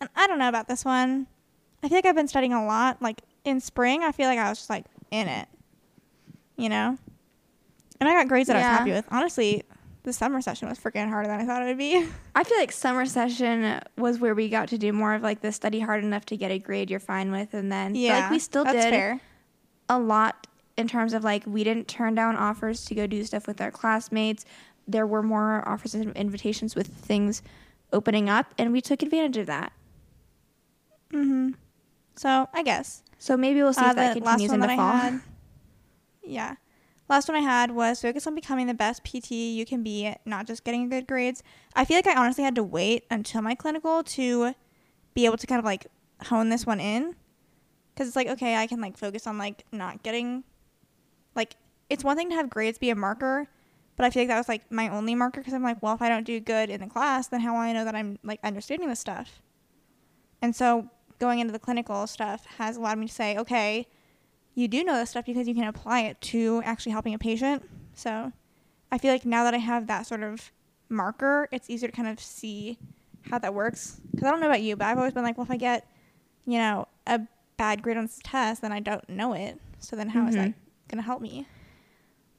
And 0.00 0.10
I 0.16 0.26
don't 0.26 0.40
know 0.40 0.48
about 0.48 0.66
this 0.66 0.84
one. 0.84 1.28
I 1.84 1.88
feel 1.88 1.98
like 1.98 2.04
I've 2.04 2.16
been 2.16 2.26
studying 2.26 2.52
a 2.52 2.66
lot. 2.66 3.00
Like 3.00 3.22
in 3.44 3.60
spring, 3.60 4.02
I 4.02 4.10
feel 4.10 4.26
like 4.26 4.40
I 4.40 4.48
was 4.48 4.58
just 4.58 4.70
like 4.70 4.86
in 5.12 5.28
it, 5.28 5.46
you 6.56 6.68
know. 6.68 6.98
And 8.00 8.08
I 8.08 8.12
got 8.12 8.26
grades 8.26 8.48
that 8.48 8.56
I 8.56 8.58
was 8.58 8.78
happy 8.78 8.90
with. 8.90 9.04
Honestly, 9.12 9.62
the 10.02 10.12
summer 10.12 10.40
session 10.40 10.68
was 10.68 10.80
freaking 10.80 11.08
harder 11.08 11.28
than 11.28 11.40
I 11.40 11.46
thought 11.46 11.62
it 11.62 11.66
would 11.66 11.78
be. 11.78 12.08
I 12.34 12.42
feel 12.42 12.58
like 12.58 12.72
summer 12.72 13.06
session 13.06 13.80
was 13.96 14.18
where 14.18 14.34
we 14.34 14.48
got 14.48 14.66
to 14.70 14.78
do 14.78 14.92
more 14.92 15.14
of 15.14 15.22
like 15.22 15.42
the 15.42 15.52
study 15.52 15.78
hard 15.78 16.02
enough 16.02 16.24
to 16.26 16.36
get 16.36 16.50
a 16.50 16.58
grade 16.58 16.90
you're 16.90 16.98
fine 16.98 17.30
with, 17.30 17.54
and 17.54 17.70
then 17.70 17.94
yeah, 17.94 18.22
like 18.22 18.30
we 18.32 18.40
still 18.40 18.64
that's 18.64 18.84
did 18.84 18.90
fair. 18.90 19.20
a 19.88 20.00
lot 20.00 20.48
in 20.76 20.88
terms 20.88 21.12
of 21.12 21.24
like 21.24 21.44
we 21.46 21.64
didn't 21.64 21.88
turn 21.88 22.14
down 22.14 22.36
offers 22.36 22.84
to 22.86 22.94
go 22.94 23.06
do 23.06 23.24
stuff 23.24 23.46
with 23.46 23.60
our 23.60 23.70
classmates. 23.70 24.44
There 24.86 25.06
were 25.06 25.22
more 25.22 25.66
offers 25.68 25.94
and 25.94 26.14
invitations 26.16 26.74
with 26.74 26.88
things 26.88 27.42
opening 27.92 28.28
up, 28.28 28.54
and 28.58 28.72
we 28.72 28.80
took 28.80 29.02
advantage 29.02 29.36
of 29.36 29.46
that. 29.46 29.72
Mm-hmm. 31.12 31.50
So 32.16 32.48
I 32.52 32.62
guess. 32.62 33.02
So 33.18 33.36
maybe 33.36 33.62
we'll 33.62 33.72
see 33.72 33.84
Uh, 33.84 33.90
if 33.90 33.96
that 33.96 34.12
continues 34.14 34.52
in 34.52 34.60
the 34.60 34.68
fall. 34.68 34.92
Had, 34.92 35.20
yeah. 36.22 36.56
Last 37.08 37.28
one 37.28 37.36
I 37.36 37.40
had 37.40 37.70
was 37.70 38.02
focus 38.02 38.26
on 38.26 38.34
becoming 38.34 38.66
the 38.66 38.74
best 38.74 39.04
PT 39.04 39.30
you 39.30 39.64
can 39.64 39.84
be, 39.84 40.12
not 40.24 40.46
just 40.46 40.64
getting 40.64 40.88
good 40.88 41.06
grades. 41.06 41.42
I 41.74 41.84
feel 41.84 41.96
like 41.96 42.06
I 42.08 42.16
honestly 42.16 42.42
had 42.42 42.56
to 42.56 42.64
wait 42.64 43.04
until 43.10 43.42
my 43.42 43.54
clinical 43.54 44.02
to 44.02 44.54
be 45.14 45.24
able 45.24 45.36
to 45.36 45.46
kind 45.46 45.60
of 45.60 45.64
like 45.64 45.86
hone 46.24 46.48
this 46.48 46.66
one 46.66 46.80
in. 46.80 47.14
Because 47.94 48.08
it's 48.08 48.16
like, 48.16 48.28
okay, 48.28 48.56
I 48.56 48.66
can 48.66 48.80
like 48.80 48.98
focus 48.98 49.26
on 49.26 49.38
like 49.38 49.64
not 49.70 50.02
getting, 50.02 50.42
like, 51.36 51.56
it's 51.88 52.02
one 52.02 52.16
thing 52.16 52.30
to 52.30 52.34
have 52.34 52.50
grades 52.50 52.78
be 52.78 52.90
a 52.90 52.94
marker, 52.94 53.48
but 53.96 54.04
I 54.04 54.10
feel 54.10 54.22
like 54.22 54.28
that 54.28 54.38
was 54.38 54.48
like 54.48 54.70
my 54.70 54.88
only 54.88 55.14
marker 55.14 55.40
because 55.40 55.54
I'm 55.54 55.62
like, 55.62 55.82
well, 55.82 55.94
if 55.94 56.02
I 56.02 56.08
don't 56.08 56.24
do 56.24 56.40
good 56.40 56.70
in 56.70 56.80
the 56.80 56.86
class, 56.86 57.28
then 57.28 57.40
how 57.40 57.52
will 57.52 57.60
I 57.60 57.72
know 57.72 57.84
that 57.84 57.94
I'm 57.94 58.18
like 58.22 58.40
understanding 58.42 58.88
this 58.88 59.00
stuff? 59.00 59.40
And 60.42 60.54
so 60.54 60.90
going 61.18 61.38
into 61.38 61.52
the 61.52 61.58
clinical 61.58 62.06
stuff 62.06 62.44
has 62.58 62.76
allowed 62.76 62.98
me 62.98 63.06
to 63.06 63.12
say, 63.12 63.36
okay, 63.38 63.86
you 64.54 64.68
do 64.68 64.84
know 64.84 64.96
this 64.96 65.10
stuff 65.10 65.26
because 65.26 65.48
you 65.48 65.54
can 65.54 65.64
apply 65.64 66.00
it 66.00 66.20
to 66.20 66.62
actually 66.64 66.92
helping 66.92 67.14
a 67.14 67.18
patient. 67.18 67.62
So 67.94 68.32
I 68.90 68.98
feel 68.98 69.12
like 69.12 69.24
now 69.24 69.44
that 69.44 69.54
I 69.54 69.58
have 69.58 69.86
that 69.86 70.06
sort 70.06 70.22
of 70.22 70.52
marker, 70.88 71.48
it's 71.52 71.70
easier 71.70 71.88
to 71.88 71.96
kind 71.96 72.08
of 72.08 72.20
see 72.20 72.78
how 73.22 73.38
that 73.38 73.54
works. 73.54 74.00
Because 74.10 74.26
I 74.28 74.30
don't 74.30 74.40
know 74.40 74.46
about 74.46 74.62
you, 74.62 74.76
but 74.76 74.86
I've 74.86 74.98
always 74.98 75.12
been 75.12 75.24
like, 75.24 75.36
well, 75.36 75.44
if 75.44 75.50
I 75.50 75.56
get, 75.56 75.88
you 76.46 76.58
know, 76.58 76.86
a 77.06 77.20
bad 77.56 77.82
grade 77.82 77.96
on 77.96 78.04
this 78.04 78.20
test, 78.22 78.62
then 78.62 78.72
I 78.72 78.80
don't 78.80 79.08
know 79.08 79.32
it. 79.32 79.60
So 79.78 79.96
then 79.96 80.10
how 80.10 80.26
is 80.28 80.34
that 80.36 80.50
Mhm. 80.50 80.54
Going 80.88 80.98
to 80.98 81.06
help 81.06 81.20
me? 81.20 81.46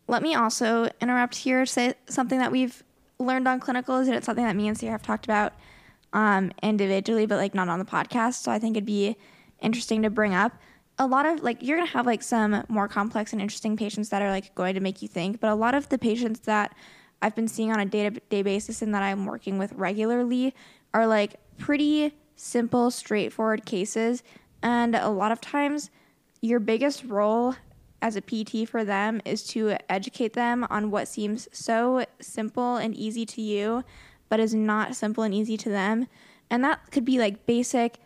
Let 0.08 0.22
me 0.22 0.36
also 0.36 0.89
interrupt 1.02 1.36
here. 1.36 1.66
Say 1.66 1.95
something 2.08 2.39
that 2.39 2.52
we've 2.52 2.84
learned 3.20 3.48
on 3.48 3.60
clinicals, 3.60 4.06
and 4.06 4.16
it's 4.16 4.26
something 4.26 4.45
that 4.45 4.56
me 4.56 4.68
and 4.68 4.78
Sarah 4.78 4.93
have 4.93 5.02
talked 5.02 5.26
about 5.26 5.54
um, 6.14 6.52
individually, 6.64 7.26
but 7.26 7.38
like 7.38 7.54
not 7.54 7.68
on 7.68 7.80
the 7.80 7.86
podcast. 7.86 8.36
So 8.36 8.52
I 8.52 8.60
think 8.60 8.78
it'd 8.78 8.86
be 8.86 9.18
interesting 9.62 10.02
to 10.04 10.10
bring 10.10 10.34
up. 10.34 10.54
A 11.00 11.06
lot 11.06 11.26
of 11.28 11.43
like 11.43 11.62
you're 11.62 11.78
gonna 11.78 11.89
have 11.91 12.08
like 12.08 12.24
some 12.24 12.64
more 12.70 12.88
complex 12.88 13.32
and 13.32 13.41
interesting 13.41 13.78
patients 13.78 14.10
that 14.10 14.22
are 14.22 14.32
like 14.32 14.56
going 14.56 14.74
to 14.74 14.80
make 14.80 15.02
you 15.02 15.08
think, 15.08 15.39
but 15.39 15.52
a 15.52 15.56
lot 15.56 15.76
of 15.76 15.89
the 15.89 15.98
patients 15.98 16.39
that 16.41 16.76
I've 17.22 17.36
been 17.36 17.48
seeing 17.48 17.72
on 17.72 17.80
a 17.80 17.86
day 17.86 18.10
to 18.10 18.20
day 18.30 18.41
basis 18.41 18.82
and 18.82 18.93
that 18.95 19.04
I'm 19.04 19.26
working 19.26 19.58
with 19.58 19.74
regularly 19.74 20.56
are 20.93 21.06
like 21.06 21.36
pretty 21.58 22.14
simple, 22.36 22.89
straightforward 22.89 23.66
cases. 23.66 24.24
And 24.64 24.95
a 24.95 25.10
lot 25.10 25.32
of 25.32 25.39
times, 25.39 25.91
your 26.41 26.60
biggest 26.60 27.04
role 27.04 27.56
as 28.02 28.16
a 28.16 28.22
PT 28.22 28.68
for 28.68 28.84
them 28.84 29.22
is 29.26 29.43
to 29.48 29.76
educate 29.89 30.34
them 30.34 30.66
on 30.70 30.91
what 30.91 31.08
seems 31.08 31.48
so 31.52 32.06
simple 32.20 32.76
and 32.76 32.95
easy 32.95 33.26
to 33.26 33.41
you, 33.41 33.84
but 34.30 34.39
is 34.39 34.54
not 34.54 34.95
simple 34.95 35.24
and 35.24 35.34
easy 35.34 35.58
to 35.58 35.70
them. 35.70 36.08
And 36.50 36.64
that 36.64 36.91
could 36.91 37.06
be 37.06 37.20
like 37.20 37.45
basic, 37.45 37.98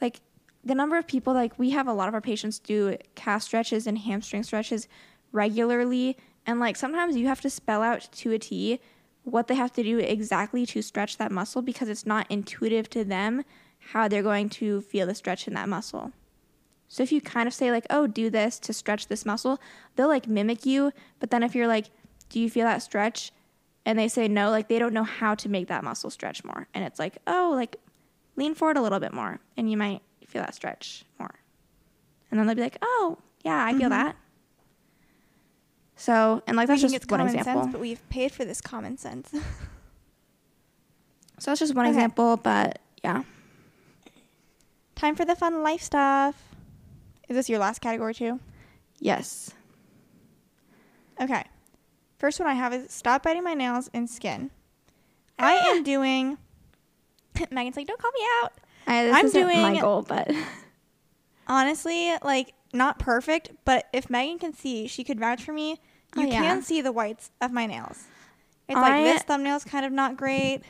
like 0.00 0.20
the 0.64 0.74
number 0.74 0.96
of 0.96 1.06
people, 1.06 1.34
like 1.34 1.58
we 1.58 1.70
have 1.70 1.88
a 1.88 1.92
lot 1.92 2.08
of 2.08 2.14
our 2.14 2.20
patients 2.20 2.58
do 2.58 2.96
calf 3.14 3.42
stretches 3.42 3.86
and 3.86 3.98
hamstring 3.98 4.42
stretches 4.42 4.88
regularly. 5.32 6.16
And 6.46 6.60
like 6.60 6.76
sometimes 6.76 7.16
you 7.16 7.26
have 7.26 7.40
to 7.42 7.50
spell 7.50 7.82
out 7.82 8.08
to 8.12 8.32
a 8.32 8.38
T 8.38 8.80
what 9.24 9.48
they 9.48 9.54
have 9.54 9.72
to 9.72 9.82
do 9.82 9.98
exactly 9.98 10.64
to 10.66 10.80
stretch 10.80 11.18
that 11.18 11.30
muscle 11.30 11.60
because 11.62 11.88
it's 11.88 12.06
not 12.06 12.26
intuitive 12.30 12.88
to 12.90 13.04
them 13.04 13.44
how 13.92 14.08
they're 14.08 14.22
going 14.22 14.48
to 14.48 14.80
feel 14.82 15.06
the 15.06 15.14
stretch 15.14 15.46
in 15.46 15.54
that 15.54 15.68
muscle. 15.68 16.12
So 16.90 17.04
if 17.04 17.12
you 17.12 17.20
kind 17.20 17.46
of 17.46 17.54
say 17.54 17.70
like, 17.70 17.86
"Oh, 17.88 18.08
do 18.08 18.30
this 18.30 18.58
to 18.58 18.72
stretch 18.72 19.06
this 19.06 19.24
muscle," 19.24 19.60
they'll 19.94 20.08
like 20.08 20.26
mimic 20.26 20.66
you, 20.66 20.92
but 21.20 21.30
then 21.30 21.44
if 21.44 21.54
you're 21.54 21.68
like, 21.68 21.86
"Do 22.28 22.40
you 22.40 22.50
feel 22.50 22.66
that 22.66 22.82
stretch?" 22.82 23.32
and 23.86 23.96
they 23.96 24.08
say 24.08 24.26
no, 24.26 24.50
like 24.50 24.68
they 24.68 24.78
don't 24.78 24.92
know 24.92 25.04
how 25.04 25.36
to 25.36 25.48
make 25.48 25.68
that 25.68 25.84
muscle 25.84 26.10
stretch 26.10 26.44
more. 26.44 26.66
And 26.74 26.84
it's 26.84 26.98
like, 26.98 27.18
"Oh, 27.28 27.52
like 27.54 27.76
lean 28.34 28.56
forward 28.56 28.76
a 28.76 28.82
little 28.82 28.98
bit 28.98 29.12
more." 29.12 29.38
And 29.56 29.70
you 29.70 29.76
might 29.76 30.02
feel 30.26 30.42
that 30.42 30.54
stretch 30.54 31.04
more. 31.20 31.34
And 32.30 32.40
then 32.40 32.48
they'll 32.48 32.56
be 32.56 32.62
like, 32.62 32.78
"Oh, 32.82 33.18
yeah, 33.44 33.64
I 33.64 33.70
feel 33.70 33.82
mm-hmm. 33.82 33.90
that." 33.90 34.16
So, 35.94 36.42
and 36.48 36.56
like 36.56 36.66
that's 36.66 36.80
just 36.80 36.92
it's 36.92 37.06
one 37.06 37.20
common 37.20 37.36
example. 37.36 37.62
sense, 37.62 37.72
but 37.72 37.80
we've 37.80 38.08
paid 38.08 38.32
for 38.32 38.44
this 38.44 38.60
common 38.60 38.98
sense. 38.98 39.30
So 41.38 41.52
that's 41.52 41.60
just 41.60 41.74
one 41.76 41.86
Okay. 41.86 41.94
example, 41.94 42.36
but 42.36 42.80
yeah. 43.04 43.22
Time 44.96 45.14
for 45.14 45.24
the 45.24 45.36
fun 45.36 45.62
life 45.62 45.82
stuff. 45.82 46.49
Is 47.30 47.36
this 47.36 47.48
your 47.48 47.60
last 47.60 47.80
category 47.80 48.12
too? 48.12 48.40
Yes. 48.98 49.52
Okay. 51.18 51.44
First 52.18 52.38
one 52.40 52.48
I 52.48 52.54
have 52.54 52.74
is 52.74 52.92
stop 52.92 53.22
biting 53.22 53.44
my 53.44 53.54
nails 53.54 53.88
and 53.94 54.10
skin. 54.10 54.50
I 55.38 55.56
Ah. 55.64 55.70
am 55.70 55.82
doing. 55.82 56.36
Megan's 57.50 57.76
like, 57.76 57.86
don't 57.86 58.00
call 58.00 58.10
me 58.10 58.26
out. 58.42 58.52
I, 58.86 59.04
this 59.04 59.16
I'm 59.16 59.26
isn't 59.26 59.62
my 59.62 59.80
goal, 59.80 60.02
but 60.02 60.30
Honestly, 61.46 62.12
like 62.22 62.52
not 62.72 62.98
perfect, 62.98 63.50
but 63.64 63.86
if 63.92 64.10
Megan 64.10 64.38
can 64.38 64.52
see, 64.52 64.86
she 64.86 65.04
could 65.04 65.18
vouch 65.18 65.42
for 65.42 65.52
me. 65.52 65.78
Oh, 66.16 66.20
You 66.22 66.28
yeah. 66.28 66.40
can 66.40 66.62
see 66.62 66.80
the 66.80 66.92
whites 66.92 67.30
of 67.40 67.52
my 67.52 67.66
nails. 67.66 68.04
It's 68.68 68.76
I- 68.76 68.80
like 68.80 69.04
this 69.14 69.22
thumbnail's 69.22 69.64
kind 69.64 69.86
of 69.86 69.92
not 69.92 70.16
great. 70.16 70.62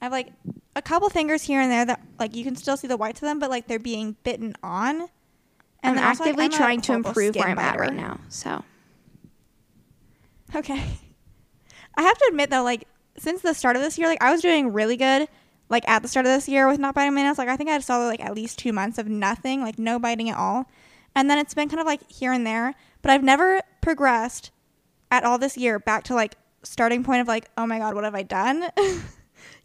I 0.00 0.06
have 0.06 0.12
like 0.12 0.32
a 0.74 0.82
couple 0.82 1.08
fingers 1.08 1.42
here 1.42 1.60
and 1.60 1.70
there 1.70 1.84
that 1.86 2.00
like 2.18 2.34
you 2.34 2.44
can 2.44 2.56
still 2.56 2.76
see 2.76 2.86
the 2.86 2.96
whites 2.96 3.20
of 3.22 3.26
them, 3.26 3.38
but 3.38 3.50
like 3.50 3.66
they're 3.66 3.78
being 3.78 4.16
bitten 4.24 4.54
on. 4.62 5.08
I'm 5.82 5.94
then 5.94 6.04
also, 6.04 6.24
like, 6.24 6.30
actively 6.30 6.44
I'm 6.46 6.50
trying 6.50 6.80
to 6.82 6.92
improve 6.94 7.36
where 7.36 7.48
I'm 7.48 7.58
at 7.58 7.78
right 7.78 7.94
now. 7.94 8.18
So 8.28 8.64
Okay. 10.54 10.82
I 11.96 12.02
have 12.02 12.18
to 12.18 12.26
admit 12.28 12.50
though, 12.50 12.62
like 12.62 12.86
since 13.16 13.40
the 13.40 13.54
start 13.54 13.76
of 13.76 13.82
this 13.82 13.98
year, 13.98 14.06
like 14.06 14.22
I 14.22 14.30
was 14.32 14.42
doing 14.42 14.72
really 14.72 14.96
good. 14.96 15.28
Like 15.68 15.88
at 15.88 16.02
the 16.02 16.08
start 16.08 16.26
of 16.26 16.32
this 16.32 16.48
year 16.48 16.68
with 16.68 16.78
not 16.78 16.94
biting 16.94 17.14
my 17.14 17.22
nails, 17.22 17.38
like 17.38 17.48
I 17.48 17.56
think 17.56 17.68
I 17.68 17.72
had 17.72 17.82
solid 17.82 18.06
like 18.06 18.20
at 18.20 18.34
least 18.34 18.58
two 18.58 18.72
months 18.72 18.98
of 18.98 19.08
nothing, 19.08 19.62
like 19.62 19.78
no 19.78 19.98
biting 19.98 20.30
at 20.30 20.36
all. 20.36 20.66
And 21.14 21.28
then 21.28 21.38
it's 21.38 21.54
been 21.54 21.68
kind 21.68 21.80
of 21.80 21.86
like 21.86 22.08
here 22.10 22.32
and 22.32 22.46
there, 22.46 22.74
but 23.02 23.10
I've 23.10 23.24
never 23.24 23.62
progressed 23.80 24.50
at 25.10 25.24
all 25.24 25.38
this 25.38 25.56
year 25.56 25.78
back 25.78 26.04
to 26.04 26.14
like 26.14 26.36
starting 26.62 27.02
point 27.02 27.20
of 27.20 27.26
like, 27.26 27.50
oh 27.56 27.66
my 27.66 27.78
god, 27.78 27.94
what 27.94 28.04
have 28.04 28.14
I 28.14 28.22
done? 28.22 28.64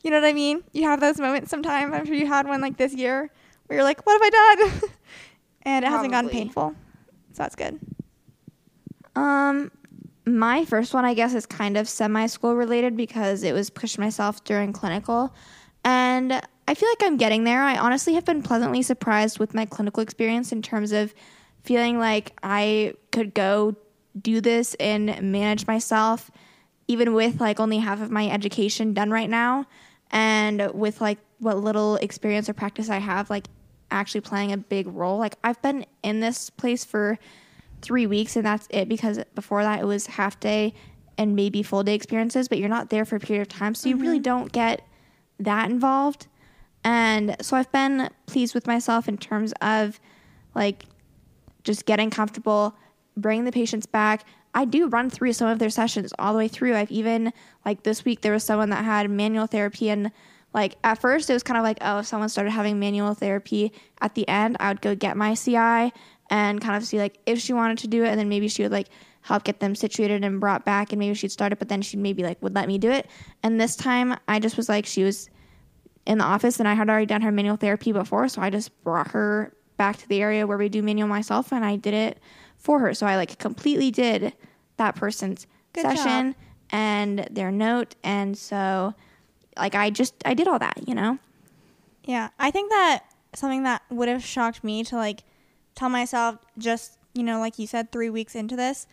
you 0.04 0.12
know 0.12 0.20
what 0.20 0.28
I 0.28 0.34
mean? 0.34 0.64
You 0.74 0.84
have 0.84 1.00
those 1.00 1.20
moments 1.20 1.50
sometimes. 1.50 1.94
I'm 1.94 2.06
sure 2.06 2.16
you 2.16 2.28
had 2.28 2.48
one 2.48 2.62
like 2.62 2.78
this 2.78 2.94
year 2.94 3.30
where 3.68 3.78
you're 3.78 3.84
like, 3.84 4.06
what 4.06 4.14
have 4.14 4.34
I 4.34 4.56
done? 4.56 4.90
and 5.64 5.86
it 5.86 5.90
hasn't 5.90 6.12
gotten 6.12 6.30
painful, 6.30 6.76
so 7.34 7.44
that's 7.44 7.56
good. 7.56 7.80
Um, 9.16 9.72
my 10.26 10.66
first 10.66 10.94
one, 10.94 11.06
I 11.06 11.14
guess, 11.14 11.34
is 11.34 11.46
kind 11.46 11.78
of 11.78 11.88
semi 11.90 12.26
school 12.28 12.56
related 12.56 12.96
because 12.96 13.44
it 13.44 13.54
was 13.54 13.70
push 13.70 13.98
myself 13.98 14.44
during 14.44 14.74
clinical. 14.74 15.34
And 15.84 16.42
I 16.68 16.74
feel 16.74 16.90
like 16.90 17.04
I'm 17.04 17.18
getting 17.18 17.44
there. 17.44 17.64
I 17.64 17.78
honestly 17.78 18.14
have 18.14 18.26
been 18.26 18.44
pleasantly 18.44 18.82
surprised 18.82 19.40
with 19.40 19.54
my 19.54 19.66
clinical 19.66 20.02
experience 20.02 20.52
in 20.52 20.62
terms 20.62 20.92
of 20.92 21.14
feeling 21.64 22.00
like 22.00 22.34
I 22.44 22.94
could 23.12 23.34
go 23.34 23.76
do 24.20 24.42
this 24.42 24.76
and 24.76 25.32
manage 25.32 25.68
myself, 25.68 26.30
even 26.88 27.14
with 27.14 27.40
like 27.40 27.60
only 27.60 27.80
half 27.80 28.02
of 28.02 28.12
my 28.12 28.30
education 28.30 28.94
done 28.94 29.10
right 29.10 29.30
now. 29.30 29.66
And 30.12 30.72
with 30.74 31.02
like 31.02 31.18
what 31.40 31.58
little 31.58 31.96
experience 31.98 32.50
or 32.50 32.54
practice 32.54 32.90
I 32.90 32.98
have, 33.00 33.30
like 33.30 33.48
actually 33.90 34.22
playing 34.22 34.52
a 34.52 34.58
big 34.58 34.88
role. 34.88 35.18
Like 35.18 35.36
I've 35.44 35.62
been 35.62 35.86
in 36.04 36.20
this 36.20 36.50
place 36.50 36.86
for 36.86 37.18
three 37.82 38.08
weeks 38.08 38.36
and 38.36 38.46
that's 38.46 38.68
it 38.70 38.88
because 38.88 39.20
before 39.36 39.64
that 39.64 39.80
it 39.80 39.86
was 39.86 40.08
half 40.08 40.40
day 40.40 40.74
and 41.18 41.36
maybe 41.36 41.64
full 41.64 41.84
day 41.84 41.96
experiences 41.96 42.48
but 42.48 42.58
you're 42.58 42.70
not 42.70 42.90
there 42.90 43.06
for 43.06 43.16
a 43.16 43.20
period 43.20 43.42
of 43.42 43.50
time 43.50 43.74
so 43.74 43.90
you 43.90 43.98
really 43.98 44.18
mm-hmm. 44.18 44.24
don't 44.24 44.52
get 44.52 44.88
that 45.40 45.70
involved 45.70 46.28
and 46.84 47.36
so 47.42 47.58
i've 47.58 47.72
been 47.72 48.10
pleased 48.28 48.54
with 48.54 48.68
myself 48.68 49.08
in 49.08 49.18
terms 49.18 49.54
of 49.62 50.00
like 50.56 50.86
just 51.64 51.86
getting 51.86 52.10
comfortable 52.10 52.76
bringing 53.18 53.46
the 53.46 53.52
patients 53.52 53.86
back 53.86 54.26
i 54.54 54.66
do 54.66 54.88
run 54.88 55.10
through 55.10 55.34
some 55.34 55.48
of 55.48 55.60
their 55.60 55.70
sessions 55.70 56.14
all 56.20 56.34
the 56.34 56.40
way 56.40 56.48
through. 56.48 56.76
I've 56.76 56.92
even 56.92 57.34
like 57.66 57.84
this 57.84 58.06
week 58.06 58.22
there 58.22 58.34
was 58.34 58.44
someone 58.44 58.70
that 58.70 58.86
had 58.86 59.10
manual 59.10 59.48
therapy 59.48 59.90
and 59.90 60.12
like 60.54 60.76
at 60.84 61.00
first 61.00 61.30
it 61.30 61.34
was 61.34 61.44
kind 61.44 61.58
of 61.58 61.64
like 61.64 61.78
oh 61.82 62.00
if 62.00 62.08
someone 62.08 62.30
started 62.30 62.52
having 62.52 62.80
manual 62.80 63.14
therapy 63.14 63.72
at 64.02 64.16
the 64.16 64.28
end 64.28 64.58
i 64.60 64.70
would 64.70 64.82
go 64.82 64.96
get 64.96 65.16
my 65.16 65.34
ci 65.34 65.92
and 66.30 66.62
kind 66.62 66.76
of 66.76 66.86
see 66.86 66.98
like 66.98 67.20
if 67.26 67.40
she 67.40 67.54
wanted 67.54 67.78
to 67.78 67.88
do 67.88 68.04
it 68.04 68.08
and 68.08 68.20
then 68.20 68.30
maybe 68.30 68.48
she 68.48 68.64
would 68.64 68.72
like 68.72 68.88
help 69.22 69.44
get 69.44 69.60
them 69.60 69.76
situated 69.76 70.24
and 70.24 70.40
brought 70.40 70.66
back 70.66 70.92
and 70.92 71.00
maybe 71.00 71.14
she'd 71.14 71.32
start 71.32 71.52
it 71.52 71.60
but 71.60 71.70
then 71.70 71.82
she'd 71.82 72.00
maybe 72.00 72.24
like 72.24 72.42
would 72.42 72.56
let 72.56 72.68
me 72.68 72.78
do 72.78 72.90
it. 72.90 73.08
And 73.44 73.60
this 73.60 73.76
time 73.76 74.18
i 74.28 74.40
just 74.40 74.58
was 74.58 74.68
like 74.68 74.86
she 74.86 75.04
was 75.04 75.30
in 76.06 76.18
the 76.18 76.24
office 76.24 76.60
and 76.60 76.68
i 76.68 76.74
had 76.74 76.90
already 76.90 77.06
done 77.06 77.22
her 77.22 77.32
manual 77.32 77.58
therapy 77.58 77.92
before 77.92 78.28
so 78.28 78.42
i 78.42 78.50
just 78.50 78.72
brought 78.84 79.12
her 79.12 79.54
back 79.78 79.98
to 79.98 80.08
the 80.08 80.22
area 80.22 80.48
where 80.48 80.58
we 80.58 80.70
do 80.70 80.82
manual 80.82 81.08
myself 81.08 81.52
and 81.54 81.64
i 81.64 81.76
did 81.76 81.94
it 81.94 82.20
for 82.62 82.80
her 82.80 82.94
so 82.94 83.06
i 83.06 83.16
like 83.18 83.38
completely 83.40 83.92
did 83.92 84.34
that 84.78 84.96
person's 84.96 85.48
Good 85.74 85.82
session 85.82 86.32
job. 86.34 86.36
and 86.72 87.28
their 87.32 87.52
note 87.52 87.96
and 88.04 88.38
so 88.38 88.94
like 89.58 89.76
i 89.76 89.90
just 89.90 90.14
i 90.26 90.34
did 90.34 90.48
all 90.48 90.60
that 90.60 90.88
you 90.88 90.96
know 90.96 91.18
Yeah, 92.04 92.30
I 92.40 92.50
think 92.52 92.72
that 92.72 93.04
something 93.36 93.64
that 93.64 93.84
would 93.90 94.08
have 94.10 94.24
shocked 94.24 94.64
me 94.64 94.84
to 94.86 94.96
like 94.96 95.24
tell 95.76 95.88
myself 95.90 96.38
just, 96.58 96.98
you 97.14 97.22
know, 97.24 97.40
like 97.40 97.60
you 97.60 97.68
said, 97.68 97.92
three 97.92 98.10
weeks 98.10 98.34
into 98.36 98.56
this. 98.56 98.88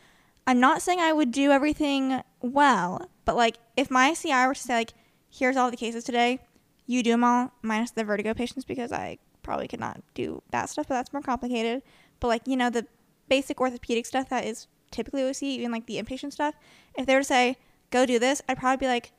I'm 0.47 0.61
not 0.61 0.83
saying 0.83 1.01
I 1.01 1.13
would 1.15 1.33
do 1.33 1.51
everything 1.51 2.23
well, 2.43 3.09
but 3.25 3.35
like 3.35 3.57
if 3.77 3.91
my 3.91 4.13
CI 4.15 4.47
were 4.47 4.55
to 4.55 4.61
say, 4.61 4.75
like, 4.75 4.93
here's 5.31 5.57
all 5.57 5.71
the 5.71 5.77
cases 5.77 6.05
today, 6.05 6.39
you 6.87 7.03
do 7.03 7.11
them 7.13 7.25
all, 7.25 7.51
minus 7.63 7.91
the 7.93 8.05
vertigo 8.05 8.35
patients, 8.35 8.65
because 8.67 8.93
I 8.93 9.17
probably 9.43 9.69
could 9.69 9.81
not 9.81 10.03
do 10.15 10.43
that 10.51 10.69
stuff, 10.69 10.87
but 10.89 10.95
that's 10.95 11.13
more 11.13 11.23
complicated. 11.23 11.83
But 12.21 12.29
like, 12.29 12.43
you 12.47 12.57
know, 12.57 12.69
the 12.71 12.87
basic 13.29 13.61
orthopedic 13.61 14.07
stuff 14.07 14.29
that 14.29 14.45
is 14.45 14.67
typically 14.91 15.23
what 15.23 15.29
we 15.29 15.35
see, 15.35 15.55
even 15.55 15.71
like 15.71 15.87
the 15.87 16.01
inpatient 16.03 16.33
stuff, 16.33 16.55
if 16.97 17.07
they 17.07 17.15
were 17.15 17.21
to 17.21 17.25
say, 17.25 17.57
go 17.91 18.07
do 18.07 18.19
this, 18.19 18.43
I'd 18.49 18.59
probably 18.59 18.87
be 18.87 18.89
like, 18.89 19.13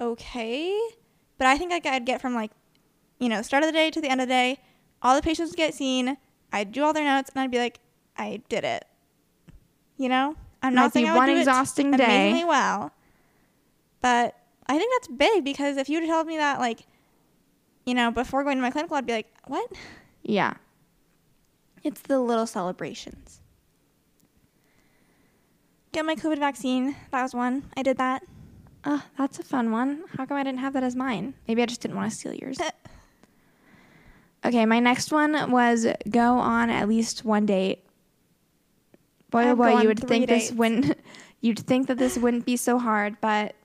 okay. 0.00 0.78
But 1.38 1.46
I 1.46 1.58
think 1.58 1.70
like 1.70 1.86
I'd 1.86 2.04
get 2.04 2.20
from 2.20 2.34
like 2.34 2.50
you 3.22 3.28
know, 3.28 3.40
start 3.40 3.62
of 3.62 3.68
the 3.68 3.72
day 3.72 3.88
to 3.88 4.00
the 4.00 4.08
end 4.08 4.20
of 4.20 4.26
the 4.26 4.32
day, 4.34 4.58
all 5.00 5.14
the 5.14 5.22
patients 5.22 5.50
would 5.50 5.56
get 5.56 5.74
seen. 5.74 6.16
I'd 6.52 6.72
do 6.72 6.82
all 6.82 6.92
their 6.92 7.04
notes, 7.04 7.30
and 7.32 7.40
I'd 7.40 7.52
be 7.52 7.58
like, 7.58 7.78
I 8.16 8.42
did 8.48 8.64
it. 8.64 8.84
You 9.96 10.08
know, 10.08 10.34
I'm 10.60 10.74
Might 10.74 10.82
not 10.82 10.92
saying 10.92 11.08
I 11.08 11.12
would 11.12 11.18
one 11.18 11.28
do 11.28 11.38
exhausting 11.38 11.94
it 11.94 11.98
day. 11.98 12.04
amazingly 12.04 12.44
well, 12.46 12.90
but 14.00 14.34
I 14.66 14.76
think 14.76 14.92
that's 14.94 15.06
big 15.06 15.44
because 15.44 15.76
if 15.76 15.88
you 15.88 16.00
would 16.00 16.08
have 16.08 16.16
told 16.16 16.26
me 16.26 16.36
that, 16.38 16.58
like, 16.58 16.80
you 17.86 17.94
know, 17.94 18.10
before 18.10 18.42
going 18.42 18.56
to 18.56 18.62
my 18.62 18.72
clinical, 18.72 18.96
I'd 18.96 19.06
be 19.06 19.12
like, 19.12 19.32
what? 19.46 19.70
yeah 20.24 20.54
it's 21.82 22.00
the 22.02 22.20
little 22.20 22.46
celebrations 22.46 23.40
Get 25.92 26.06
my 26.06 26.14
COVID 26.14 26.38
vaccine. 26.38 26.96
That 27.10 27.22
was 27.22 27.34
one. 27.34 27.64
I 27.76 27.82
did 27.82 27.98
that. 27.98 28.22
Oh, 28.84 29.02
that's 29.18 29.38
a 29.38 29.42
fun 29.42 29.70
one. 29.70 30.04
How 30.16 30.24
come 30.24 30.38
I 30.38 30.42
didn't 30.42 30.60
have 30.60 30.72
that 30.72 30.82
as 30.82 30.96
mine? 30.96 31.34
Maybe 31.46 31.62
I 31.62 31.66
just 31.66 31.82
didn't 31.82 31.96
want 31.96 32.10
to 32.10 32.16
steal 32.16 32.32
yours. 32.34 32.58
Eh. 32.58 32.70
Okay, 34.44 34.66
my 34.66 34.80
next 34.80 35.12
one 35.12 35.50
was 35.50 35.86
go 36.10 36.38
on 36.38 36.70
at 36.70 36.88
least 36.88 37.24
one 37.24 37.46
date. 37.46 37.84
Boy, 39.30 39.48
oh 39.48 39.56
boy, 39.56 39.80
you 39.80 39.88
would 39.88 40.00
think 40.00 40.28
this 40.28 40.48
dates. 40.48 40.58
wouldn't. 40.58 40.98
You'd 41.40 41.58
think 41.58 41.88
that 41.88 41.98
this 41.98 42.16
wouldn't 42.16 42.46
be 42.46 42.56
so 42.56 42.78
hard, 42.78 43.16
but 43.20 43.56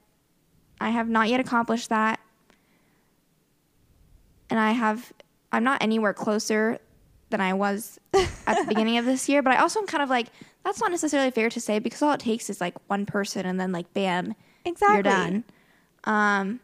I 0.81 0.89
have 0.89 1.07
not 1.07 1.29
yet 1.29 1.39
accomplished 1.39 1.89
that, 1.89 2.19
and 4.49 4.59
I 4.59 4.71
have. 4.71 5.13
I'm 5.51 5.63
not 5.63 5.81
anywhere 5.81 6.13
closer 6.13 6.79
than 7.29 7.41
I 7.41 7.53
was 7.53 7.99
at 8.13 8.57
the 8.57 8.65
beginning 8.67 8.97
of 8.97 9.05
this 9.05 9.29
year. 9.29 9.41
But 9.41 9.53
I 9.53 9.61
also 9.61 9.79
am 9.79 9.87
kind 9.87 10.03
of 10.03 10.09
like 10.09 10.27
that's 10.67 10.81
not 10.81 10.91
necessarily 10.91 11.31
fair 11.31 11.49
to 11.49 11.61
say 11.61 11.79
because 11.79 12.01
all 12.01 12.11
it 12.11 12.19
takes 12.19 12.49
is 12.49 12.59
like 12.59 12.75
one 12.89 13.05
person, 13.05 13.45
and 13.45 13.57
then 13.57 13.71
like 13.71 13.93
bam, 13.93 14.35
Exactly. 14.65 14.95
you're 14.95 15.03
done. 15.03 15.43
Um, 16.03 16.59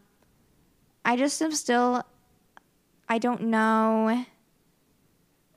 I 1.06 1.16
just 1.16 1.42
am 1.42 1.54
still. 1.54 2.04
I 3.08 3.18
don't 3.18 3.44
know. 3.44 4.26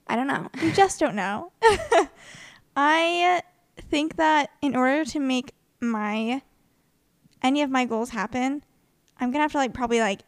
I 0.07 0.15
don't 0.15 0.27
know. 0.27 0.49
You 0.61 0.71
just 0.71 0.97
don't 0.99 1.15
know. 1.15 1.51
I 2.77 3.41
think 3.89 4.15
that 4.15 4.51
in 4.61 4.75
order 4.77 5.03
to 5.03 5.19
make 5.19 5.51
my 5.81 6.41
any 7.41 7.61
of 7.63 7.69
my 7.69 7.83
goals 7.83 8.11
happen, 8.11 8.63
I'm 9.19 9.31
gonna 9.31 9.43
have 9.43 9.51
to 9.51 9.57
like 9.57 9.73
probably 9.73 9.99
like 9.99 10.21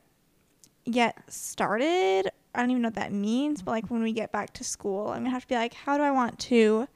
get 0.91 1.17
started. 1.31 2.29
I 2.53 2.59
don't 2.59 2.71
even 2.71 2.81
know 2.81 2.87
what 2.87 2.95
that 2.95 3.13
means, 3.13 3.61
but 3.61 3.71
like 3.71 3.89
when 3.89 4.03
we 4.03 4.11
get 4.11 4.33
back 4.33 4.51
to 4.55 4.65
school, 4.65 5.07
I'm 5.07 5.19
gonna 5.19 5.29
have 5.29 5.43
to 5.43 5.47
be 5.47 5.55
like, 5.55 5.73
how 5.73 5.97
do 5.97 6.03
I 6.03 6.11
want 6.11 6.37
to 6.39 6.87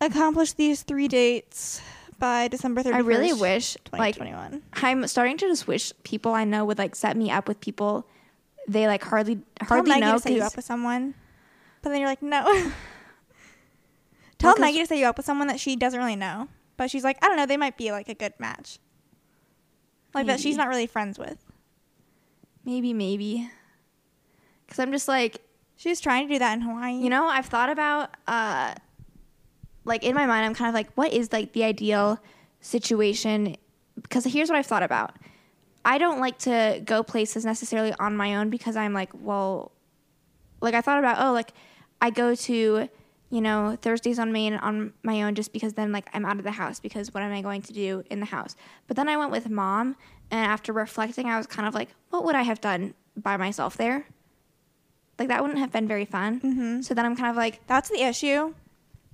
accomplish 0.00 0.52
these 0.52 0.82
three 0.82 1.08
dates 1.08 1.80
by 2.18 2.48
December 2.48 2.82
31st? 2.82 2.94
I 2.94 2.98
really 2.98 3.32
wish, 3.32 3.76
like, 3.92 4.14
2021. 4.14 4.62
I'm 4.74 5.06
starting 5.06 5.36
to 5.38 5.46
just 5.48 5.66
wish 5.66 5.92
people 6.04 6.32
I 6.32 6.44
know 6.44 6.64
would 6.64 6.78
like 6.78 6.94
set 6.94 7.16
me 7.16 7.30
up 7.30 7.48
with 7.48 7.60
people 7.60 8.06
they 8.68 8.86
like 8.86 9.02
hardly 9.02 9.40
hardly 9.62 9.66
Tell 9.66 9.66
hardly 9.68 9.90
Maggie 9.90 10.06
know. 10.06 10.12
to 10.12 10.18
set 10.20 10.32
you 10.32 10.42
up 10.42 10.54
with 10.56 10.64
someone, 10.64 11.14
but 11.82 11.90
then 11.90 12.00
you're 12.00 12.08
like, 12.08 12.22
no. 12.22 12.44
Tell 14.38 14.56
Maggie 14.58 14.78
to 14.78 14.86
set 14.86 14.98
you 14.98 15.06
up 15.06 15.16
with 15.16 15.26
someone 15.26 15.48
that 15.48 15.60
she 15.60 15.76
doesn't 15.76 15.98
really 15.98 16.16
know, 16.16 16.48
but 16.76 16.90
she's 16.90 17.04
like, 17.04 17.18
I 17.22 17.28
don't 17.28 17.36
know, 17.36 17.46
they 17.46 17.56
might 17.56 17.76
be 17.76 17.90
like 17.90 18.08
a 18.08 18.14
good 18.14 18.34
match. 18.38 18.78
Like 20.14 20.26
that 20.26 20.40
she's 20.40 20.56
not 20.56 20.68
really 20.68 20.86
friends 20.86 21.18
with. 21.18 21.38
maybe, 22.64 22.92
maybe. 22.92 23.50
Because 24.66 24.78
I'm 24.78 24.92
just 24.92 25.08
like, 25.08 25.42
She's 25.76 26.00
trying 26.00 26.28
to 26.28 26.34
do 26.34 26.38
that 26.38 26.54
in 26.54 26.60
Hawaii. 26.60 26.92
you 26.94 27.08
know, 27.08 27.26
I've 27.26 27.46
thought 27.46 27.70
about, 27.70 28.10
uh, 28.26 28.74
like 29.84 30.04
in 30.04 30.14
my 30.14 30.26
mind, 30.26 30.44
I'm 30.44 30.54
kind 30.54 30.68
of 30.68 30.74
like, 30.74 30.92
what 30.94 31.12
is 31.12 31.32
like 31.32 31.52
the 31.52 31.64
ideal 31.64 32.18
situation? 32.60 33.56
Because 34.00 34.24
here's 34.24 34.48
what 34.48 34.58
I've 34.58 34.66
thought 34.66 34.82
about. 34.82 35.16
I 35.84 35.98
don't 35.98 36.20
like 36.20 36.38
to 36.40 36.82
go 36.84 37.02
places 37.02 37.44
necessarily 37.44 37.94
on 37.98 38.16
my 38.16 38.36
own 38.36 38.50
because 38.50 38.76
I'm 38.76 38.92
like, 38.92 39.10
well, 39.14 39.72
like 40.60 40.74
I 40.74 40.80
thought 40.80 40.98
about, 40.98 41.24
oh, 41.24 41.32
like 41.32 41.52
I 42.02 42.10
go 42.10 42.34
to, 42.34 42.88
you 43.30 43.40
know, 43.40 43.78
Thursdays 43.80 44.18
on 44.18 44.32
Main 44.32 44.54
on 44.54 44.92
my 45.02 45.22
own 45.22 45.34
just 45.34 45.52
because 45.52 45.74
then 45.74 45.92
like 45.92 46.08
I'm 46.12 46.26
out 46.26 46.36
of 46.36 46.44
the 46.44 46.50
house 46.50 46.80
because 46.80 47.14
what 47.14 47.22
am 47.22 47.32
I 47.32 47.40
going 47.40 47.62
to 47.62 47.72
do 47.72 48.04
in 48.10 48.20
the 48.20 48.26
house? 48.26 48.56
But 48.86 48.96
then 48.96 49.08
I 49.08 49.16
went 49.16 49.30
with 49.30 49.48
mom 49.48 49.96
and 50.30 50.44
after 50.44 50.72
reflecting, 50.72 51.26
I 51.26 51.38
was 51.38 51.46
kind 51.46 51.66
of 51.66 51.74
like, 51.74 51.88
what 52.10 52.24
would 52.24 52.34
I 52.34 52.42
have 52.42 52.60
done 52.60 52.94
by 53.16 53.36
myself 53.36 53.76
there? 53.76 54.06
Like 55.18 55.28
that 55.28 55.42
wouldn't 55.42 55.58
have 55.58 55.72
been 55.72 55.88
very 55.88 56.04
fun. 56.04 56.40
Mm-hmm. 56.40 56.80
So 56.82 56.94
then 56.94 57.06
I'm 57.06 57.16
kind 57.16 57.30
of 57.30 57.36
like, 57.36 57.66
That's 57.66 57.88
the 57.88 58.02
issue. 58.02 58.54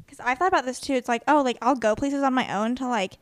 Because 0.07 0.21
I've 0.21 0.39
thought 0.39 0.49
about 0.49 0.65
this 0.65 0.81
too. 0.81 0.95
It's 0.95 1.09
like, 1.09 1.23
oh, 1.29 1.43
like 1.43 1.59
I'll 1.61 1.75
go 1.75 1.95
places 1.97 2.23
on 2.23 2.33
my 2.33 2.55
own 2.57 2.77
to 2.77 2.87
like, 2.89 3.19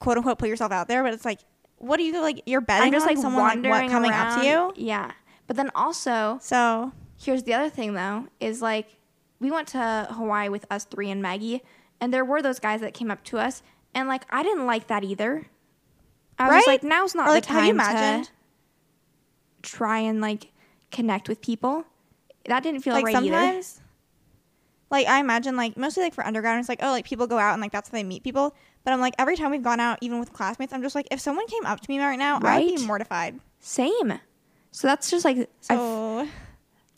quote 0.00 0.16
unquote, 0.16 0.38
put 0.38 0.48
yourself 0.48 0.72
out 0.72 0.88
there. 0.88 1.02
But 1.02 1.14
it's 1.14 1.24
like, 1.24 1.38
what 1.78 1.96
do 1.96 2.02
you 2.02 2.20
like? 2.20 2.42
You're 2.46 2.60
betting 2.60 2.88
I'm 2.88 2.92
just 2.92 3.04
on 3.06 3.14
like 3.14 3.18
someone 3.18 3.62
like, 3.62 3.82
what, 3.82 3.90
coming 3.90 4.10
up 4.12 4.40
to 4.40 4.46
you. 4.46 4.72
Yeah. 4.76 5.12
But 5.46 5.56
then 5.56 5.70
also, 5.74 6.38
So 6.42 6.92
here's 7.18 7.42
the 7.44 7.54
other 7.54 7.68
thing 7.70 7.94
though 7.94 8.26
is 8.40 8.62
like 8.62 8.86
we 9.40 9.50
went 9.50 9.68
to 9.68 10.08
hawaii 10.10 10.48
with 10.48 10.64
us 10.70 10.84
three 10.84 11.10
and 11.10 11.20
maggie 11.20 11.62
and 12.00 12.14
there 12.14 12.24
were 12.24 12.40
those 12.40 12.58
guys 12.58 12.80
that 12.80 12.94
came 12.94 13.10
up 13.10 13.22
to 13.24 13.36
us 13.38 13.62
and 13.94 14.08
like 14.08 14.22
i 14.30 14.42
didn't 14.42 14.64
like 14.64 14.86
that 14.86 15.04
either 15.04 15.44
i 16.38 16.44
was 16.48 16.52
Right? 16.52 16.66
like 16.66 16.82
now's 16.82 17.14
not 17.14 17.28
Or, 17.28 17.32
like, 17.32 17.44
the 17.46 17.52
have 17.52 17.64
you 17.66 17.72
time 17.76 17.92
imagined? 17.92 18.24
to 19.62 19.70
try 19.70 19.98
and 19.98 20.22
like 20.22 20.50
connect 20.90 21.28
with 21.28 21.42
people 21.42 21.84
that 22.46 22.62
didn't 22.62 22.80
feel 22.80 22.94
like 22.94 23.04
right 23.04 23.16
either 23.16 23.26
sometimes, 23.36 23.80
like 24.90 25.06
I 25.06 25.20
imagine 25.20 25.56
like 25.56 25.76
mostly 25.76 26.02
like 26.02 26.14
for 26.14 26.24
undergrad, 26.26 26.58
it's 26.58 26.68
like 26.68 26.80
oh 26.82 26.90
like 26.90 27.04
people 27.04 27.26
go 27.26 27.38
out 27.38 27.52
and 27.52 27.62
like 27.62 27.72
that's 27.72 27.88
how 27.88 27.92
they 27.92 28.04
meet 28.04 28.22
people. 28.24 28.54
But 28.84 28.92
I'm 28.94 29.00
like 29.00 29.14
every 29.18 29.36
time 29.36 29.50
we've 29.50 29.62
gone 29.62 29.80
out, 29.80 29.98
even 30.00 30.18
with 30.20 30.32
classmates, 30.32 30.72
I'm 30.72 30.82
just 30.82 30.94
like 30.94 31.06
if 31.10 31.20
someone 31.20 31.46
came 31.46 31.66
up 31.66 31.80
to 31.80 31.90
me 31.90 31.98
right 32.00 32.18
now, 32.18 32.36
I'd 32.36 32.42
Right? 32.42 32.76
be 32.76 32.86
mortified. 32.86 33.38
same 33.60 34.20
so 34.72 34.86
that's 34.86 35.10
just 35.10 35.24
like 35.24 35.36
I've, 35.36 35.78
So 35.78 36.28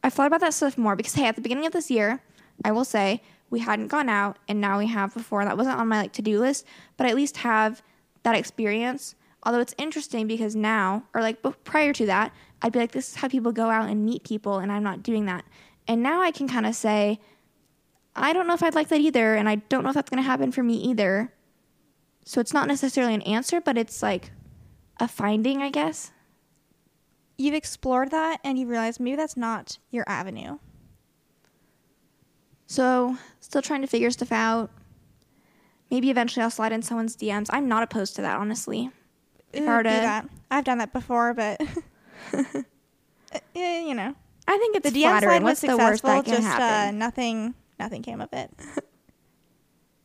I've 0.05 0.13
thought 0.13 0.27
about 0.27 0.41
that 0.41 0.53
stuff 0.55 0.77
more 0.77 0.95
because 0.97 1.15
hey 1.15 1.27
at 1.27 1.37
the 1.37 1.41
beginning 1.41 1.65
of 1.67 1.73
this 1.73 1.91
year 1.91 2.21
i 2.67 2.71
will 2.71 2.85
say 2.85 3.23
we 3.49 3.61
hadn't 3.61 3.89
gone 3.89 4.09
out 4.11 4.37
and 4.47 4.61
now 4.61 4.79
we 4.79 4.87
have 4.89 5.15
before 5.15 5.43
that 5.45 5.57
wasn't 5.57 5.79
on 5.79 5.89
my 5.89 6.03
like 6.03 6.13
to-do 6.13 6.39
list 6.39 6.67
but 6.99 7.07
I 7.07 7.11
at 7.11 7.17
least 7.17 7.39
have 7.39 7.83
that 8.25 8.37
experience 8.37 9.15
although 9.43 9.61
it's 9.61 9.75
interesting 9.79 10.27
because 10.27 10.55
now 10.55 11.05
or 11.15 11.23
like 11.23 11.41
bef- 11.43 11.57
prior 11.65 11.93
to 11.95 12.05
that 12.07 12.33
i'd 12.61 12.73
be 12.73 12.79
like 12.79 12.93
this 12.93 13.09
is 13.11 13.15
how 13.17 13.29
people 13.29 13.53
go 13.53 13.71
out 13.71 13.89
and 13.89 14.05
meet 14.05 14.23
people 14.23 14.59
and 14.59 14.71
i'm 14.71 14.83
not 14.83 15.03
doing 15.03 15.25
that 15.27 15.45
and 15.89 16.03
now 16.03 16.21
i 16.21 16.31
can 16.31 16.47
kind 16.47 16.67
of 16.67 16.75
say 16.75 17.19
i 18.17 18.33
don't 18.33 18.47
know 18.47 18.55
if 18.55 18.63
i'd 18.63 18.75
like 18.75 18.89
that 18.89 19.01
either 19.01 19.35
and 19.35 19.49
i 19.49 19.57
don't 19.57 19.83
know 19.83 19.89
if 19.91 19.95
that's 19.95 20.11
going 20.11 20.23
to 20.23 20.29
happen 20.29 20.53
for 20.53 20.63
me 20.63 20.75
either 20.75 21.33
so 22.25 22.41
it's 22.41 22.53
not 22.55 22.69
necessarily 22.69 23.15
an 23.15 23.23
answer 23.23 23.61
but 23.61 23.77
it's 23.79 24.03
like 24.03 24.31
a 25.01 25.09
finding 25.09 25.63
i 25.63 25.71
guess 25.71 26.13
you've 27.39 27.55
explored 27.55 28.11
that 28.11 28.39
and 28.45 28.59
you've 28.59 28.69
realized 28.69 29.01
maybe 29.01 29.17
that's 29.17 29.37
not 29.37 29.79
your 29.91 30.05
avenue. 30.07 30.59
So, 32.67 33.17
still 33.41 33.63
trying 33.63 33.81
to 33.83 33.87
figure 33.89 34.11
stuff 34.11 34.31
out. 34.33 34.71
Maybe 35.91 36.11
eventually 36.11 36.43
I'll 36.45 36.51
slide 36.51 36.73
in 36.73 36.83
someone's 36.83 37.17
DMs. 37.17 37.49
I'm 37.51 37.69
not 37.69 37.83
opposed 37.83 38.17
to 38.17 38.23
that, 38.23 38.39
honestly. 38.39 38.91
If 39.53 39.65
Ooh, 39.65 39.67
I 39.69 39.77
were 39.77 39.83
do 39.83 39.89
to- 39.91 39.95
that. 39.97 40.29
I've 40.51 40.65
done 40.65 40.79
that 40.79 40.93
before, 40.93 41.35
but 41.35 41.61
Uh, 42.33 42.43
you 43.55 43.95
know, 43.95 44.15
I 44.47 44.59
think 44.59 44.77
it's 44.77 44.91
the 44.91 44.97
DM 44.99 45.03
flattering. 45.03 45.31
slide 45.31 45.43
was 45.43 45.51
What's 45.51 45.61
the 45.63 45.77
worst 45.77 46.03
successful. 46.03 46.11
that 46.11 46.25
can 46.25 46.43
Just 46.43 46.61
uh, 46.61 46.91
nothing, 46.93 47.55
nothing 47.83 48.03
came 48.03 48.21
of 48.21 48.29
it. 48.33 48.51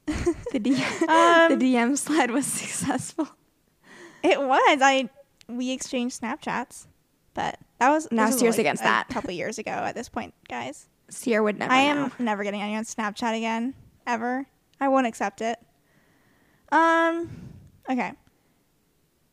the, 0.51 0.59
D- 0.59 0.73
Um, 1.07 1.57
the 1.59 1.73
DM 1.73 1.97
slide 1.97 2.31
was 2.31 2.45
successful. 2.61 3.27
It 4.23 4.41
was. 4.41 4.79
I 4.81 5.09
we 5.49 5.71
exchanged 5.71 6.21
Snapchats, 6.21 6.87
but 7.33 7.57
that 7.79 7.89
was 7.89 8.07
Now 8.11 8.27
Ciera's 8.27 8.41
like, 8.41 8.59
against 8.59 8.81
a 8.81 8.85
that. 8.85 9.09
couple 9.09 9.31
years 9.31 9.57
ago. 9.59 9.71
At 9.71 9.95
this 9.95 10.09
point, 10.09 10.33
guys, 10.49 10.87
Ciera 11.11 11.43
would 11.43 11.59
never 11.59 11.71
I 11.71 11.77
am 11.77 11.97
know. 11.97 12.11
never 12.19 12.43
getting 12.43 12.61
any 12.61 12.75
on 12.75 12.83
Snapchat 12.83 13.35
again 13.37 13.73
ever. 14.05 14.45
I 14.79 14.87
won't 14.89 15.07
accept 15.07 15.41
it. 15.41 15.57
Um. 16.71 17.29
Okay. 17.89 18.11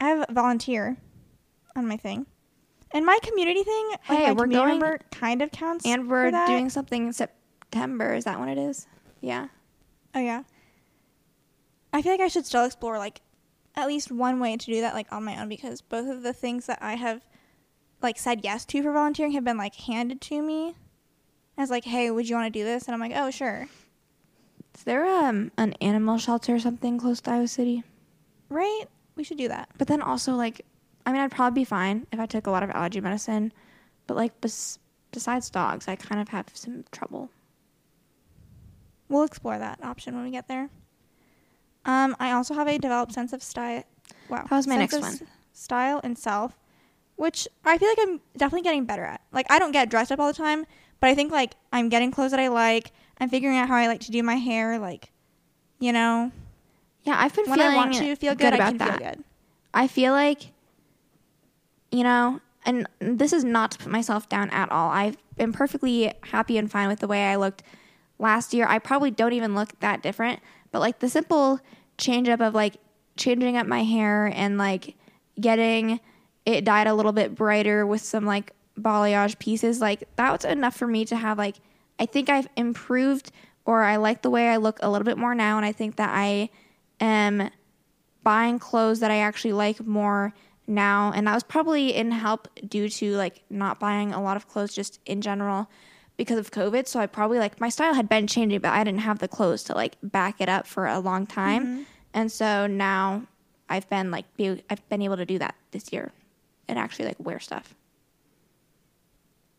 I 0.01 0.09
have 0.09 0.27
a 0.29 0.33
volunteer 0.33 0.97
on 1.77 1.87
my 1.89 1.97
thing, 1.97 2.27
and 2.93 3.07
my 3.07 3.19
community 3.23 3.63
thing. 3.63 3.89
like, 3.91 4.01
Hey, 4.19 4.27
my 4.27 4.33
we're 4.33 4.47
going- 4.47 4.79
member 4.81 4.99
kind 5.13 5.41
of 5.41 5.51
counts. 5.51 5.87
And 5.87 6.09
we're 6.11 6.31
doing 6.31 6.69
something 6.69 7.07
in 7.07 7.13
September. 7.75 8.15
Is 8.15 8.25
that 8.25 8.39
when 8.39 8.49
it 8.49 8.59
is? 8.59 8.87
Yeah. 9.21 9.49
Oh 10.15 10.21
yeah. 10.21 10.45
I 11.93 12.03
feel 12.03 12.13
like 12.13 12.21
I 12.21 12.29
should 12.29 12.47
still 12.47 12.65
explore 12.65 12.99
like 12.99 13.21
at 13.75 13.89
least 13.89 14.13
one 14.13 14.39
way 14.39 14.57
to 14.57 14.67
do 14.67 14.81
that 14.81 14.95
like 14.95 15.13
on 15.13 15.25
my 15.25 15.41
own 15.41 15.49
because 15.49 15.81
both 15.81 16.09
of 16.09 16.23
the 16.23 16.33
things 16.33 16.67
that 16.67 16.79
I 16.81 16.95
have 16.95 17.25
like 18.01 18.17
said 18.17 18.43
yes 18.45 18.65
to 18.67 18.83
for 18.83 18.93
volunteering 18.93 19.33
have 19.33 19.45
been 19.45 19.57
like 19.57 19.75
handed 19.75 20.21
to 20.23 20.41
me 20.41 20.77
as 21.57 21.71
like, 21.71 21.85
hey, 21.85 22.11
would 22.11 22.29
you 22.29 22.37
want 22.37 22.53
to 22.53 22.59
do 22.59 22.65
this? 22.65 22.87
And 22.87 22.95
I'm 22.95 23.01
like, 23.01 23.17
oh 23.17 23.31
sure. 23.31 23.69
Is 24.77 24.85
there 24.85 25.05
um 25.05 25.51
an 25.57 25.73
animal 25.81 26.19
shelter 26.19 26.55
or 26.55 26.61
something 26.61 26.99
close 26.99 27.21
to 27.23 27.33
Iowa 27.33 27.49
City? 27.49 27.83
Right? 28.49 28.85
We 29.17 29.25
should 29.25 29.39
do 29.39 29.49
that. 29.49 29.69
But 29.79 29.89
then 29.89 30.01
also 30.01 30.35
like, 30.35 30.65
I 31.07 31.13
mean, 31.13 31.21
I'd 31.21 31.33
probably 31.33 31.63
be 31.63 31.65
fine 31.65 32.07
if 32.13 32.21
I 32.21 32.27
took 32.27 32.47
a 32.47 32.51
lot 32.53 32.63
of 32.63 32.71
allergy 32.71 33.01
medicine, 33.01 33.53
but 34.07 34.17
like 34.17 34.41
bes- 34.41 34.79
besides 35.11 35.51
dogs, 35.51 35.89
I 35.89 35.97
kind 35.97 36.21
of 36.21 36.29
have 36.29 36.47
some 36.55 36.85
trouble. 36.93 37.31
We'll 39.09 39.25
explore 39.25 39.59
that 39.59 39.83
option 39.83 40.15
when 40.15 40.25
we 40.25 40.31
get 40.31 40.49
there. 40.49 40.71
Um, 41.85 42.17
I 42.19 42.33
also 42.33 42.55
have 42.55 42.67
a 42.67 42.79
developed 42.79 43.13
sense 43.13 43.33
of 43.33 43.43
style. 43.43 43.85
Wow, 44.29 44.47
That 44.49 44.57
was 44.57 44.67
my 44.67 44.77
next 44.77 44.99
one. 45.01 45.19
Style 45.53 46.01
and 46.03 46.17
self, 46.19 46.59
which 47.17 47.47
I 47.65 47.77
feel 47.79 47.89
like 47.89 47.99
I'm 48.01 48.21
definitely 48.37 48.63
getting 48.63 48.85
better 48.87 49.05
at. 49.05 49.21
Like 49.33 49.47
I 49.51 49.59
don't 49.59 49.73
get 49.73 49.91
dressed 49.91 50.11
up 50.11 50.19
all 50.19 50.27
the 50.29 50.33
time, 50.33 50.67
but 51.01 51.11
I 51.11 51.15
think 51.15 51.31
like 51.31 51.55
I'm 51.73 51.89
getting 51.89 52.11
clothes 52.11 52.31
that 52.31 52.41
I 52.41 52.49
like. 52.49 52.93
I'm 53.19 53.29
figuring 53.29 53.57
out 53.59 53.69
how 53.69 53.77
I 53.77 53.87
like 53.87 54.01
to 54.01 54.11
do 54.11 54.23
my 54.23 54.35
hair. 54.37 54.79
Like, 54.79 55.13
you 55.79 55.93
know, 55.93 56.33
Yeah, 57.03 57.15
I've 57.19 57.35
been 57.35 57.45
when 57.47 57.59
feeling 57.59 57.73
I 57.75 57.77
want 57.77 57.95
to 57.95 58.17
feel 58.17 58.35
good, 58.35 58.53
I 58.53 58.57
about 58.57 58.69
can 58.71 58.79
that. 58.79 58.99
feel 58.99 59.09
good. 59.11 59.25
I 59.75 59.87
feel 59.87 60.13
like, 60.13 60.53
you 61.93 62.03
know, 62.03 62.41
and 62.65 62.87
this 62.99 63.33
is 63.33 63.45
not 63.45 63.73
to 63.73 63.79
put 63.79 63.93
myself 63.93 64.29
down 64.29 64.51
at 64.51 64.71
all. 64.73 64.89
I've 64.91 65.17
been 65.37 65.53
perfectly 65.53 66.13
happy 66.23 66.57
and 66.59 66.71
fine 66.71 66.89
with 66.89 67.01
the 67.01 67.07
way 67.07 67.27
I 67.27 67.37
looked 67.37 67.63
last 68.19 68.55
year. 68.55 68.67
I 68.69 68.79
probably 68.79 69.11
don't 69.11 69.33
even 69.33 69.55
look 69.55 69.79
that 69.81 70.03
different, 70.03 70.41
but 70.73 70.81
like 70.81 71.01
the 71.01 71.09
simple 71.09 71.61
change 71.99 72.29
up 72.29 72.41
of 72.41 72.55
like 72.55 72.77
changing 73.17 73.57
up 73.57 73.67
my 73.67 73.83
hair 73.85 74.31
and 74.35 74.59
like 74.59 74.97
getting 75.41 76.01
it 76.47 76.65
dyed 76.65 76.87
a 76.87 76.95
little 76.95 77.13
bit 77.13 77.35
brighter 77.35 77.87
with 77.87 78.01
some 78.01 78.25
like 78.25 78.53
balayage 78.79 79.39
pieces, 79.39 79.81
like 79.81 80.05
that 80.17 80.33
was 80.33 80.45
enough 80.45 80.77
for 80.77 80.87
me 80.87 81.05
to 81.07 81.17
have 81.17 81.39
like, 81.39 81.57
I 81.99 82.07
think 82.07 82.29
I've 82.29 82.49
improved 82.57 83.31
or 83.65 83.83
I 83.83 83.97
like 83.97 84.23
the 84.23 84.31
way 84.31 84.49
I 84.49 84.57
look 84.57 84.79
a 84.83 84.91
little 84.91 85.05
bit 85.05 85.17
more 85.17 85.35
now. 85.35 85.57
And 85.57 85.65
I 85.65 85.73
think 85.73 85.97
that 85.97 86.11
I 86.13 86.51
am 87.01 87.51
buying 88.23 88.59
clothes 88.59 89.01
that 89.01 89.11
I 89.11 89.19
actually 89.19 89.53
like 89.53 89.85
more 89.87 90.35
now. 90.67 91.13
And 91.15 91.27
that 91.27 91.35
was 91.35 91.43
probably 91.43 91.95
in 91.95 92.11
help 92.11 92.49
due 92.67 92.89
to 92.89 93.17
like 93.17 93.43
not 93.49 93.81
buying 93.81 94.13
a 94.13 94.23
lot 94.23 94.37
of 94.37 94.49
clothes 94.49 94.75
just 94.75 95.01
in 95.07 95.21
general 95.21 95.69
because 96.17 96.39
of 96.39 96.51
COVID. 96.51 96.87
So 96.87 97.01
I 97.01 97.07
probably 97.07 97.39
like 97.39 97.61
my 97.61 97.69
style 97.69 97.95
had 97.95 98.09
been 98.09 98.27
changing, 98.27 98.61
but 98.61 98.73
I 98.73 98.85
didn't 98.85 99.01
have 99.01 99.19
the 99.19 99.29
clothes 99.29 99.65
to 99.65 99.75
like 99.75 99.97
back 100.03 100.41
it 100.41 100.49
up 100.49 100.67
for 100.67 100.87
a 100.87 100.99
long 101.01 101.27
time. 101.27 101.87
And 102.13 102.31
so 102.31 102.67
now 102.67 103.25
I've 103.69 103.89
been 103.91 104.11
like 104.11 104.25
be, 104.37 104.63
I've 104.71 104.89
been 104.89 105.03
able 105.03 105.17
to 105.17 105.27
do 105.27 105.39
that 105.39 105.55
this 105.73 105.93
year 105.93 106.13
and 106.69 106.79
actually 106.79 107.07
like 107.07 107.17
wear 107.19 107.41
stuff. 107.41 107.75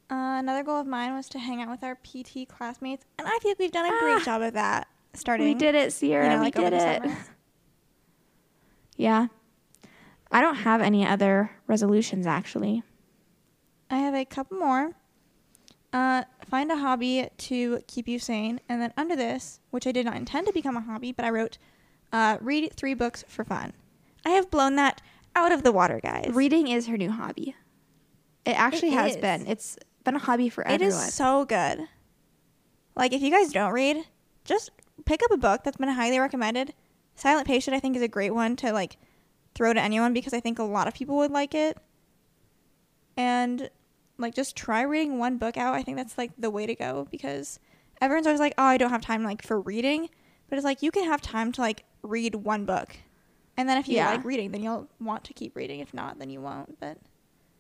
Uh, 0.10 0.38
another 0.40 0.64
goal 0.64 0.80
of 0.80 0.86
mine 0.88 1.16
was 1.16 1.28
to 1.30 1.40
hang 1.40 1.62
out 1.64 1.70
with 1.70 1.84
our 1.84 1.96
PT 1.96 2.48
classmates, 2.48 3.04
and 3.18 3.28
I 3.28 3.40
feel 3.40 3.52
like 3.52 3.60
we've 3.60 3.72
done 3.72 3.88
a 3.88 4.00
great 4.00 4.22
Ah. 4.22 4.24
job 4.24 4.42
of 4.44 4.54
that. 4.54 4.88
Starting, 5.16 5.48
We 5.48 5.56
did 5.56 5.74
it, 5.74 5.90
Ciera. 5.90 6.24
you 6.26 6.30
know, 6.30 6.36
we 6.38 6.42
like 6.46 6.58
over 6.60 6.70
did 6.70 7.06
it. 7.06 7.12
Yeah. 8.98 9.28
I 10.32 10.42
don't 10.42 10.56
have 10.56 10.80
any 10.82 11.06
other 11.06 11.52
resolutions 11.68 12.26
actually. 12.28 12.84
I 13.90 13.98
have 13.98 14.14
a 14.14 14.26
couple 14.26 14.58
more. 14.58 14.92
Uh, 15.96 16.24
find 16.46 16.70
a 16.74 16.76
hobby 16.76 17.30
to 17.38 17.80
keep 17.88 18.06
you 18.06 18.20
sane, 18.20 18.60
and 18.68 18.82
then 18.82 18.92
under 18.98 19.16
this, 19.16 19.62
which 19.70 19.88
I 19.88 19.94
did 19.94 20.06
not 20.06 20.18
intend 20.18 20.46
to 20.48 20.52
become 20.52 20.76
a 20.76 20.82
hobby, 20.82 21.14
but 21.14 21.24
I 21.24 21.30
wrote, 21.30 21.58
uh, 22.12 22.38
read 22.42 22.74
three 22.76 22.94
books 22.94 23.24
for 23.30 23.46
fun. 23.46 23.72
I 24.26 24.32
have 24.32 24.52
blown 24.52 24.76
that 24.76 25.02
out 25.38 25.54
of 25.54 25.64
the 25.64 25.72
water, 25.72 26.02
guys. 26.04 26.32
Reading 26.34 26.68
is 26.68 26.88
her 26.88 26.98
new 26.98 27.12
hobby. 27.12 27.56
It 28.46 28.60
actually 28.60 28.90
It 28.90 28.96
has 28.96 29.12
is. 29.16 29.22
been. 29.22 29.48
It's 29.48 29.78
been 30.04 30.16
a 30.16 30.20
hobby 30.20 30.50
for 30.50 30.64
It 30.66 30.72
everyone. 30.72 30.96
is 30.98 31.14
so 31.14 31.46
good. 31.46 31.88
Like 32.96 33.14
if 33.14 33.22
you 33.22 33.32
guys 33.32 33.54
don't 33.54 33.72
read, 33.72 34.06
just 34.44 34.72
pick 35.06 35.22
up 35.24 35.32
a 35.32 35.38
book 35.38 35.64
that's 35.64 35.78
been 35.78 35.88
highly 35.88 36.20
recommended. 36.20 36.74
Silent 37.16 37.48
Patient 37.48 37.74
I 37.76 37.80
think 37.80 37.96
is 37.96 38.02
a 38.02 38.08
great 38.10 38.32
one 38.36 38.58
to 38.58 38.74
like 38.74 38.98
throw 39.54 39.72
to 39.74 39.82
anyone 39.82 40.14
because 40.14 40.34
I 40.34 40.42
think 40.42 40.60
a 40.60 40.64
lot 40.64 40.88
of 40.90 40.94
people 40.94 41.16
would 41.18 41.32
like 41.32 41.56
it. 41.56 41.78
And 43.18 43.70
like 44.18 44.34
just 44.34 44.56
try 44.56 44.82
reading 44.82 45.18
one 45.20 45.38
book 45.38 45.58
out. 45.58 45.76
I 45.76 45.84
think 45.84 45.98
that's 45.98 46.18
like 46.18 46.32
the 46.38 46.50
way 46.50 46.66
to 46.66 46.76
go 46.76 47.08
because 47.12 47.60
everyone's 48.02 48.28
always 48.28 48.40
like, 48.40 48.54
"Oh, 48.58 48.64
I 48.64 48.78
don't 48.78 48.90
have 48.92 49.02
time 49.02 49.24
like 49.24 49.42
for 49.42 49.60
reading." 49.60 50.10
But 50.50 50.58
it's 50.58 50.66
like 50.66 50.82
you 50.82 50.92
can 50.92 51.06
have 51.06 51.22
time 51.22 51.52
to 51.54 51.62
like 51.62 51.84
read 52.04 52.36
one 52.36 52.66
book. 52.66 52.96
And 53.58 53.68
then 53.70 53.78
if 53.78 53.88
you 53.88 53.96
Yeah. 53.96 54.12
like 54.12 54.24
reading, 54.26 54.52
then 54.52 54.62
you'll 54.64 54.88
want 55.00 55.24
to 55.26 55.34
keep 55.34 55.56
reading. 55.56 55.80
If 55.80 55.94
not, 55.94 56.20
then 56.20 56.30
you 56.30 56.42
won't. 56.42 56.80
But 56.80 56.98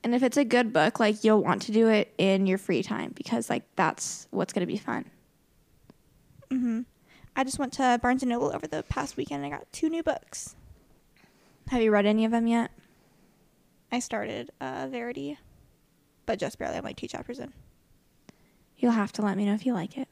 And 0.03 0.13
if 0.13 0.21
it's 0.23 0.37
a 0.37 0.45
good 0.45 0.71
book, 0.71 0.99
like 0.99 1.23
you'll 1.23 1.41
want 1.41 1.61
to 1.63 1.71
do 1.71 1.87
it 1.89 2.13
in 2.17 2.45
your 2.45 2.57
free 2.57 2.83
time 2.83 3.11
because 3.15 3.49
like 3.49 3.63
that's 3.75 4.27
what's 4.31 4.53
going 4.53 4.61
to 4.61 4.71
be 4.71 4.77
fun. 4.77 5.05
hmm 6.51 6.81
I 7.35 7.43
just 7.43 7.59
went 7.59 7.73
to 7.73 7.99
Barnes 8.01 8.23
and 8.23 8.29
Noble 8.29 8.55
over 8.55 8.65
the 8.67 8.83
past 8.83 9.17
weekend. 9.17 9.43
and 9.43 9.53
I 9.53 9.57
got 9.57 9.69
two 9.73 9.89
new 9.89 10.03
books. 10.03 10.55
Have 11.67 11.81
you 11.81 11.91
read 11.91 12.05
any 12.05 12.23
of 12.23 12.31
them 12.31 12.47
yet? 12.47 12.71
I 13.91 13.99
started 13.99 14.51
uh, 14.61 14.87
Verity, 14.89 15.37
but 16.25 16.39
just 16.39 16.57
barely. 16.57 16.77
I'm 16.77 16.83
like 16.83 16.97
two 16.97 17.07
chapters 17.07 17.39
in. 17.39 17.53
You'll 18.77 18.91
have 18.91 19.11
to 19.13 19.21
let 19.21 19.37
me 19.37 19.45
know 19.45 19.53
if 19.53 19.65
you 19.65 19.73
like 19.73 19.97
it. 19.97 20.07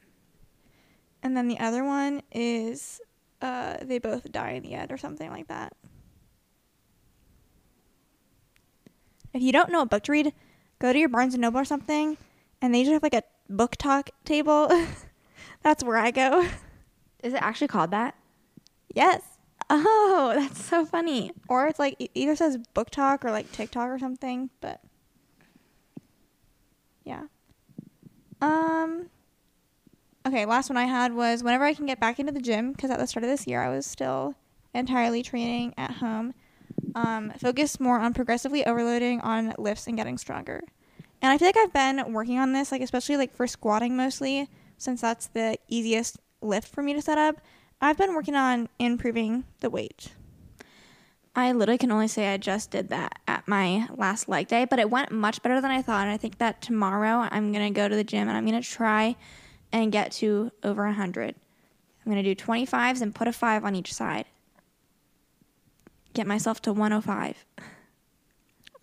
And 1.22 1.36
then 1.36 1.48
the 1.48 1.58
other 1.58 1.84
one 1.84 2.22
is 2.32 3.00
uh, 3.40 3.78
They 3.82 3.98
Both 3.98 4.30
Die 4.30 4.50
in 4.50 4.62
the 4.62 4.74
End 4.74 4.92
or 4.92 4.96
something 4.96 5.30
like 5.30 5.48
that. 5.48 5.74
If 9.32 9.42
you 9.42 9.52
don't 9.52 9.70
know 9.70 9.82
a 9.82 9.86
book 9.86 10.04
to 10.04 10.12
read, 10.12 10.32
go 10.78 10.92
to 10.92 10.98
your 10.98 11.08
Barnes 11.08 11.34
and 11.34 11.40
Noble 11.40 11.60
or 11.60 11.64
something, 11.64 12.16
and 12.62 12.74
they 12.74 12.82
just 12.82 12.92
have 12.92 13.02
like 13.02 13.14
a 13.14 13.24
book 13.48 13.76
talk 13.76 14.10
table. 14.24 14.68
That's 15.62 15.82
where 15.82 15.96
I 15.96 16.10
go. 16.10 16.46
Is 17.22 17.32
it 17.32 17.42
actually 17.42 17.68
called 17.68 17.90
that? 17.90 18.14
Yes. 18.94 19.22
Oh, 19.70 20.34
that's 20.36 20.62
so 20.62 20.84
funny. 20.84 21.32
Or 21.48 21.66
it's 21.66 21.78
like 21.78 21.96
it 21.98 22.10
either 22.14 22.36
says 22.36 22.58
book 22.74 22.90
talk 22.90 23.24
or 23.24 23.30
like 23.30 23.50
TikTok 23.50 23.88
or 23.88 23.98
something, 23.98 24.50
but 24.60 24.82
yeah. 27.04 27.24
Um 28.40 29.10
Okay, 30.26 30.46
last 30.46 30.70
one 30.70 30.78
I 30.78 30.84
had 30.84 31.12
was 31.12 31.42
whenever 31.42 31.64
I 31.64 31.74
can 31.74 31.84
get 31.84 32.00
back 32.00 32.18
into 32.18 32.32
the 32.32 32.40
gym 32.40 32.72
because 32.72 32.90
at 32.90 32.98
the 32.98 33.06
start 33.06 33.24
of 33.24 33.30
this 33.30 33.46
year 33.46 33.62
I 33.62 33.68
was 33.68 33.84
still 33.84 34.34
entirely 34.72 35.22
training 35.22 35.74
at 35.76 35.90
home. 35.92 36.32
Um, 36.94 37.32
focus 37.38 37.78
more 37.78 37.98
on 37.98 38.14
progressively 38.14 38.64
overloading 38.64 39.20
on 39.20 39.52
lifts 39.58 39.86
and 39.86 39.96
getting 39.96 40.16
stronger. 40.16 40.62
And 41.20 41.30
I 41.30 41.38
feel 41.38 41.48
like 41.48 41.56
I've 41.58 41.72
been 41.72 42.12
working 42.12 42.38
on 42.38 42.52
this, 42.52 42.72
like 42.72 42.80
especially 42.80 43.16
like 43.16 43.34
for 43.34 43.46
squatting 43.46 43.96
mostly, 43.96 44.48
since 44.78 45.00
that's 45.00 45.26
the 45.26 45.58
easiest 45.68 46.18
lift 46.40 46.68
for 46.68 46.82
me 46.82 46.94
to 46.94 47.02
set 47.02 47.18
up. 47.18 47.40
I've 47.80 47.98
been 47.98 48.14
working 48.14 48.34
on 48.34 48.68
improving 48.78 49.44
the 49.60 49.68
weight. 49.68 50.12
I 51.36 51.50
literally 51.52 51.78
can 51.78 51.90
only 51.90 52.06
say 52.08 52.32
I 52.32 52.36
just 52.36 52.70
did 52.70 52.90
that 52.90 53.18
at 53.26 53.48
my 53.48 53.88
last 53.96 54.28
leg 54.28 54.46
day, 54.46 54.66
but 54.66 54.78
it 54.78 54.88
went 54.88 55.10
much 55.10 55.42
better 55.42 55.60
than 55.60 55.70
I 55.70 55.82
thought. 55.82 56.02
And 56.02 56.10
I 56.10 56.16
think 56.16 56.38
that 56.38 56.62
tomorrow 56.62 57.26
I'm 57.30 57.52
going 57.52 57.66
to 57.66 57.76
go 57.76 57.88
to 57.88 57.96
the 57.96 58.04
gym 58.04 58.28
and 58.28 58.36
I'm 58.36 58.46
going 58.46 58.60
to 58.60 58.68
try 58.68 59.16
and 59.72 59.90
get 59.90 60.12
to 60.12 60.52
over 60.62 60.84
100. 60.84 61.34
I'm 62.04 62.12
going 62.12 62.22
to 62.22 62.34
do 62.34 62.40
25s 62.40 63.00
and 63.00 63.14
put 63.14 63.26
a 63.26 63.32
5 63.32 63.64
on 63.64 63.74
each 63.74 63.92
side. 63.92 64.26
Get 66.12 66.26
myself 66.26 66.62
to 66.62 66.72
105. 66.72 67.44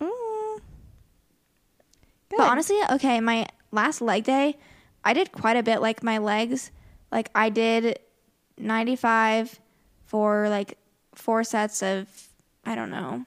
Mm. 0.00 0.60
But 2.28 2.40
honestly, 2.40 2.78
okay, 2.90 3.20
my 3.20 3.46
last 3.70 4.02
leg 4.02 4.24
day, 4.24 4.58
I 5.04 5.14
did 5.14 5.32
quite 5.32 5.56
a 5.56 5.62
bit. 5.62 5.80
Like 5.80 6.02
my 6.02 6.18
legs, 6.18 6.70
like 7.10 7.30
I 7.34 7.48
did 7.48 7.98
95 8.58 9.60
for 10.04 10.48
like 10.50 10.76
four 11.14 11.44
sets 11.44 11.82
of, 11.82 12.28
I 12.64 12.74
don't 12.74 12.90
know, 12.90 13.24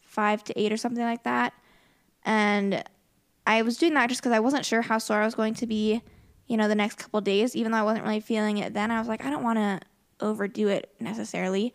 five 0.00 0.44
to 0.44 0.60
eight 0.60 0.72
or 0.72 0.76
something 0.76 1.02
like 1.02 1.24
that. 1.24 1.52
And 2.24 2.82
I 3.46 3.62
was 3.62 3.76
doing 3.76 3.94
that 3.94 4.08
just 4.08 4.20
because 4.20 4.32
I 4.32 4.40
wasn't 4.40 4.64
sure 4.64 4.82
how 4.82 4.98
sore 4.98 5.22
I 5.22 5.24
was 5.24 5.34
going 5.34 5.54
to 5.54 5.66
be, 5.66 6.02
you 6.46 6.56
know, 6.56 6.68
the 6.68 6.74
next 6.74 6.98
couple 6.98 7.18
of 7.18 7.24
days. 7.24 7.56
Even 7.56 7.72
though 7.72 7.78
I 7.78 7.82
wasn't 7.82 8.04
really 8.04 8.20
feeling 8.20 8.58
it 8.58 8.74
then, 8.74 8.90
I 8.90 8.98
was 8.98 9.08
like, 9.08 9.24
I 9.24 9.30
don't 9.30 9.42
want 9.42 9.58
to 9.58 9.80
overdo 10.20 10.68
it 10.68 10.92
necessarily. 11.00 11.74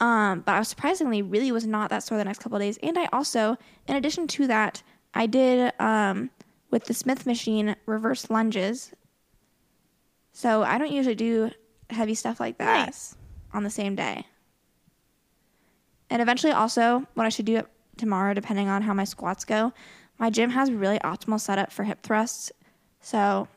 Um, 0.00 0.40
but 0.40 0.54
I 0.54 0.58
was 0.58 0.68
surprisingly 0.68 1.22
really 1.22 1.50
was 1.50 1.66
not 1.66 1.90
that 1.90 2.02
sore 2.02 2.18
the 2.18 2.24
next 2.24 2.40
couple 2.40 2.56
of 2.56 2.62
days. 2.62 2.78
And 2.82 2.98
I 2.98 3.08
also, 3.12 3.56
in 3.86 3.96
addition 3.96 4.26
to 4.28 4.46
that, 4.46 4.82
I 5.14 5.26
did 5.26 5.72
um, 5.80 6.30
with 6.70 6.84
the 6.84 6.94
Smith 6.94 7.26
machine 7.26 7.74
reverse 7.86 8.30
lunges. 8.30 8.92
So 10.32 10.62
I 10.62 10.78
don't 10.78 10.92
usually 10.92 11.16
do 11.16 11.50
heavy 11.90 12.14
stuff 12.14 12.38
like 12.38 12.58
that 12.58 12.86
nice. 12.86 13.16
on 13.52 13.64
the 13.64 13.70
same 13.70 13.96
day. 13.96 14.26
And 16.10 16.22
eventually, 16.22 16.52
also, 16.52 17.06
what 17.14 17.26
I 17.26 17.28
should 17.28 17.44
do 17.44 17.62
tomorrow, 17.96 18.34
depending 18.34 18.68
on 18.68 18.82
how 18.82 18.94
my 18.94 19.04
squats 19.04 19.44
go, 19.44 19.72
my 20.18 20.30
gym 20.30 20.50
has 20.50 20.70
really 20.70 20.98
optimal 21.00 21.40
setup 21.40 21.70
for 21.70 21.84
hip 21.84 22.02
thrusts. 22.02 22.50
So 23.00 23.48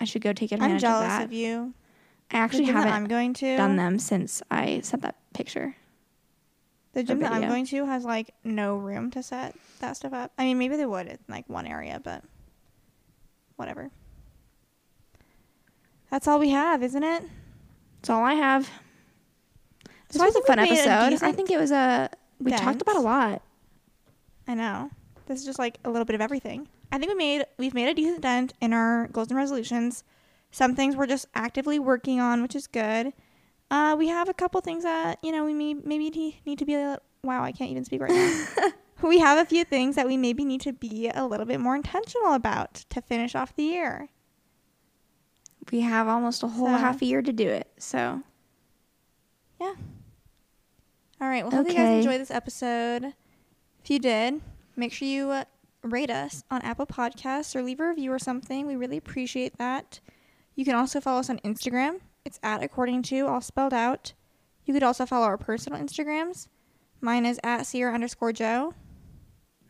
I 0.00 0.04
should 0.04 0.22
go 0.22 0.32
take 0.32 0.52
advantage 0.52 0.76
of 0.76 0.82
that. 0.82 0.96
I'm 0.96 1.08
jealous 1.10 1.24
of 1.24 1.32
you. 1.32 1.74
I 2.30 2.38
actually 2.38 2.60
the 2.60 2.66
gym 2.66 2.74
that 2.74 2.80
haven't 2.80 2.94
I'm 2.94 3.08
going 3.08 3.34
to 3.34 3.56
done 3.56 3.76
them 3.76 3.98
since 3.98 4.42
I 4.50 4.80
sent 4.80 5.02
that 5.02 5.16
picture. 5.32 5.76
The 6.92 7.02
gym 7.02 7.20
that 7.20 7.32
I'm 7.32 7.48
going 7.48 7.66
to 7.66 7.86
has 7.86 8.04
like 8.04 8.34
no 8.44 8.76
room 8.76 9.10
to 9.12 9.22
set 9.22 9.54
that 9.80 9.96
stuff 9.96 10.12
up. 10.12 10.32
I 10.36 10.44
mean, 10.44 10.58
maybe 10.58 10.76
they 10.76 10.86
would 10.86 11.06
in 11.06 11.18
like 11.28 11.48
one 11.48 11.66
area, 11.66 12.00
but 12.02 12.24
whatever. 13.56 13.90
That's 16.10 16.26
all 16.26 16.38
we 16.38 16.50
have, 16.50 16.82
isn't 16.82 17.04
it? 17.04 17.22
That's 18.00 18.10
all 18.10 18.24
I 18.24 18.34
have. 18.34 18.68
This 20.08 20.18
So 20.18 20.22
I 20.24 20.26
was 20.26 20.36
a 20.36 20.42
fun 20.42 20.56
made 20.58 20.70
a 20.70 20.72
episode. 20.72 21.26
I 21.26 21.32
think 21.32 21.50
it 21.50 21.58
was 21.58 21.70
a. 21.70 22.10
We 22.40 22.52
talked 22.52 22.82
about 22.82 22.96
a 22.96 23.00
lot. 23.00 23.42
I 24.46 24.54
know. 24.54 24.90
This 25.26 25.40
is 25.40 25.44
just 25.44 25.58
like 25.58 25.78
a 25.84 25.90
little 25.90 26.06
bit 26.06 26.14
of 26.14 26.20
everything. 26.20 26.68
I 26.90 26.98
think 26.98 27.10
we 27.12 27.16
made 27.16 27.44
we've 27.58 27.74
made 27.74 27.88
a 27.88 27.94
decent 27.94 28.22
dent 28.22 28.54
in 28.60 28.72
our 28.72 29.08
goals 29.08 29.28
and 29.28 29.36
resolutions. 29.36 30.04
Some 30.50 30.74
things 30.74 30.96
we're 30.96 31.06
just 31.06 31.26
actively 31.34 31.78
working 31.78 32.20
on, 32.20 32.40
which 32.40 32.56
is 32.56 32.66
good. 32.66 33.12
Uh, 33.70 33.94
we 33.98 34.08
have 34.08 34.30
a 34.30 34.34
couple 34.34 34.60
things 34.62 34.84
that 34.84 35.18
you 35.22 35.30
know 35.32 35.44
we 35.44 35.52
may, 35.52 35.74
maybe 35.74 36.40
need 36.46 36.58
to 36.58 36.64
be. 36.64 36.74
A, 36.74 36.98
wow, 37.22 37.42
I 37.42 37.52
can't 37.52 37.70
even 37.70 37.84
speak 37.84 38.00
right 38.00 38.10
now. 38.10 38.68
we 39.06 39.18
have 39.18 39.36
a 39.38 39.44
few 39.44 39.64
things 39.64 39.96
that 39.96 40.06
we 40.06 40.16
maybe 40.16 40.44
need 40.46 40.62
to 40.62 40.72
be 40.72 41.10
a 41.14 41.26
little 41.26 41.44
bit 41.44 41.60
more 41.60 41.76
intentional 41.76 42.32
about 42.32 42.72
to 42.88 43.02
finish 43.02 43.34
off 43.34 43.54
the 43.54 43.64
year. 43.64 44.08
We 45.70 45.80
have 45.80 46.08
almost 46.08 46.42
a 46.42 46.48
whole 46.48 46.68
So- 46.68 46.72
half 46.78 47.02
a 47.02 47.04
year 47.04 47.20
to 47.20 47.32
do 47.32 47.46
it. 47.46 47.70
So 47.78 48.22
Yeah. 49.60 49.74
All 51.20 51.28
right. 51.28 51.42
Well, 51.42 51.52
hope 51.52 51.68
you 51.68 51.74
guys 51.74 52.04
enjoyed 52.04 52.20
this 52.20 52.30
episode. 52.30 53.12
If 53.82 53.90
you 53.90 53.98
did, 53.98 54.40
make 54.76 54.92
sure 54.92 55.08
you 55.08 55.30
uh, 55.30 55.44
rate 55.82 56.10
us 56.10 56.44
on 56.50 56.62
Apple 56.62 56.86
Podcasts 56.86 57.56
or 57.56 57.62
leave 57.62 57.80
a 57.80 57.88
review 57.88 58.12
or 58.12 58.18
something. 58.18 58.66
We 58.66 58.76
really 58.76 58.96
appreciate 58.96 59.58
that. 59.58 60.00
You 60.54 60.64
can 60.64 60.74
also 60.74 61.00
follow 61.00 61.20
us 61.20 61.30
on 61.30 61.38
Instagram. 61.40 62.00
It's 62.24 62.38
at 62.42 62.62
According 62.62 63.02
Two 63.02 63.26
all 63.26 63.40
spelled 63.40 63.74
out. 63.74 64.12
You 64.64 64.74
could 64.74 64.82
also 64.82 65.06
follow 65.06 65.26
our 65.26 65.38
personal 65.38 65.80
Instagrams. 65.80 66.46
Mine 67.00 67.24
is 67.26 67.40
at 67.42 67.62
Ciera 67.62 67.94
underscore 67.94 68.32
Jo. 68.32 68.74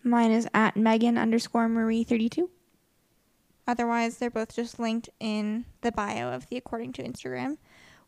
mine 0.03 0.33
is 0.33 0.49
at 0.55 0.77
Megan 0.77 1.17
underscore 1.19 1.69
Marie 1.69 2.05
thirty 2.05 2.29
two. 2.29 2.51
Otherwise, 3.67 4.17
they're 4.17 4.31
both 4.31 4.55
just 4.57 4.79
linked 4.81 5.11
in 5.21 5.67
the 5.83 5.93
bio 5.93 6.33
of 6.33 6.47
the 6.49 6.57
According 6.57 6.93
Two 6.93 7.03
Instagram. 7.03 7.59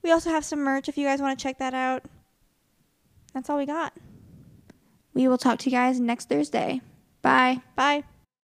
We 0.03 0.11
also 0.11 0.31
have 0.31 0.45
some 0.45 0.61
merch 0.61 0.89
if 0.89 0.97
you 0.97 1.07
guys 1.07 1.21
want 1.21 1.39
to 1.39 1.43
check 1.43 1.59
that 1.59 1.75
out. 1.75 2.03
That's 3.33 3.49
all 3.49 3.59
we 3.59 3.67
got. 3.67 3.93
We 5.15 5.29
will 5.29 5.39
talk 5.39 5.59
to 5.61 5.71
you 5.71 5.77
guys 5.77 6.01
next 6.01 6.29
Thursday. 6.29 6.81
Bye. 7.23 7.61
Bye. 7.77 8.05